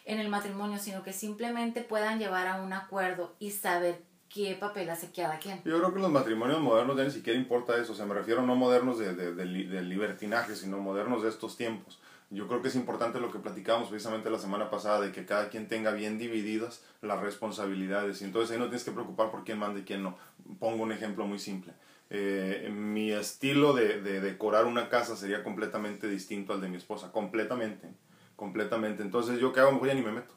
en 0.07 0.21
el 0.21 0.29
matrimonio, 0.29 0.79
sino 0.79 1.03
que 1.03 1.13
simplemente 1.13 1.83
puedan 1.83 2.19
llevar 2.19 2.47
a 2.47 2.63
un 2.63 2.73
acuerdo 2.73 3.35
y 3.39 3.51
saber 3.51 4.01
qué 4.31 4.57
papel 4.59 4.89
hace 4.89 5.11
cada 5.11 5.39
quien. 5.39 5.61
Yo 5.65 5.79
creo 5.79 5.93
que 5.93 6.01
los 6.01 6.11
matrimonios 6.11 6.61
modernos 6.61 6.97
ya 6.97 7.05
ni 7.05 7.11
siquiera 7.11 7.39
importa 7.39 7.77
eso. 7.77 7.93
O 7.93 7.97
sea, 7.97 8.07
me 8.07 8.15
refiero 8.15 8.41
no 8.41 8.55
modernos 8.55 8.99
de, 8.99 9.15
de, 9.15 9.35
de, 9.35 9.45
de 9.45 9.83
libertinaje, 9.83 10.57
sino 10.57 10.79
modernos 10.79 11.23
de 11.23 11.29
estos 11.29 11.59
tiempos 11.59 11.99
yo 12.31 12.47
creo 12.47 12.63
que 12.63 12.69
es 12.69 12.77
importante 12.77 13.19
lo 13.19 13.33
que 13.33 13.41
platicábamos 13.41 13.89
precisamente 13.89 14.31
la 14.31 14.39
semana 14.39 14.71
pasada, 14.71 15.01
de 15.01 15.11
que 15.11 15.27
cada 15.27 15.49
quien 15.49 15.67
tenga 15.67 15.91
bien 15.91 16.17
divididas 16.17 16.85
las 17.03 17.21
responsabilidades. 17.21 18.23
Y 18.23 18.25
entonces 18.25 18.53
ahí 18.53 18.59
no 18.59 18.67
tienes 18.67 18.85
que 18.85 18.93
preocupar 18.93 19.33
por 19.33 19.43
quién 19.43 19.59
manda 19.59 19.81
y 19.81 19.83
quién 19.83 20.05
no. 20.05 20.17
Pongo 20.61 20.85
un 20.85 20.93
ejemplo 20.93 21.27
muy 21.27 21.41
simple. 21.41 21.73
Eh, 22.09 22.71
mi 22.73 23.11
estilo 23.11 23.73
de, 23.73 24.01
de, 24.01 24.21
decorar 24.21 24.67
una 24.67 24.89
casa 24.89 25.17
sería 25.17 25.43
completamente 25.43 26.09
distinto 26.09 26.53
al 26.53 26.61
de 26.61 26.69
mi 26.69 26.77
esposa. 26.77 27.11
Completamente. 27.11 27.89
Completamente. 28.37 29.03
Entonces 29.03 29.41
yo 29.41 29.53
qué 29.53 29.61
hago, 29.61 29.85
ya 29.85 29.95
ni 29.95 30.03
me 30.03 30.13
meto. 30.13 30.33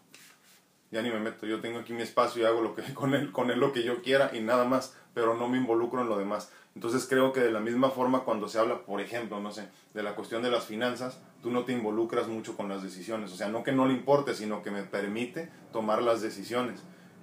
Ya 0.89 1.03
ni 1.03 1.11
me 1.11 1.19
meto. 1.19 1.45
Yo 1.45 1.61
tengo 1.61 1.77
aquí 1.77 1.93
mi 1.93 2.01
espacio 2.01 2.41
y 2.41 2.45
hago 2.45 2.61
lo 2.61 2.73
que, 2.73 2.81
con, 2.95 3.13
él, 3.13 3.31
con 3.31 3.51
él 3.51 3.59
lo 3.59 3.71
que 3.71 3.83
yo 3.83 4.01
quiera 4.01 4.31
y 4.33 4.39
nada 4.39 4.65
más. 4.65 4.97
Pero 5.13 5.37
no 5.37 5.47
me 5.47 5.59
involucro 5.59 6.01
en 6.01 6.09
lo 6.09 6.17
demás. 6.17 6.51
Entonces 6.75 7.05
creo 7.07 7.33
que 7.33 7.39
de 7.39 7.51
la 7.51 7.59
misma 7.59 7.89
forma 7.89 8.21
cuando 8.21 8.47
se 8.47 8.57
habla, 8.57 8.79
por 8.79 8.99
ejemplo, 8.99 9.39
no 9.39 9.51
sé, 9.51 9.67
de 9.93 10.03
la 10.03 10.15
cuestión 10.15 10.41
de 10.41 10.49
las 10.49 10.65
finanzas, 10.65 11.19
tú 11.43 11.51
no 11.51 11.65
te 11.65 11.73
involucras 11.73 12.27
mucho 12.27 12.57
con 12.57 12.67
las 12.67 12.81
decisiones. 12.81 13.31
O 13.31 13.35
sea, 13.35 13.47
no 13.49 13.63
que 13.63 13.71
no 13.71 13.85
le 13.85 13.93
importe, 13.93 14.33
sino 14.33 14.63
que 14.63 14.71
me 14.71 14.83
permite 14.83 15.49
tomar 15.71 16.01
las 16.01 16.21
decisiones. 16.21 16.81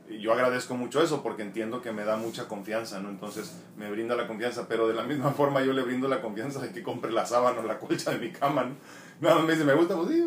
Y 0.09 0.21
yo 0.21 0.33
agradezco 0.33 0.75
mucho 0.75 1.03
eso 1.03 1.23
porque 1.23 1.43
entiendo 1.43 1.83
que 1.83 1.93
me 1.93 2.05
da 2.05 2.17
mucha 2.17 2.49
confianza, 2.49 3.01
¿no? 3.01 3.11
Entonces 3.11 3.57
me 3.77 3.91
brinda 3.91 4.15
la 4.17 4.27
confianza, 4.27 4.67
pero 4.69 4.87
de 4.89 4.95
la 4.95 5.03
misma 5.03 5.31
forma 5.37 5.63
yo 5.63 5.73
le 5.73 5.83
brindo 5.83 6.07
la 6.07 6.21
confianza 6.21 6.61
de 6.61 6.71
que 6.73 6.83
compre 6.83 7.13
la 7.13 7.27
sábana 7.27 7.61
o 7.61 7.65
la 7.65 7.79
colcha 7.79 8.13
de 8.13 8.19
mi 8.19 8.31
cama, 8.31 8.65
¿no? 8.65 8.75
Nada 9.21 9.43
me 9.43 9.53
dice, 9.53 9.65
me 9.65 9.75
gusta, 9.75 9.97
pues 9.97 10.11
sí, 10.11 10.25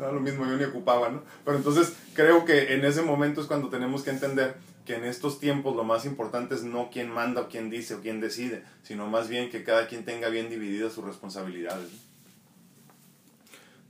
lo 0.00 0.20
mismo, 0.20 0.44
yo 0.46 0.56
ni 0.56 0.64
ocupaba, 0.64 1.08
¿no? 1.08 1.22
Pero 1.44 1.56
entonces 1.56 1.94
creo 2.14 2.44
que 2.44 2.74
en 2.74 2.84
ese 2.84 3.02
momento 3.02 3.40
es 3.40 3.46
cuando 3.46 3.68
tenemos 3.68 4.02
que 4.02 4.10
entender 4.10 4.56
que 4.84 4.96
en 4.96 5.04
estos 5.04 5.40
tiempos 5.40 5.74
lo 5.74 5.84
más 5.84 6.04
importante 6.04 6.54
es 6.54 6.62
no 6.62 6.90
quién 6.92 7.10
manda 7.10 7.42
o 7.42 7.48
quién 7.48 7.70
dice 7.70 7.94
o 7.94 8.00
quién 8.00 8.20
decide, 8.20 8.64
sino 8.82 9.06
más 9.06 9.28
bien 9.28 9.50
que 9.50 9.64
cada 9.64 9.86
quien 9.86 10.04
tenga 10.04 10.28
bien 10.28 10.50
divididas 10.50 10.92
sus 10.92 11.04
responsabilidades. 11.04 11.88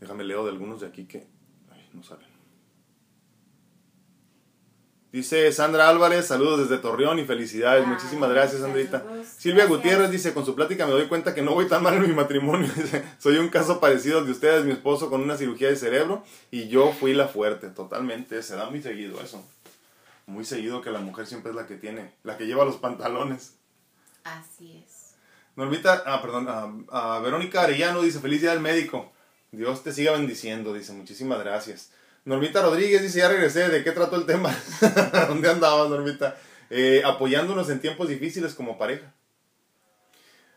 Déjame 0.01 0.25
leo 0.25 0.45
de 0.45 0.51
algunos 0.51 0.81
de 0.81 0.87
aquí 0.87 1.05
que 1.07 1.27
no 1.93 2.03
salen. 2.03 2.35
Dice 5.15 5.53
Sandra 5.53 5.89
Álvarez, 5.89 6.27
saludos 6.27 6.69
desde 6.69 6.83
Torreón 6.83 7.21
y 7.21 7.25
felicidades. 7.25 7.87
Muchísimas 7.87 8.29
gracias, 8.31 8.63
Sandrita. 8.63 9.05
Silvia 9.39 9.67
Gutiérrez 9.67 10.11
dice, 10.11 10.35
con 10.35 10.45
su 10.45 10.57
plática 10.57 10.87
me 10.87 10.93
doy 10.93 11.07
cuenta 11.07 11.37
que 11.37 11.43
no 11.43 11.55
voy 11.55 11.69
tan 11.69 11.85
mal 11.85 11.95
en 11.95 12.03
mi 12.03 12.13
matrimonio. 12.13 12.69
Soy 13.19 13.37
un 13.37 13.49
caso 13.49 13.79
parecido 13.79 14.19
al 14.19 14.27
de 14.27 14.33
ustedes, 14.33 14.65
mi 14.65 14.73
esposo 14.73 15.11
con 15.11 15.23
una 15.23 15.37
cirugía 15.37 15.69
de 15.69 15.77
cerebro 15.77 16.25
y 16.51 16.67
yo 16.67 16.93
fui 16.93 17.15
la 17.15 17.29
fuerte, 17.29 17.69
totalmente. 17.69 18.43
Se 18.43 18.57
da 18.57 18.69
muy 18.69 18.83
seguido 18.83 19.21
eso. 19.21 19.41
Muy 20.27 20.45
seguido 20.45 20.81
que 20.81 20.91
la 20.91 21.01
mujer 21.01 21.27
siempre 21.27 21.51
es 21.51 21.57
la 21.57 21.67
que 21.67 21.77
tiene, 21.77 22.15
la 22.23 22.37
que 22.37 22.47
lleva 22.47 22.65
los 22.65 22.77
pantalones. 22.77 23.55
Así 24.25 24.83
es. 24.85 25.15
Normita, 25.57 26.03
ah, 26.07 26.21
perdón, 26.21 26.87
a 26.91 27.19
Verónica 27.21 27.63
Arellano 27.63 28.03
dice, 28.03 28.21
feliz 28.21 28.41
día 28.41 28.51
del 28.51 28.61
médico. 28.61 29.13
Dios 29.53 29.83
te 29.83 29.93
siga 29.93 30.13
bendiciendo, 30.13 30.73
dice, 30.73 30.93
muchísimas 30.93 31.39
gracias. 31.39 31.91
Normita 32.25 32.63
Rodríguez 32.63 33.03
dice, 33.03 33.19
ya 33.19 33.29
regresé, 33.29 33.69
¿de 33.69 33.85
qué 33.85 33.93
trató 33.93 34.17
el 34.17 34.27
tema? 34.27 34.55
¿Dónde 35.29 35.51
andabas, 35.51 35.91
Normita? 35.91 36.37
Eh, 36.71 37.03
apoyándonos 37.05 37.69
en 37.71 37.81
tiempos 37.81 38.09
difíciles 38.09 38.55
como 38.55 38.79
pareja. 38.79 39.13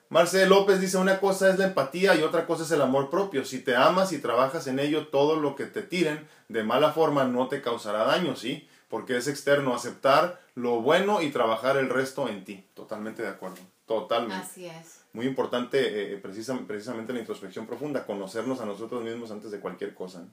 Marcel 0.09 0.47
López 0.47 0.80
dice, 0.80 0.97
una 0.97 1.20
cosa 1.20 1.49
es 1.49 1.59
la 1.59 1.65
empatía 1.65 2.15
y 2.15 2.24
otra 2.24 2.45
cosa 2.45 2.63
es 2.63 2.72
el 2.72 2.82
amor 2.82 3.09
propio. 3.09 3.43
Si 3.43 3.59
te 3.59 3.76
amas 3.76 4.13
y 4.13 4.20
trabajas 4.20 4.68
en 4.68 4.80
ello, 4.80 5.07
todo 5.07 5.36
lo 5.36 5.55
que 5.55 5.65
te 5.65 5.84
tiren 5.84 6.26
de 6.47 6.63
mala 6.63 6.93
forma 6.93 7.26
no 7.26 7.49
te 7.49 7.61
causará 7.61 8.05
daño, 8.05 8.38
¿sí? 8.38 8.70
Porque 8.88 9.17
es 9.17 9.27
externo 9.27 9.75
aceptar 9.75 10.39
lo 10.55 10.81
bueno 10.81 11.21
y 11.21 11.29
trabajar 11.29 11.77
el 11.77 11.89
resto 11.89 12.29
en 12.29 12.45
ti. 12.45 12.65
Totalmente 12.73 13.21
de 13.21 13.29
acuerdo. 13.29 13.57
Totalmente. 13.85 14.45
Así 14.45 14.65
es. 14.65 15.01
Muy 15.13 15.25
importante 15.25 16.13
eh, 16.13 16.17
precisamente 16.17 17.13
la 17.13 17.19
introspección 17.19 17.65
profunda, 17.65 18.05
conocernos 18.05 18.61
a 18.61 18.65
nosotros 18.65 19.03
mismos 19.03 19.31
antes 19.31 19.51
de 19.51 19.59
cualquier 19.59 19.93
cosa. 19.93 20.27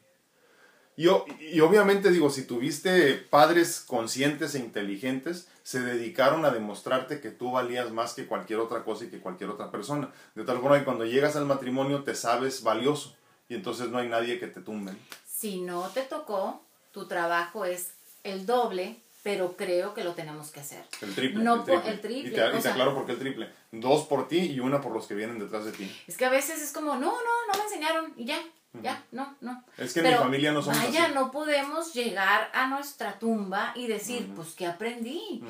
Y, 0.96 1.08
y, 1.40 1.60
obviamente 1.60 2.10
digo, 2.10 2.30
si 2.30 2.44
tuviste 2.44 3.14
padres 3.14 3.80
conscientes 3.86 4.54
e 4.54 4.60
inteligentes, 4.60 5.48
se 5.64 5.80
dedicaron 5.80 6.44
a 6.44 6.50
demostrarte 6.50 7.20
que 7.20 7.30
tú 7.30 7.52
valías 7.52 7.90
más 7.90 8.14
que 8.14 8.26
cualquier 8.26 8.60
otra 8.60 8.84
cosa 8.84 9.04
y 9.04 9.08
que 9.08 9.20
cualquier 9.20 9.50
otra 9.50 9.70
persona. 9.72 10.12
De 10.34 10.44
tal 10.44 10.60
forma 10.60 10.78
que 10.78 10.84
cuando 10.84 11.04
llegas 11.04 11.34
al 11.34 11.46
matrimonio 11.46 12.04
te 12.04 12.14
sabes 12.14 12.62
valioso 12.62 13.16
y 13.48 13.54
entonces 13.54 13.88
no 13.88 13.98
hay 13.98 14.08
nadie 14.08 14.38
que 14.38 14.46
te 14.46 14.60
tumbe. 14.60 14.92
Si 15.26 15.60
no 15.60 15.88
te 15.88 16.02
tocó, 16.02 16.62
tu 16.92 17.08
trabajo 17.08 17.64
es 17.64 17.94
el 18.24 18.46
doble, 18.46 19.00
pero 19.22 19.56
creo 19.56 19.94
que 19.94 20.04
lo 20.04 20.12
tenemos 20.12 20.50
que 20.50 20.60
hacer. 20.60 20.84
El 21.00 21.14
triple. 21.14 21.42
No 21.42 21.54
el 21.54 21.64
triple. 21.64 21.90
el 21.90 22.00
triple. 22.00 22.30
Y 22.30 22.34
te, 22.34 22.68
aclaro 22.68 22.94
por 22.94 23.06
qué 23.06 23.12
el 23.12 23.18
triple. 23.18 23.48
Dos 23.72 24.06
por 24.06 24.28
ti 24.28 24.38
y 24.38 24.60
una 24.60 24.80
por 24.80 24.92
los 24.92 25.06
que 25.06 25.14
vienen 25.14 25.38
detrás 25.38 25.64
de 25.64 25.72
ti. 25.72 25.90
Es 26.06 26.16
que 26.16 26.26
a 26.26 26.30
veces 26.30 26.60
es 26.60 26.72
como, 26.72 26.94
no, 26.94 27.12
no, 27.12 27.46
no 27.52 27.58
me 27.58 27.64
enseñaron 27.64 28.12
y 28.16 28.26
ya. 28.26 28.38
Ya, 28.82 29.04
no, 29.12 29.36
no. 29.40 29.64
Es 29.78 29.94
que 29.94 30.00
en 30.00 30.08
mi 30.08 30.14
familia 30.14 30.50
no 30.50 30.60
somos 30.60 30.82
vaya, 30.82 31.08
no 31.08 31.30
podemos 31.30 31.94
llegar 31.94 32.50
a 32.52 32.66
nuestra 32.66 33.20
tumba 33.20 33.72
y 33.76 33.86
decir, 33.86 34.32
pues, 34.34 34.54
¿qué 34.54 34.66
aprendí? 34.66 35.44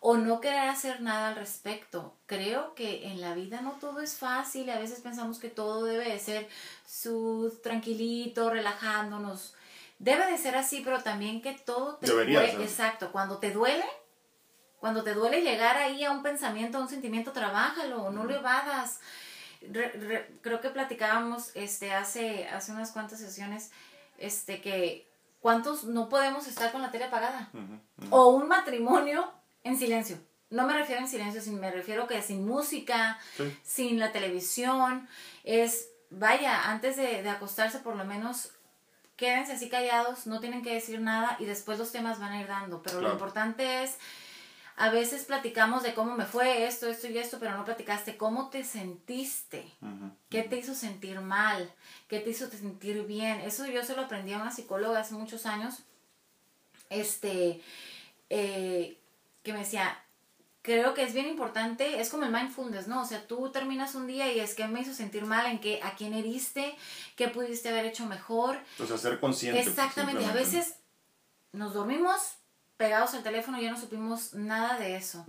O 0.00 0.16
no 0.16 0.40
querer 0.40 0.70
hacer 0.70 1.02
nada 1.02 1.28
al 1.28 1.36
respecto. 1.36 2.16
Creo 2.26 2.74
que 2.74 3.08
en 3.08 3.20
la 3.20 3.34
vida 3.34 3.60
no 3.60 3.72
todo 3.72 4.00
es 4.00 4.16
fácil. 4.16 4.70
A 4.70 4.78
veces 4.78 5.00
pensamos 5.00 5.38
que 5.38 5.48
todo 5.48 5.84
debe 5.84 6.08
de 6.08 6.18
ser 6.18 6.48
sud, 6.86 7.52
tranquilito, 7.62 8.48
relajándonos. 8.48 9.54
Debe 10.02 10.26
de 10.26 10.36
ser 10.36 10.56
así, 10.56 10.82
pero 10.84 11.02
también 11.02 11.40
que 11.40 11.52
todo 11.52 11.96
te 11.96 12.10
duele. 12.10 12.62
Exacto. 12.62 13.10
Cuando 13.12 13.38
te 13.38 13.52
duele, 13.52 13.84
cuando 14.80 15.02
te 15.02 15.14
duele 15.14 15.42
llegar 15.42 15.76
ahí 15.76 16.04
a 16.04 16.10
un 16.10 16.22
pensamiento, 16.22 16.76
a 16.76 16.80
un 16.82 16.88
sentimiento, 16.88 17.32
trabájalo, 17.32 18.10
no 18.10 18.24
lo 18.24 18.34
evadas 18.34 19.00
creo 20.40 20.60
que 20.60 20.70
platicábamos 20.70 21.52
este, 21.54 21.92
hace, 21.92 22.48
hace 22.48 22.72
unas 22.72 22.92
cuantas 22.92 23.20
sesiones 23.20 23.70
este, 24.18 24.60
que 24.60 25.08
cuántos 25.40 25.84
no 25.84 26.08
podemos 26.08 26.46
estar 26.46 26.72
con 26.72 26.82
la 26.82 26.90
tele 26.90 27.04
apagada. 27.04 27.50
O 28.10 28.30
un 28.30 28.48
matrimonio 28.48 29.32
en 29.62 29.76
silencio. 29.78 30.18
No 30.50 30.66
me 30.66 30.74
refiero 30.74 31.00
en 31.00 31.08
silencio, 31.08 31.40
sino 31.40 31.60
me 31.60 31.70
refiero 31.70 32.06
que 32.06 32.20
sin 32.20 32.46
música, 32.46 33.18
sin 33.62 33.98
la 33.98 34.12
televisión. 34.12 35.08
Es, 35.44 35.88
vaya, 36.10 36.70
antes 36.70 36.96
de, 36.96 37.22
de 37.22 37.30
acostarse 37.30 37.78
por 37.78 37.96
lo 37.96 38.04
menos 38.04 38.50
quédense 39.22 39.52
así 39.52 39.68
callados, 39.68 40.26
no 40.26 40.40
tienen 40.40 40.62
que 40.62 40.74
decir 40.74 41.00
nada 41.00 41.36
y 41.38 41.44
después 41.44 41.78
los 41.78 41.92
temas 41.92 42.18
van 42.18 42.32
a 42.32 42.40
ir 42.40 42.48
dando. 42.48 42.82
Pero 42.82 43.00
lo 43.00 43.12
importante 43.12 43.84
es 43.84 43.96
a 44.74 44.90
veces 44.90 45.26
platicamos 45.26 45.84
de 45.84 45.94
cómo 45.94 46.16
me 46.16 46.26
fue 46.26 46.66
esto, 46.66 46.88
esto 46.88 47.06
y 47.06 47.16
esto, 47.16 47.38
pero 47.38 47.56
no 47.56 47.64
platicaste 47.64 48.16
cómo 48.16 48.48
te 48.48 48.64
sentiste, 48.64 49.64
qué 50.28 50.42
te 50.42 50.56
hizo 50.58 50.74
sentir 50.74 51.20
mal, 51.20 51.72
qué 52.08 52.18
te 52.18 52.30
hizo 52.30 52.50
sentir 52.50 53.06
bien. 53.06 53.40
Eso 53.42 53.64
yo 53.66 53.84
se 53.84 53.94
lo 53.94 54.02
aprendí 54.02 54.32
a 54.32 54.38
una 54.38 54.50
psicóloga 54.50 54.98
hace 54.98 55.14
muchos 55.14 55.46
años, 55.46 55.84
este, 56.90 57.62
eh, 58.28 58.98
que 59.44 59.52
me 59.52 59.60
decía, 59.60 60.01
creo 60.62 60.94
que 60.94 61.02
es 61.02 61.12
bien 61.12 61.26
importante, 61.26 62.00
es 62.00 62.08
como 62.08 62.24
el 62.24 62.32
mindfulness, 62.32 62.88
¿no? 62.88 63.02
O 63.02 63.04
sea, 63.04 63.26
tú 63.26 63.50
terminas 63.50 63.94
un 63.94 64.06
día 64.06 64.32
y 64.32 64.40
es 64.40 64.54
que 64.54 64.66
me 64.68 64.80
hizo 64.80 64.94
sentir 64.94 65.24
mal, 65.24 65.46
en 65.46 65.60
qué, 65.60 65.80
a 65.82 65.94
quién 65.96 66.14
heriste, 66.14 66.76
qué 67.16 67.28
pudiste 67.28 67.68
haber 67.68 67.86
hecho 67.86 68.06
mejor. 68.06 68.56
O 68.78 68.86
sea, 68.86 68.96
ser 68.96 69.20
consciente. 69.20 69.60
Exactamente, 69.60 70.24
a 70.24 70.32
veces 70.32 70.76
nos 71.52 71.74
dormimos 71.74 72.38
pegados 72.76 73.14
al 73.14 73.22
teléfono 73.22 73.60
ya 73.60 73.70
no 73.70 73.78
supimos 73.78 74.34
nada 74.34 74.76
de 74.76 74.96
eso. 74.96 75.24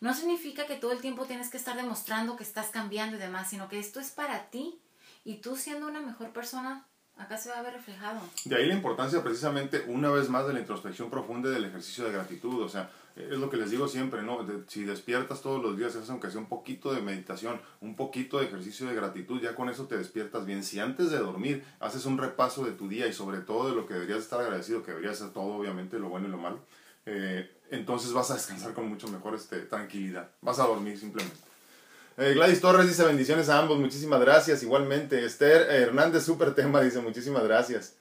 No 0.00 0.12
significa 0.12 0.66
que 0.66 0.74
todo 0.74 0.90
el 0.90 1.00
tiempo 1.00 1.24
tienes 1.24 1.50
que 1.50 1.56
estar 1.56 1.76
demostrando 1.76 2.36
que 2.36 2.42
estás 2.42 2.68
cambiando 2.68 3.16
y 3.16 3.20
demás, 3.20 3.48
sino 3.48 3.68
que 3.68 3.78
esto 3.78 4.00
es 4.00 4.10
para 4.10 4.50
ti 4.50 4.80
y 5.24 5.36
tú 5.36 5.56
siendo 5.56 5.86
una 5.86 6.00
mejor 6.00 6.32
persona, 6.32 6.84
acá 7.16 7.38
se 7.38 7.50
va 7.50 7.58
a 7.58 7.62
ver 7.62 7.74
reflejado. 7.74 8.20
De 8.44 8.56
ahí 8.56 8.66
la 8.66 8.74
importancia 8.74 9.22
precisamente 9.22 9.84
una 9.86 10.10
vez 10.10 10.28
más 10.28 10.48
de 10.48 10.54
la 10.54 10.60
introspección 10.60 11.08
profunda 11.08 11.48
y 11.48 11.52
del 11.52 11.66
ejercicio 11.66 12.04
de 12.04 12.12
gratitud, 12.12 12.60
o 12.62 12.68
sea, 12.68 12.90
es 13.16 13.38
lo 13.38 13.48
que 13.48 13.56
les 13.56 13.70
digo 13.70 13.88
siempre, 13.88 14.22
¿no? 14.22 14.46
si 14.68 14.84
despiertas 14.84 15.40
todos 15.40 15.62
los 15.62 15.78
días, 15.78 15.96
haces 15.96 16.10
aunque 16.10 16.30
sea 16.30 16.38
un 16.38 16.48
poquito 16.48 16.92
de 16.92 17.00
meditación, 17.00 17.58
un 17.80 17.96
poquito 17.96 18.38
de 18.38 18.44
ejercicio 18.44 18.86
de 18.86 18.94
gratitud, 18.94 19.40
ya 19.40 19.54
con 19.54 19.70
eso 19.70 19.86
te 19.86 19.96
despiertas 19.96 20.44
bien. 20.44 20.62
Si 20.62 20.78
antes 20.80 21.10
de 21.10 21.18
dormir 21.18 21.64
haces 21.80 22.04
un 22.04 22.18
repaso 22.18 22.64
de 22.64 22.72
tu 22.72 22.88
día 22.88 23.06
y 23.06 23.14
sobre 23.14 23.38
todo 23.38 23.70
de 23.70 23.74
lo 23.74 23.86
que 23.86 23.94
deberías 23.94 24.18
estar 24.18 24.40
agradecido, 24.40 24.82
que 24.82 24.90
debería 24.90 25.14
ser 25.14 25.30
todo, 25.30 25.54
obviamente, 25.54 25.98
lo 25.98 26.10
bueno 26.10 26.28
y 26.28 26.30
lo 26.30 26.36
malo, 26.36 26.58
eh, 27.06 27.50
entonces 27.70 28.12
vas 28.12 28.30
a 28.30 28.34
descansar 28.34 28.74
con 28.74 28.86
mucho 28.86 29.08
mejor 29.08 29.34
este, 29.34 29.60
tranquilidad. 29.60 30.28
Vas 30.42 30.58
a 30.58 30.66
dormir 30.66 30.98
simplemente. 30.98 31.38
Eh, 32.18 32.32
Gladys 32.34 32.60
Torres 32.60 32.86
dice 32.86 33.04
bendiciones 33.04 33.48
a 33.48 33.58
ambos, 33.58 33.78
muchísimas 33.78 34.20
gracias. 34.20 34.62
Igualmente, 34.62 35.24
Esther 35.24 35.70
Hernández, 35.70 36.24
súper 36.24 36.54
tema, 36.54 36.82
dice 36.82 37.00
muchísimas 37.00 37.44
gracias. 37.44 37.94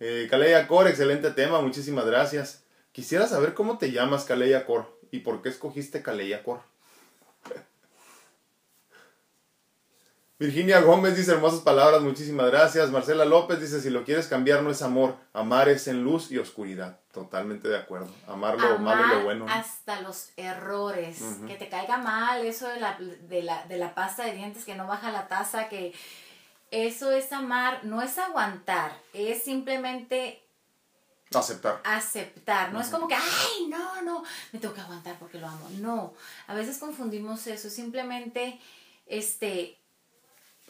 Eh, 0.00 0.26
Caleya 0.28 0.66
Cor, 0.66 0.88
excelente 0.88 1.30
tema, 1.30 1.60
muchísimas 1.60 2.04
gracias. 2.04 2.65
Quisiera 2.96 3.26
saber 3.26 3.52
cómo 3.52 3.76
te 3.76 3.92
llamas 3.92 4.24
Caleya 4.24 4.64
Cor 4.64 4.98
y 5.10 5.18
por 5.18 5.42
qué 5.42 5.50
escogiste 5.50 6.02
Caleya 6.02 6.42
Cor. 6.42 6.60
Virginia 10.38 10.80
Gómez 10.80 11.14
dice 11.14 11.32
hermosas 11.32 11.60
palabras, 11.60 12.00
muchísimas 12.00 12.46
gracias. 12.46 12.90
Marcela 12.90 13.26
López 13.26 13.60
dice, 13.60 13.82
si 13.82 13.90
lo 13.90 14.02
quieres 14.02 14.28
cambiar 14.28 14.62
no 14.62 14.70
es 14.70 14.80
amor, 14.80 15.14
amar 15.34 15.68
es 15.68 15.88
en 15.88 16.04
luz 16.04 16.32
y 16.32 16.38
oscuridad. 16.38 16.98
Totalmente 17.12 17.68
de 17.68 17.76
acuerdo. 17.76 18.08
Amar 18.28 18.58
lo 18.58 18.78
malo 18.78 19.04
y 19.04 19.18
lo 19.18 19.24
bueno. 19.24 19.46
Hasta 19.46 20.00
los 20.00 20.30
errores, 20.38 21.20
que 21.46 21.56
te 21.56 21.68
caiga 21.68 21.98
mal, 21.98 22.46
eso 22.46 22.66
de 22.66 22.80
la, 22.80 22.96
de, 22.98 23.42
la, 23.42 23.66
de 23.66 23.76
la 23.76 23.94
pasta 23.94 24.24
de 24.24 24.32
dientes 24.32 24.64
que 24.64 24.74
no 24.74 24.86
baja 24.86 25.12
la 25.12 25.28
taza, 25.28 25.68
que 25.68 25.92
eso 26.70 27.12
es 27.12 27.30
amar, 27.30 27.84
no 27.84 28.00
es 28.00 28.16
aguantar, 28.16 28.98
es 29.12 29.44
simplemente 29.44 30.45
Aceptar. 31.38 31.80
Aceptar. 31.84 32.72
No 32.72 32.80
es 32.80 32.88
como 32.88 33.08
que, 33.08 33.14
ay, 33.14 33.66
no, 33.68 34.02
no, 34.02 34.24
me 34.52 34.58
tengo 34.58 34.74
que 34.74 34.80
aguantar 34.80 35.18
porque 35.18 35.38
lo 35.38 35.46
amo. 35.46 35.68
No. 35.80 36.14
A 36.46 36.54
veces 36.54 36.78
confundimos 36.78 37.46
eso. 37.46 37.70
Simplemente, 37.70 38.60
este, 39.06 39.78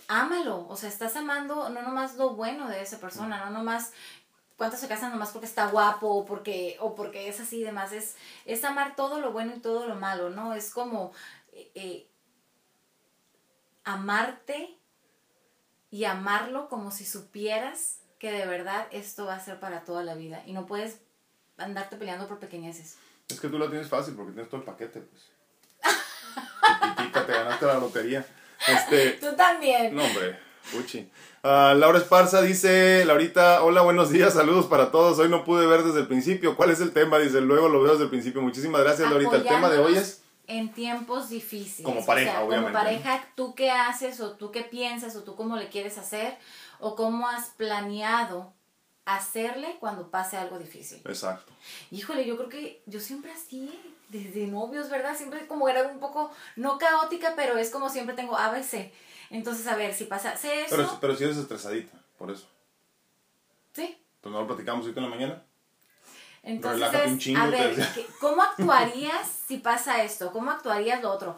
ámalo, 0.08 0.66
o 0.68 0.76
sea, 0.76 0.88
estás 0.88 1.16
amando 1.16 1.68
no 1.68 1.82
nomás 1.82 2.16
lo 2.16 2.30
bueno 2.30 2.68
de 2.68 2.82
esa 2.82 2.98
persona, 2.98 3.44
no 3.44 3.50
nomás 3.50 3.92
cuántos 4.56 4.80
se 4.80 4.88
casan 4.88 5.12
nomás 5.12 5.30
porque 5.30 5.46
está 5.46 5.68
guapo 5.68 6.08
o 6.08 6.24
porque, 6.24 6.76
o 6.80 6.94
porque 6.94 7.28
es 7.28 7.40
así 7.40 7.60
y 7.60 7.64
demás, 7.64 7.92
es, 7.92 8.16
es 8.44 8.64
amar 8.64 8.96
todo 8.96 9.20
lo 9.20 9.32
bueno 9.32 9.54
y 9.56 9.60
todo 9.60 9.86
lo 9.86 9.96
malo, 9.96 10.30
¿no? 10.30 10.54
Es 10.54 10.70
como 10.70 11.12
eh, 11.52 11.70
eh, 11.74 12.10
amarte 13.84 14.78
y 15.90 16.04
amarlo 16.04 16.68
como 16.68 16.90
si 16.90 17.04
supieras 17.04 18.00
que 18.18 18.32
de 18.32 18.46
verdad 18.46 18.86
esto 18.90 19.26
va 19.26 19.34
a 19.34 19.40
ser 19.40 19.60
para 19.60 19.84
toda 19.84 20.02
la 20.02 20.14
vida 20.14 20.42
y 20.46 20.52
no 20.52 20.66
puedes 20.66 21.00
andarte 21.58 21.96
peleando 21.96 22.28
por 22.28 22.38
pequeñeces. 22.38 22.96
Es 23.28 23.40
que 23.40 23.48
tú 23.48 23.58
lo 23.58 23.68
tienes 23.68 23.88
fácil 23.88 24.14
porque 24.14 24.32
tienes 24.32 24.48
todo 24.48 24.60
el 24.60 24.66
paquete, 24.66 25.00
pues. 25.00 25.30
Chiquitita, 26.80 27.26
te 27.26 27.32
ganaste 27.32 27.66
la 27.66 27.78
lotería. 27.78 28.26
Este, 28.66 29.10
Tú 29.20 29.34
también. 29.36 29.94
No, 29.94 30.04
hombre, 30.04 30.38
puchi. 30.72 31.10
Ah, 31.42 31.74
Laura 31.76 31.98
Esparza 31.98 32.42
dice, 32.42 33.04
Laurita, 33.04 33.62
hola, 33.62 33.82
buenos 33.82 34.10
días, 34.10 34.34
saludos 34.34 34.66
para 34.66 34.90
todos. 34.90 35.18
Hoy 35.18 35.28
no 35.28 35.44
pude 35.44 35.66
ver 35.66 35.82
desde 35.82 36.00
el 36.00 36.08
principio. 36.08 36.56
¿Cuál 36.56 36.70
es 36.70 36.80
el 36.80 36.92
tema? 36.92 37.18
Dice, 37.18 37.40
luego 37.40 37.68
lo 37.68 37.82
veo 37.82 37.92
desde 37.92 38.04
el 38.04 38.10
principio. 38.10 38.42
Muchísimas 38.42 38.80
gracias, 38.82 39.08
Laurita. 39.08 39.36
El 39.36 39.44
tema 39.44 39.68
de 39.70 39.78
hoy 39.78 39.96
es... 39.96 40.22
En 40.48 40.72
tiempos 40.72 41.28
difíciles. 41.28 41.84
Como 41.84 42.06
pareja, 42.06 42.42
obviamente. 42.42 42.72
Como 42.72 42.84
pareja, 42.84 43.24
¿tú 43.34 43.54
qué 43.56 43.70
haces 43.70 44.20
o 44.20 44.32
tú 44.32 44.52
qué 44.52 44.62
piensas 44.62 45.16
o 45.16 45.24
tú 45.24 45.34
cómo 45.34 45.56
le 45.56 45.68
quieres 45.68 45.98
hacer 45.98 46.36
o 46.80 46.96
cómo 46.96 47.28
has 47.28 47.50
planeado 47.50 48.52
hacerle 49.04 49.76
cuando 49.80 50.10
pase 50.10 50.36
algo 50.36 50.58
difícil? 50.58 51.00
Exacto. 51.04 51.52
Híjole, 51.90 52.26
yo 52.26 52.36
creo 52.36 52.48
que 52.48 52.82
yo 52.86 53.00
siempre 53.00 53.32
así, 53.32 53.72
desde 54.08 54.46
novios, 54.46 54.90
¿verdad? 54.90 55.16
Siempre 55.16 55.46
como 55.46 55.68
era 55.68 55.82
un 55.86 56.00
poco, 56.00 56.30
no 56.56 56.78
caótica, 56.78 57.34
pero 57.36 57.56
es 57.56 57.70
como 57.70 57.88
siempre 57.88 58.14
tengo 58.14 58.36
ABC. 58.36 58.92
Entonces, 59.30 59.66
a 59.66 59.76
ver, 59.76 59.94
si 59.94 60.04
pasa 60.04 60.34
eso... 60.34 60.66
Pero, 60.70 60.98
pero 61.00 61.16
si 61.16 61.24
eres 61.24 61.36
estresadita, 61.36 61.98
por 62.18 62.30
eso. 62.30 62.46
Sí. 63.72 63.98
¿Entonces 64.16 64.32
no 64.32 64.40
lo 64.40 64.46
platicamos 64.46 64.82
ahorita 64.82 65.00
en 65.00 65.10
la 65.10 65.16
mañana? 65.16 65.42
Entonces, 66.42 67.34
a 67.36 67.46
ver, 67.48 67.76
¿cómo 68.20 68.40
actuarías 68.40 69.28
si 69.48 69.58
pasa 69.58 70.04
esto? 70.04 70.30
¿Cómo 70.30 70.52
actuarías 70.52 71.02
lo 71.02 71.10
otro? 71.10 71.36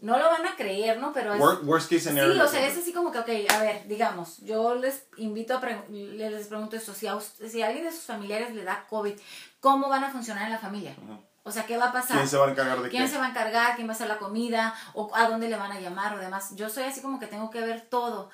No 0.00 0.16
lo 0.18 0.24
van 0.30 0.46
a 0.46 0.54
creer, 0.54 0.98
¿no? 0.98 1.12
Pero 1.12 1.34
es... 1.34 1.40
Worst, 1.40 1.90
case 1.90 2.00
scenario. 2.00 2.34
Sí, 2.34 2.40
o 2.40 2.48
sea, 2.48 2.66
es 2.66 2.78
así 2.78 2.92
como 2.92 3.10
que, 3.10 3.18
ok, 3.18 3.28
a 3.50 3.58
ver, 3.58 3.88
digamos, 3.88 4.38
yo 4.38 4.76
les 4.76 5.06
invito 5.16 5.56
a, 5.56 5.60
les 5.90 6.46
pregunto 6.46 6.76
esto, 6.76 6.94
si 6.94 7.06
a, 7.06 7.18
si 7.20 7.62
alguien 7.62 7.84
de 7.84 7.90
sus 7.90 8.02
familiares 8.02 8.54
le 8.54 8.62
da 8.62 8.86
COVID, 8.88 9.14
¿cómo 9.60 9.88
van 9.88 10.04
a 10.04 10.10
funcionar 10.10 10.44
en 10.44 10.52
la 10.52 10.58
familia? 10.58 10.94
O 11.42 11.50
sea, 11.50 11.64
¿qué 11.66 11.76
va 11.76 11.86
a 11.86 11.92
pasar? 11.92 12.18
¿Quién 12.18 12.28
se 12.28 12.36
va 12.36 12.46
a 12.46 12.50
encargar 12.50 12.82
de 12.82 12.90
¿Quién 12.90 13.08
se 13.08 13.18
va 13.18 13.26
a 13.26 13.30
encargar? 13.30 13.74
¿Quién 13.74 13.88
va 13.88 13.92
a 13.92 13.94
hacer 13.94 14.08
la 14.08 14.18
comida? 14.18 14.74
¿O 14.94 15.10
a 15.14 15.28
dónde 15.28 15.48
le 15.48 15.56
van 15.56 15.72
a 15.72 15.80
llamar 15.80 16.14
o 16.14 16.18
demás? 16.18 16.54
Yo 16.54 16.68
soy 16.68 16.84
así 16.84 17.00
como 17.00 17.18
que 17.18 17.26
tengo 17.26 17.50
que 17.50 17.60
ver 17.60 17.80
todo. 17.88 18.30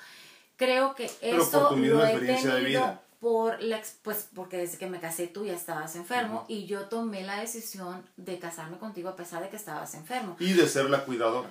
Creo 0.57 0.95
que 0.95 1.09
esto 1.21 1.75
lo 1.75 2.05
he 2.05 2.19
tenido 2.19 2.99
por 3.25 3.59
la, 3.59 3.81
pues 4.03 4.29
porque 4.35 4.55
desde 4.55 4.77
que 4.77 4.85
me 4.85 4.99
casé 4.99 5.25
tú 5.25 5.45
ya 5.45 5.53
estabas 5.53 5.95
enfermo 5.95 6.45
y 6.47 6.67
yo 6.67 6.81
tomé 6.89 7.23
la 7.23 7.39
decisión 7.39 8.05
de 8.17 8.37
casarme 8.37 8.77
contigo 8.77 9.09
a 9.09 9.15
pesar 9.15 9.41
de 9.41 9.49
que 9.49 9.55
estabas 9.55 9.95
enfermo. 9.95 10.35
Y 10.37 10.53
de 10.53 10.69
ser 10.69 10.91
la 10.91 11.03
cuidadora. 11.05 11.49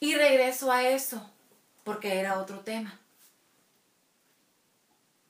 Y 0.00 0.14
regreso 0.14 0.72
a 0.72 0.88
eso, 0.88 1.22
porque 1.84 2.18
era 2.18 2.40
otro 2.40 2.60
tema. 2.60 2.98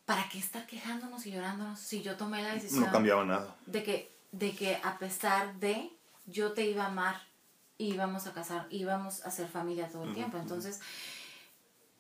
¿Para 0.05 0.29
qué 0.29 0.39
estar 0.39 0.69
quejándonos 0.69 1.27
y 1.27 1.33
llorándonos 1.33 1.81
si 1.81 2.01
yo 2.01 2.15
tomé 2.17 2.45
la 2.45 2.55
decisión? 2.55 2.85
No 2.85 2.93
cambiaba 2.93 3.25
nada. 3.25 3.57
De 3.67 3.83
que, 3.83 4.15
de 4.31 4.55
que 4.55 4.79
a 4.85 5.01
pesar 5.01 5.53
de, 5.59 5.91
yo 6.27 6.53
te 6.53 6.65
iba 6.65 6.85
a 6.85 6.91
amar, 6.91 7.21
íbamos 7.79 8.29
a 8.29 8.33
casar, 8.33 8.69
íbamos 8.71 9.27
a 9.27 9.33
ser 9.33 9.49
familia 9.49 9.89
todo 9.89 10.05
el 10.05 10.15
tiempo. 10.15 10.39
Entonces, 10.39 10.81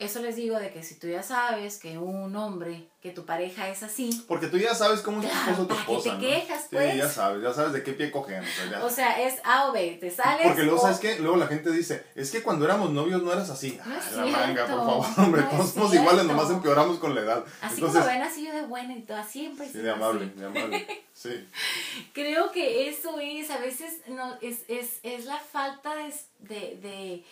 eso 0.04 0.20
les 0.20 0.36
digo 0.36 0.58
de 0.58 0.70
que 0.70 0.82
si 0.82 0.96
tú 0.96 1.08
ya 1.08 1.22
sabes 1.22 1.78
que 1.78 1.98
un 1.98 2.34
hombre, 2.36 2.88
que 3.00 3.10
tu 3.10 3.24
pareja 3.24 3.68
es 3.68 3.82
así. 3.82 4.24
Porque 4.28 4.48
tú 4.48 4.58
ya 4.58 4.74
sabes 4.74 5.00
cómo 5.00 5.22
es 5.22 5.28
tu 5.30 5.36
esposo 5.36 5.66
tu 5.66 5.74
esposa. 5.74 6.18
te 6.18 6.26
quejas, 6.26 6.66
pues. 6.70 6.92
Sí, 6.92 6.98
ya 6.98 7.08
sabes, 7.08 7.42
ya 7.42 7.52
sabes 7.52 7.72
de 7.72 7.82
qué 7.82 7.92
pie 7.92 8.10
cogen. 8.10 8.44
O 8.82 8.90
sea, 8.90 9.22
es 9.22 9.40
A 9.44 9.68
o 9.68 9.72
B, 9.72 9.98
te 10.00 10.10
sales. 10.10 10.46
Porque 10.46 10.62
luego, 10.62 10.80
¿sabes 10.80 10.98
qué? 10.98 11.18
Luego 11.18 11.36
la 11.36 11.46
gente 11.46 11.70
dice, 11.70 12.04
es 12.14 12.30
que 12.30 12.42
cuando 12.42 12.64
éramos 12.64 12.90
novios 12.90 13.22
no 13.22 13.32
eras 13.32 13.50
así. 13.50 13.78
No 13.84 13.96
es 13.96 14.12
la 14.12 14.26
manga, 14.26 14.66
por 14.66 14.78
favor, 14.78 15.06
hombre, 15.18 15.42
todos 15.50 15.70
somos 15.70 15.94
iguales, 15.94 16.24
nomás 16.24 16.50
empeoramos 16.50 16.98
con 16.98 17.14
la 17.14 17.22
edad. 17.22 17.44
Así 17.60 17.80
como 17.80 17.92
ven, 17.92 18.22
así 18.22 18.46
yo 18.46 18.52
de 18.52 18.62
buena 18.62 18.94
y 18.94 19.02
todo, 19.02 19.22
siempre. 19.24 19.68
Sí, 19.68 19.78
de 19.78 19.90
amable, 19.90 20.26
de 20.26 20.46
amable. 20.46 21.04
Sí. 21.12 21.48
Creo 22.12 22.50
que 22.52 22.88
eso 22.88 23.18
es, 23.20 23.50
a 23.50 23.58
veces, 23.58 24.00
no, 24.08 24.36
es, 24.40 24.60
es, 24.68 24.98
es 25.02 25.24
la 25.24 25.38
falta 25.38 25.94
de, 25.94 26.12
de 26.40 26.72
de 26.76 27.24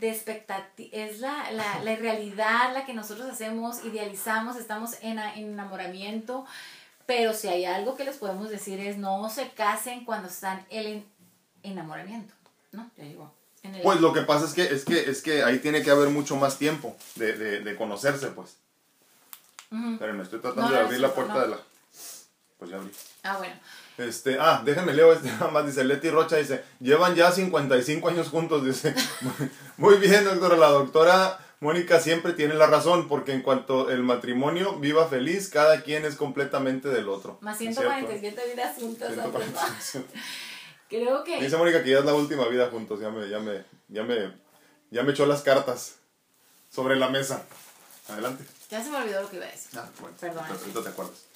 expectativa, 0.00 0.88
es 0.92 1.20
la, 1.20 1.50
la, 1.52 1.82
la, 1.82 1.96
realidad 1.96 2.72
la 2.74 2.84
que 2.84 2.94
nosotros 2.94 3.28
hacemos, 3.28 3.84
idealizamos, 3.84 4.56
estamos 4.56 4.96
en, 5.02 5.18
enamoramiento, 5.18 6.44
pero 7.06 7.32
si 7.32 7.48
hay 7.48 7.64
algo 7.64 7.96
que 7.96 8.04
les 8.04 8.16
podemos 8.16 8.50
decir 8.50 8.80
es 8.80 8.98
no 8.98 9.28
se 9.30 9.48
casen 9.50 10.04
cuando 10.04 10.28
están 10.28 10.64
en 10.70 11.04
enamoramiento, 11.62 12.34
¿no? 12.72 12.90
Ya 12.96 13.04
digo. 13.04 13.32
Pues 13.82 14.00
lo 14.00 14.12
que 14.12 14.22
pasa 14.22 14.46
es 14.46 14.54
que, 14.54 14.62
es 14.62 14.84
que, 14.84 15.10
es 15.10 15.20
que 15.20 15.42
ahí 15.42 15.58
tiene 15.58 15.82
que 15.82 15.90
haber 15.90 16.10
mucho 16.10 16.36
más 16.36 16.58
tiempo 16.58 16.96
de, 17.16 17.32
de, 17.36 17.60
de 17.60 17.76
conocerse, 17.76 18.28
pues. 18.28 18.56
Pero 19.70 20.14
me 20.14 20.22
estoy 20.22 20.40
tratando 20.40 20.70
de 20.70 20.78
abrir 20.78 21.00
la 21.00 21.12
puerta 21.12 21.40
de 21.42 21.48
la... 21.48 21.58
Pues 22.58 22.70
ya 22.70 22.76
abrí. 22.76 22.90
Ah, 23.22 23.36
bueno. 23.38 23.54
Este, 23.98 24.38
ah, 24.38 24.62
déjenme 24.64 24.92
leo 24.92 25.12
este 25.12 25.28
nada 25.32 25.50
más, 25.50 25.66
dice 25.66 25.84
Leti 25.84 26.10
Rocha, 26.10 26.36
dice, 26.36 26.64
llevan 26.80 27.14
ya 27.14 27.32
55 27.32 28.08
años 28.08 28.28
juntos, 28.28 28.64
dice. 28.64 28.94
Muy 29.76 29.96
bien, 29.96 30.24
doctora, 30.24 30.56
la 30.56 30.68
doctora 30.68 31.38
Mónica 31.60 32.00
siempre 32.00 32.32
tiene 32.32 32.54
la 32.54 32.66
razón, 32.66 33.08
porque 33.08 33.32
en 33.32 33.42
cuanto 33.42 33.90
el 33.90 34.02
matrimonio 34.02 34.78
viva 34.78 35.08
feliz, 35.08 35.48
cada 35.48 35.82
quien 35.82 36.04
es 36.04 36.16
completamente 36.16 36.88
del 36.88 37.08
otro. 37.08 37.38
Más 37.40 37.58
147 37.58 38.42
vidas 38.54 38.76
juntas. 38.76 39.12
Creo 40.88 41.22
que... 41.22 41.40
Dice 41.40 41.56
Mónica 41.56 41.82
que 41.82 41.90
ya 41.90 41.98
es 41.98 42.04
la 42.04 42.14
última 42.14 42.46
vida 42.48 42.68
juntos, 42.70 43.00
ya 43.00 43.10
me, 43.10 43.28
ya 43.28 43.40
me, 43.40 43.64
ya 43.88 44.04
me, 44.04 44.32
ya 44.90 45.02
me 45.02 45.12
echó 45.12 45.26
las 45.26 45.42
cartas 45.42 45.96
sobre 46.70 46.96
la 46.96 47.08
mesa. 47.08 47.44
Adelante. 48.08 48.44
Ya 48.70 48.82
se 48.82 48.90
me 48.90 48.96
olvidó 48.96 49.22
lo 49.22 49.28
que 49.28 49.36
iba 49.36 49.46
a 49.46 49.50
decir. 49.50 49.78
Ah, 49.78 49.88
bueno. 50.00 50.16
Perdón. 50.18 50.44
Te 50.82 50.88
acuerdas. 50.88 51.27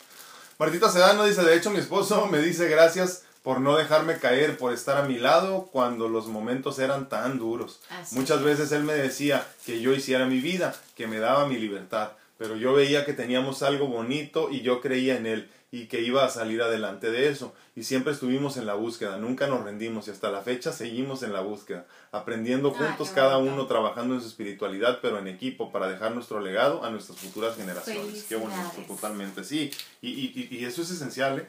Martita 0.59 0.91
Sedano 0.91 1.25
dice, 1.25 1.43
de 1.43 1.57
hecho 1.57 1.71
mi 1.71 1.79
esposo 1.79 2.27
me 2.27 2.39
dice 2.39 2.69
gracias 2.69 3.25
por 3.43 3.61
no 3.61 3.77
dejarme 3.77 4.19
caer, 4.19 4.57
por 4.57 4.73
estar 4.73 4.97
a 4.97 5.03
mi 5.03 5.19
lado 5.19 5.69
cuando 5.73 6.09
los 6.09 6.29
momentos 6.29 6.79
eran 6.79 7.09
tan 7.09 7.39
duros. 7.39 7.81
Muchas 8.13 8.43
veces 8.43 8.71
él 8.71 8.85
me 8.85 8.95
decía 8.95 9.47
que 9.67 9.81
yo 9.81 9.93
hiciera 9.93 10.27
mi 10.27 10.41
vida, 10.41 10.75
que 10.95 11.09
me 11.09 11.19
daba 11.19 11.47
mi 11.47 11.59
libertad, 11.59 12.13
pero 12.39 12.57
yo 12.57 12.73
veía 12.73 13.05
que 13.05 13.13
teníamos 13.13 13.63
algo 13.63 13.89
bonito 13.89 14.49
y 14.51 14.61
yo 14.61 14.81
creía 14.81 15.17
en 15.17 15.27
él 15.27 15.51
y 15.75 15.87
que 15.87 16.03
iba 16.03 16.23
a 16.23 16.29
salir 16.29 16.61
adelante 16.61 17.11
de 17.11 17.31
eso. 17.31 17.55
Y 17.75 17.85
siempre 17.85 18.13
estuvimos 18.13 18.59
en 18.59 18.67
la 18.67 18.75
búsqueda, 18.75 19.17
nunca 19.17 19.47
nos 19.47 19.65
rendimos 19.65 20.07
y 20.07 20.11
hasta 20.11 20.31
la 20.31 20.43
fecha 20.43 20.71
seguimos 20.71 21.23
en 21.23 21.33
la 21.33 21.41
búsqueda, 21.41 21.87
aprendiendo 22.13 22.73
juntos 22.73 23.09
cada 23.09 23.39
uno, 23.39 23.67
trabajando 23.67 24.15
en 24.15 24.21
su 24.21 24.29
espiritualidad, 24.29 24.99
pero 25.01 25.19
en 25.19 25.27
equipo 25.29 25.73
para 25.73 25.89
dejar 25.89 26.15
nuestro 26.15 26.41
legado 26.41 26.85
a 26.85 26.91
nuestras 26.91 27.19
futuras 27.19 27.57
generaciones. 27.57 28.25
Qué 28.29 28.37
bonito, 28.37 28.85
totalmente, 28.87 29.45
sí. 29.45 29.71
Y, 30.03 30.11
y, 30.11 30.49
y 30.51 30.65
eso 30.67 30.83
es 30.83 30.91
esencial. 30.91 31.39
¿eh? 31.39 31.47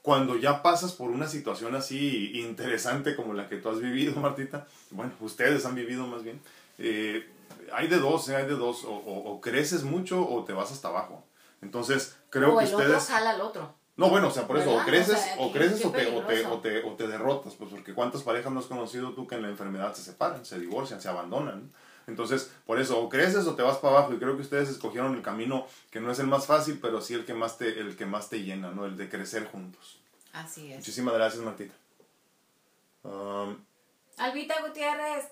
Cuando 0.00 0.36
ya 0.36 0.62
pasas 0.62 0.92
por 0.92 1.10
una 1.10 1.26
situación 1.26 1.74
así 1.74 2.30
interesante 2.40 3.16
como 3.16 3.34
la 3.34 3.48
que 3.48 3.56
tú 3.56 3.68
has 3.68 3.80
vivido, 3.80 4.14
Martita, 4.20 4.68
bueno, 4.92 5.10
ustedes 5.20 5.66
han 5.66 5.74
vivido 5.74 6.06
más 6.06 6.22
bien, 6.22 6.40
eh, 6.78 7.28
hay 7.72 7.88
de 7.88 7.98
dos, 7.98 8.28
¿eh? 8.28 8.36
hay 8.36 8.46
de 8.46 8.54
dos, 8.54 8.84
o, 8.84 8.92
o 8.94 9.40
creces 9.40 9.82
mucho 9.82 10.24
o 10.24 10.44
te 10.44 10.52
vas 10.52 10.70
hasta 10.70 10.86
abajo. 10.86 11.24
Entonces, 11.62 12.16
creo 12.30 12.56
que 12.56 12.64
ustedes... 12.64 13.02
Otro 13.02 13.14
jala 13.14 13.30
al 13.30 13.40
otro. 13.40 13.74
No, 13.96 14.08
bueno, 14.08 14.28
o 14.28 14.30
sea, 14.30 14.46
por 14.46 14.56
eso, 14.56 14.74
o 14.74 14.82
creces, 14.84 15.22
o, 15.36 15.52
creces 15.52 15.84
o, 15.84 15.90
te, 15.90 16.06
o, 16.06 16.24
te, 16.24 16.46
o, 16.46 16.58
te, 16.60 16.82
o, 16.84 16.92
te, 16.94 17.06
derrotas, 17.06 17.54
pues 17.54 17.70
porque 17.70 17.92
cuántas 17.92 18.22
parejas 18.22 18.50
no 18.50 18.60
has 18.60 18.66
conocido 18.66 19.12
tú 19.12 19.26
que 19.26 19.34
en 19.34 19.42
la 19.42 19.48
enfermedad 19.48 19.92
se 19.92 20.02
separan, 20.02 20.44
se 20.46 20.58
divorcian, 20.58 21.02
se 21.02 21.08
abandonan. 21.10 21.70
Entonces, 22.06 22.50
por 22.64 22.80
eso, 22.80 22.98
o 22.98 23.10
creces 23.10 23.46
o 23.46 23.54
te 23.54 23.62
vas 23.62 23.76
para 23.76 23.98
abajo, 23.98 24.14
y 24.14 24.18
creo 24.18 24.36
que 24.36 24.42
ustedes 24.42 24.70
escogieron 24.70 25.14
el 25.14 25.22
camino 25.22 25.66
que 25.90 26.00
no 26.00 26.10
es 26.10 26.18
el 26.18 26.28
más 26.28 26.46
fácil, 26.46 26.78
pero 26.80 27.02
sí 27.02 27.12
el 27.12 27.26
que 27.26 27.34
más 27.34 27.58
te, 27.58 27.78
el 27.78 27.94
que 27.94 28.06
más 28.06 28.30
te 28.30 28.42
llena, 28.42 28.70
¿no? 28.70 28.86
El 28.86 28.96
de 28.96 29.08
crecer 29.10 29.44
juntos. 29.44 30.00
Así 30.32 30.72
es. 30.72 30.78
Muchísimas 30.78 31.12
gracias, 31.14 31.42
Martita. 31.42 31.74
Um, 33.02 33.56
Albita 34.16 34.62
Gutiérrez. 34.66 35.28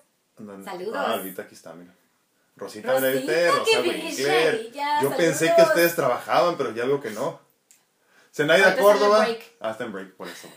Saludos. 0.63 0.95
Ah, 0.95 1.13
Albita, 1.13 1.41
aquí 1.41 1.55
está, 1.55 1.73
mira. 1.73 1.93
Rosita 2.59 2.93
Benedite, 2.93 3.51
Rosa 3.51 3.81
Winkler. 3.81 4.71
Yo 5.01 5.15
pensé 5.15 5.53
que 5.55 5.61
ustedes 5.61 5.95
trabajaban, 5.95 6.57
pero 6.57 6.73
ya 6.73 6.85
veo 6.85 7.01
que 7.01 7.11
no. 7.11 7.39
Zenaida 8.33 8.75
Córdoba. 8.77 9.27
Ah, 9.59 9.71
está 9.71 9.85
en 9.85 9.91
break, 9.91 10.13
por 10.15 10.27
eso. 10.27 10.47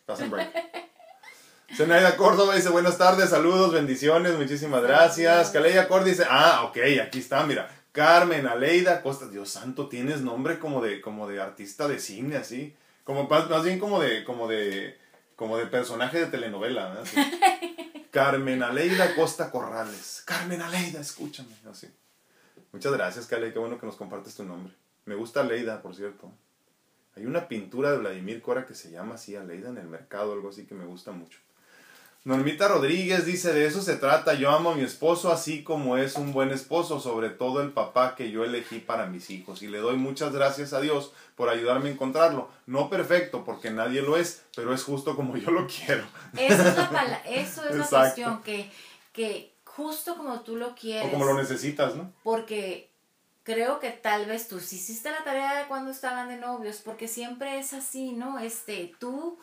Estás 0.00 0.20
en 0.20 0.30
break. 0.30 0.50
Zenaida 1.76 2.16
Córdoba 2.16 2.54
dice 2.54 2.70
buenas 2.70 2.96
tardes, 2.96 3.28
saludos, 3.28 3.72
bendiciones, 3.72 4.38
muchísimas 4.38 4.82
gracias. 4.82 5.50
Caleya 5.50 5.86
Córdoba 5.86 6.10
dice, 6.10 6.24
ah, 6.28 6.64
ok, 6.64 6.78
aquí 7.02 7.18
está, 7.18 7.44
mira. 7.44 7.68
Carmen, 7.92 8.46
Aleida 8.46 9.02
Costa, 9.02 9.26
Dios 9.26 9.50
santo, 9.50 9.88
tienes 9.88 10.20
nombre 10.20 10.58
como 10.58 10.80
de, 10.80 11.00
como 11.00 11.28
de 11.28 11.40
artista 11.40 11.88
de 11.88 11.98
cine, 11.98 12.36
así. 12.36 12.74
Como 13.04 13.28
más 13.28 13.64
bien 13.64 13.78
como 13.78 14.00
de, 14.00 14.24
como 14.24 14.48
de, 14.48 14.98
como 15.36 15.56
de 15.56 15.66
personaje 15.66 16.20
de 16.20 16.26
telenovela, 16.26 16.94
¿no? 16.94 17.00
Carmen 18.18 18.64
Aleida 18.64 19.14
Costa 19.14 19.48
Corrales. 19.48 20.24
Carmen 20.26 20.60
Aleida, 20.60 21.00
escúchame. 21.00 21.54
Así. 21.70 21.88
Muchas 22.72 22.92
gracias, 22.92 23.26
Kale. 23.28 23.52
Qué 23.52 23.60
bueno 23.60 23.78
que 23.78 23.86
nos 23.86 23.94
compartes 23.94 24.34
tu 24.34 24.42
nombre. 24.42 24.74
Me 25.04 25.14
gusta 25.14 25.42
Aleida, 25.42 25.80
por 25.80 25.94
cierto. 25.94 26.32
Hay 27.14 27.26
una 27.26 27.46
pintura 27.46 27.92
de 27.92 27.98
Vladimir 27.98 28.42
Cora 28.42 28.66
que 28.66 28.74
se 28.74 28.90
llama 28.90 29.14
así, 29.14 29.36
Aleida 29.36 29.68
en 29.68 29.78
el 29.78 29.86
mercado, 29.86 30.32
algo 30.32 30.48
así 30.48 30.66
que 30.66 30.74
me 30.74 30.84
gusta 30.84 31.12
mucho. 31.12 31.38
Normita 32.24 32.68
Rodríguez 32.68 33.24
dice, 33.24 33.52
de 33.54 33.66
eso 33.66 33.80
se 33.80 33.96
trata, 33.96 34.34
yo 34.34 34.50
amo 34.50 34.70
a 34.70 34.74
mi 34.74 34.82
esposo 34.82 35.32
así 35.32 35.62
como 35.62 35.96
es 35.96 36.16
un 36.16 36.32
buen 36.32 36.50
esposo, 36.50 37.00
sobre 37.00 37.30
todo 37.30 37.62
el 37.62 37.70
papá 37.70 38.16
que 38.16 38.30
yo 38.30 38.44
elegí 38.44 38.80
para 38.80 39.06
mis 39.06 39.30
hijos. 39.30 39.62
Y 39.62 39.68
le 39.68 39.78
doy 39.78 39.96
muchas 39.96 40.32
gracias 40.32 40.72
a 40.72 40.80
Dios 40.80 41.12
por 41.36 41.48
ayudarme 41.48 41.88
a 41.88 41.92
encontrarlo. 41.92 42.50
No 42.66 42.90
perfecto, 42.90 43.44
porque 43.44 43.70
nadie 43.70 44.02
lo 44.02 44.16
es, 44.16 44.42
pero 44.54 44.74
es 44.74 44.82
justo 44.82 45.16
como 45.16 45.36
yo 45.36 45.50
lo 45.50 45.66
quiero. 45.66 46.04
Eso 46.36 46.62
es 46.62 46.76
la, 46.76 47.22
eso 47.24 47.68
es 47.68 47.76
la 47.76 47.86
cuestión, 47.86 48.42
que, 48.42 48.70
que 49.12 49.54
justo 49.64 50.16
como 50.16 50.40
tú 50.40 50.56
lo 50.56 50.74
quieres. 50.74 51.08
O 51.08 51.10
como 51.10 51.24
lo 51.24 51.34
necesitas, 51.34 51.94
¿no? 51.94 52.12
Porque 52.24 52.90
creo 53.48 53.80
que 53.80 53.90
tal 53.90 54.26
vez 54.26 54.46
tú 54.46 54.60
sí 54.60 54.76
hiciste 54.76 55.10
la 55.10 55.24
tarea 55.24 55.54
de 55.54 55.68
cuando 55.68 55.90
estaban 55.90 56.28
de 56.28 56.36
novios, 56.36 56.82
porque 56.84 57.08
siempre 57.08 57.58
es 57.58 57.72
así, 57.72 58.12
¿no? 58.12 58.38
Este, 58.38 58.92
tú 58.98 59.38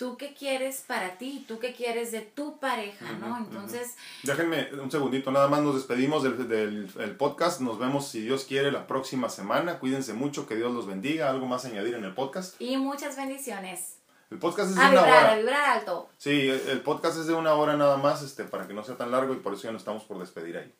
tú 0.00 0.16
qué 0.16 0.32
quieres 0.32 0.82
para 0.86 1.18
ti, 1.18 1.44
tú 1.46 1.58
qué 1.58 1.74
quieres 1.74 2.10
de 2.10 2.22
tu 2.22 2.58
pareja, 2.58 3.12
¿no? 3.20 3.36
Entonces... 3.36 3.96
Déjenme 4.22 4.72
un 4.80 4.90
segundito, 4.90 5.30
nada 5.30 5.46
más 5.46 5.60
nos 5.60 5.74
despedimos 5.74 6.22
del, 6.22 6.48
del, 6.48 7.16
podcast, 7.18 7.60
nos 7.60 7.78
vemos 7.78 8.08
si 8.08 8.22
Dios 8.22 8.46
quiere 8.46 8.72
la 8.72 8.86
próxima 8.86 9.28
semana, 9.28 9.78
cuídense 9.78 10.14
mucho, 10.14 10.46
que 10.46 10.56
Dios 10.56 10.72
los 10.72 10.86
bendiga, 10.86 11.28
algo 11.28 11.44
más 11.44 11.66
añadir 11.66 11.96
en 11.96 12.04
el 12.04 12.14
podcast. 12.14 12.58
Y 12.58 12.78
muchas 12.78 13.14
bendiciones. 13.14 13.98
El 14.30 14.38
podcast 14.38 14.70
es 14.70 14.76
de 14.76 14.88
una 14.88 15.02
hora. 15.02 15.32
A 15.32 15.36
vibrar 15.36 15.78
alto. 15.78 16.08
Sí, 16.16 16.48
el 16.48 16.80
podcast 16.80 17.18
es 17.18 17.26
de 17.26 17.34
una 17.34 17.52
hora 17.52 17.76
nada 17.76 17.98
más, 17.98 18.22
este, 18.22 18.44
para 18.44 18.66
que 18.66 18.72
no 18.72 18.82
sea 18.82 18.96
tan 18.96 19.10
largo 19.10 19.34
y 19.34 19.40
por 19.40 19.52
eso 19.52 19.64
ya 19.64 19.72
nos 19.72 19.82
estamos 19.82 20.04
por 20.04 20.18
despedir 20.18 20.56
ahí. 20.56 20.74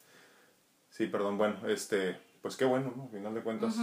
Sí, 0.89 1.09
perdón, 1.09 1.37
bueno, 1.37 1.69
este, 1.69 2.19
pues 2.41 2.57
qué 2.57 2.65
bueno, 2.65 2.95
¿no? 2.97 3.03
Al 3.03 3.11
final 3.11 3.35
de 3.35 3.43
cuentas 3.43 3.75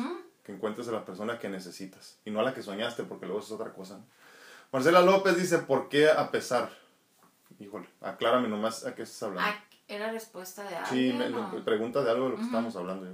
que 0.44 0.52
encuentres 0.52 0.88
a 0.88 0.94
la 0.94 1.06
persona 1.06 1.38
que 1.38 1.48
necesitas 1.48 2.18
y 2.26 2.32
no 2.32 2.40
a 2.40 2.44
la 2.44 2.56
que 2.56 2.64
soñaste, 2.64 3.04
porque 3.04 3.28
luego 3.28 3.42
es 3.42 3.52
otra 3.52 3.72
cosa. 3.72 4.02
Marcela 4.72 5.02
López 5.02 5.38
dice, 5.38 5.60
¿por 5.60 5.90
qué 5.90 6.10
a 6.10 6.30
pesar? 6.32 6.70
Híjole, 7.60 7.88
aclárame 8.02 8.48
nomás 8.48 8.86
a 8.86 8.94
qué 8.96 9.04
estás 9.04 9.24
hablando. 9.24 9.50
Ah, 9.50 9.64
¿Era 9.88 10.12
respuesta 10.12 10.64
de 10.64 10.76
algo? 10.76 10.90
Sí, 10.90 11.62
pregunta 11.64 12.04
de 12.04 12.12
algo 12.12 12.26
de 12.26 12.30
lo 12.32 12.36
que 12.36 12.44
estábamos 12.44 12.76
hablando. 12.76 13.08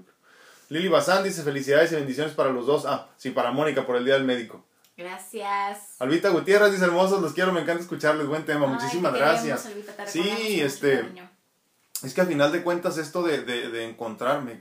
Lili 0.70 0.88
Bazán 0.88 1.24
dice, 1.24 1.44
felicidades 1.44 1.92
y 1.92 1.96
bendiciones 1.96 2.34
para 2.34 2.50
los 2.50 2.66
dos. 2.66 2.86
Ah, 2.86 3.08
sí, 3.18 3.30
para 3.30 3.52
Mónica 3.52 3.86
por 3.86 3.96
el 3.96 4.06
Día 4.06 4.16
del 4.16 4.24
Médico. 4.24 4.66
Gracias. 4.98 5.96
Albita 6.00 6.30
Gutiérrez 6.30 6.72
dice, 6.72 6.86
hermosos, 6.86 7.22
los 7.22 7.34
quiero, 7.34 7.52
me 7.54 7.62
encanta 7.62 7.82
escucharles, 7.82 8.28
buen 8.28 8.46
tema, 8.46 8.68
muchísimas 8.68 9.14
gracias. 9.14 9.70
sí, 10.08 10.62
este... 10.62 11.08
Es 12.04 12.14
que 12.14 12.20
al 12.20 12.28
final 12.28 12.52
de 12.52 12.64
cuentas 12.64 12.98
esto 12.98 13.24
de, 13.24 13.44
de, 13.44 13.70
de 13.70 13.88
encontrarme, 13.88 14.60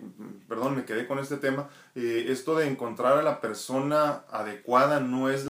perdón, 0.49 0.77
me 0.77 0.85
quedé 0.85 1.09
con 1.09 1.19
este 1.19 1.39
tema, 1.39 1.69
eh, 1.97 2.27
esto 2.29 2.57
de 2.57 2.69
encontrar 2.69 3.19
a 3.19 3.23
la 3.23 3.41
persona 3.41 4.23
adecuada 4.31 5.01
no 5.01 5.29
es 5.29 5.41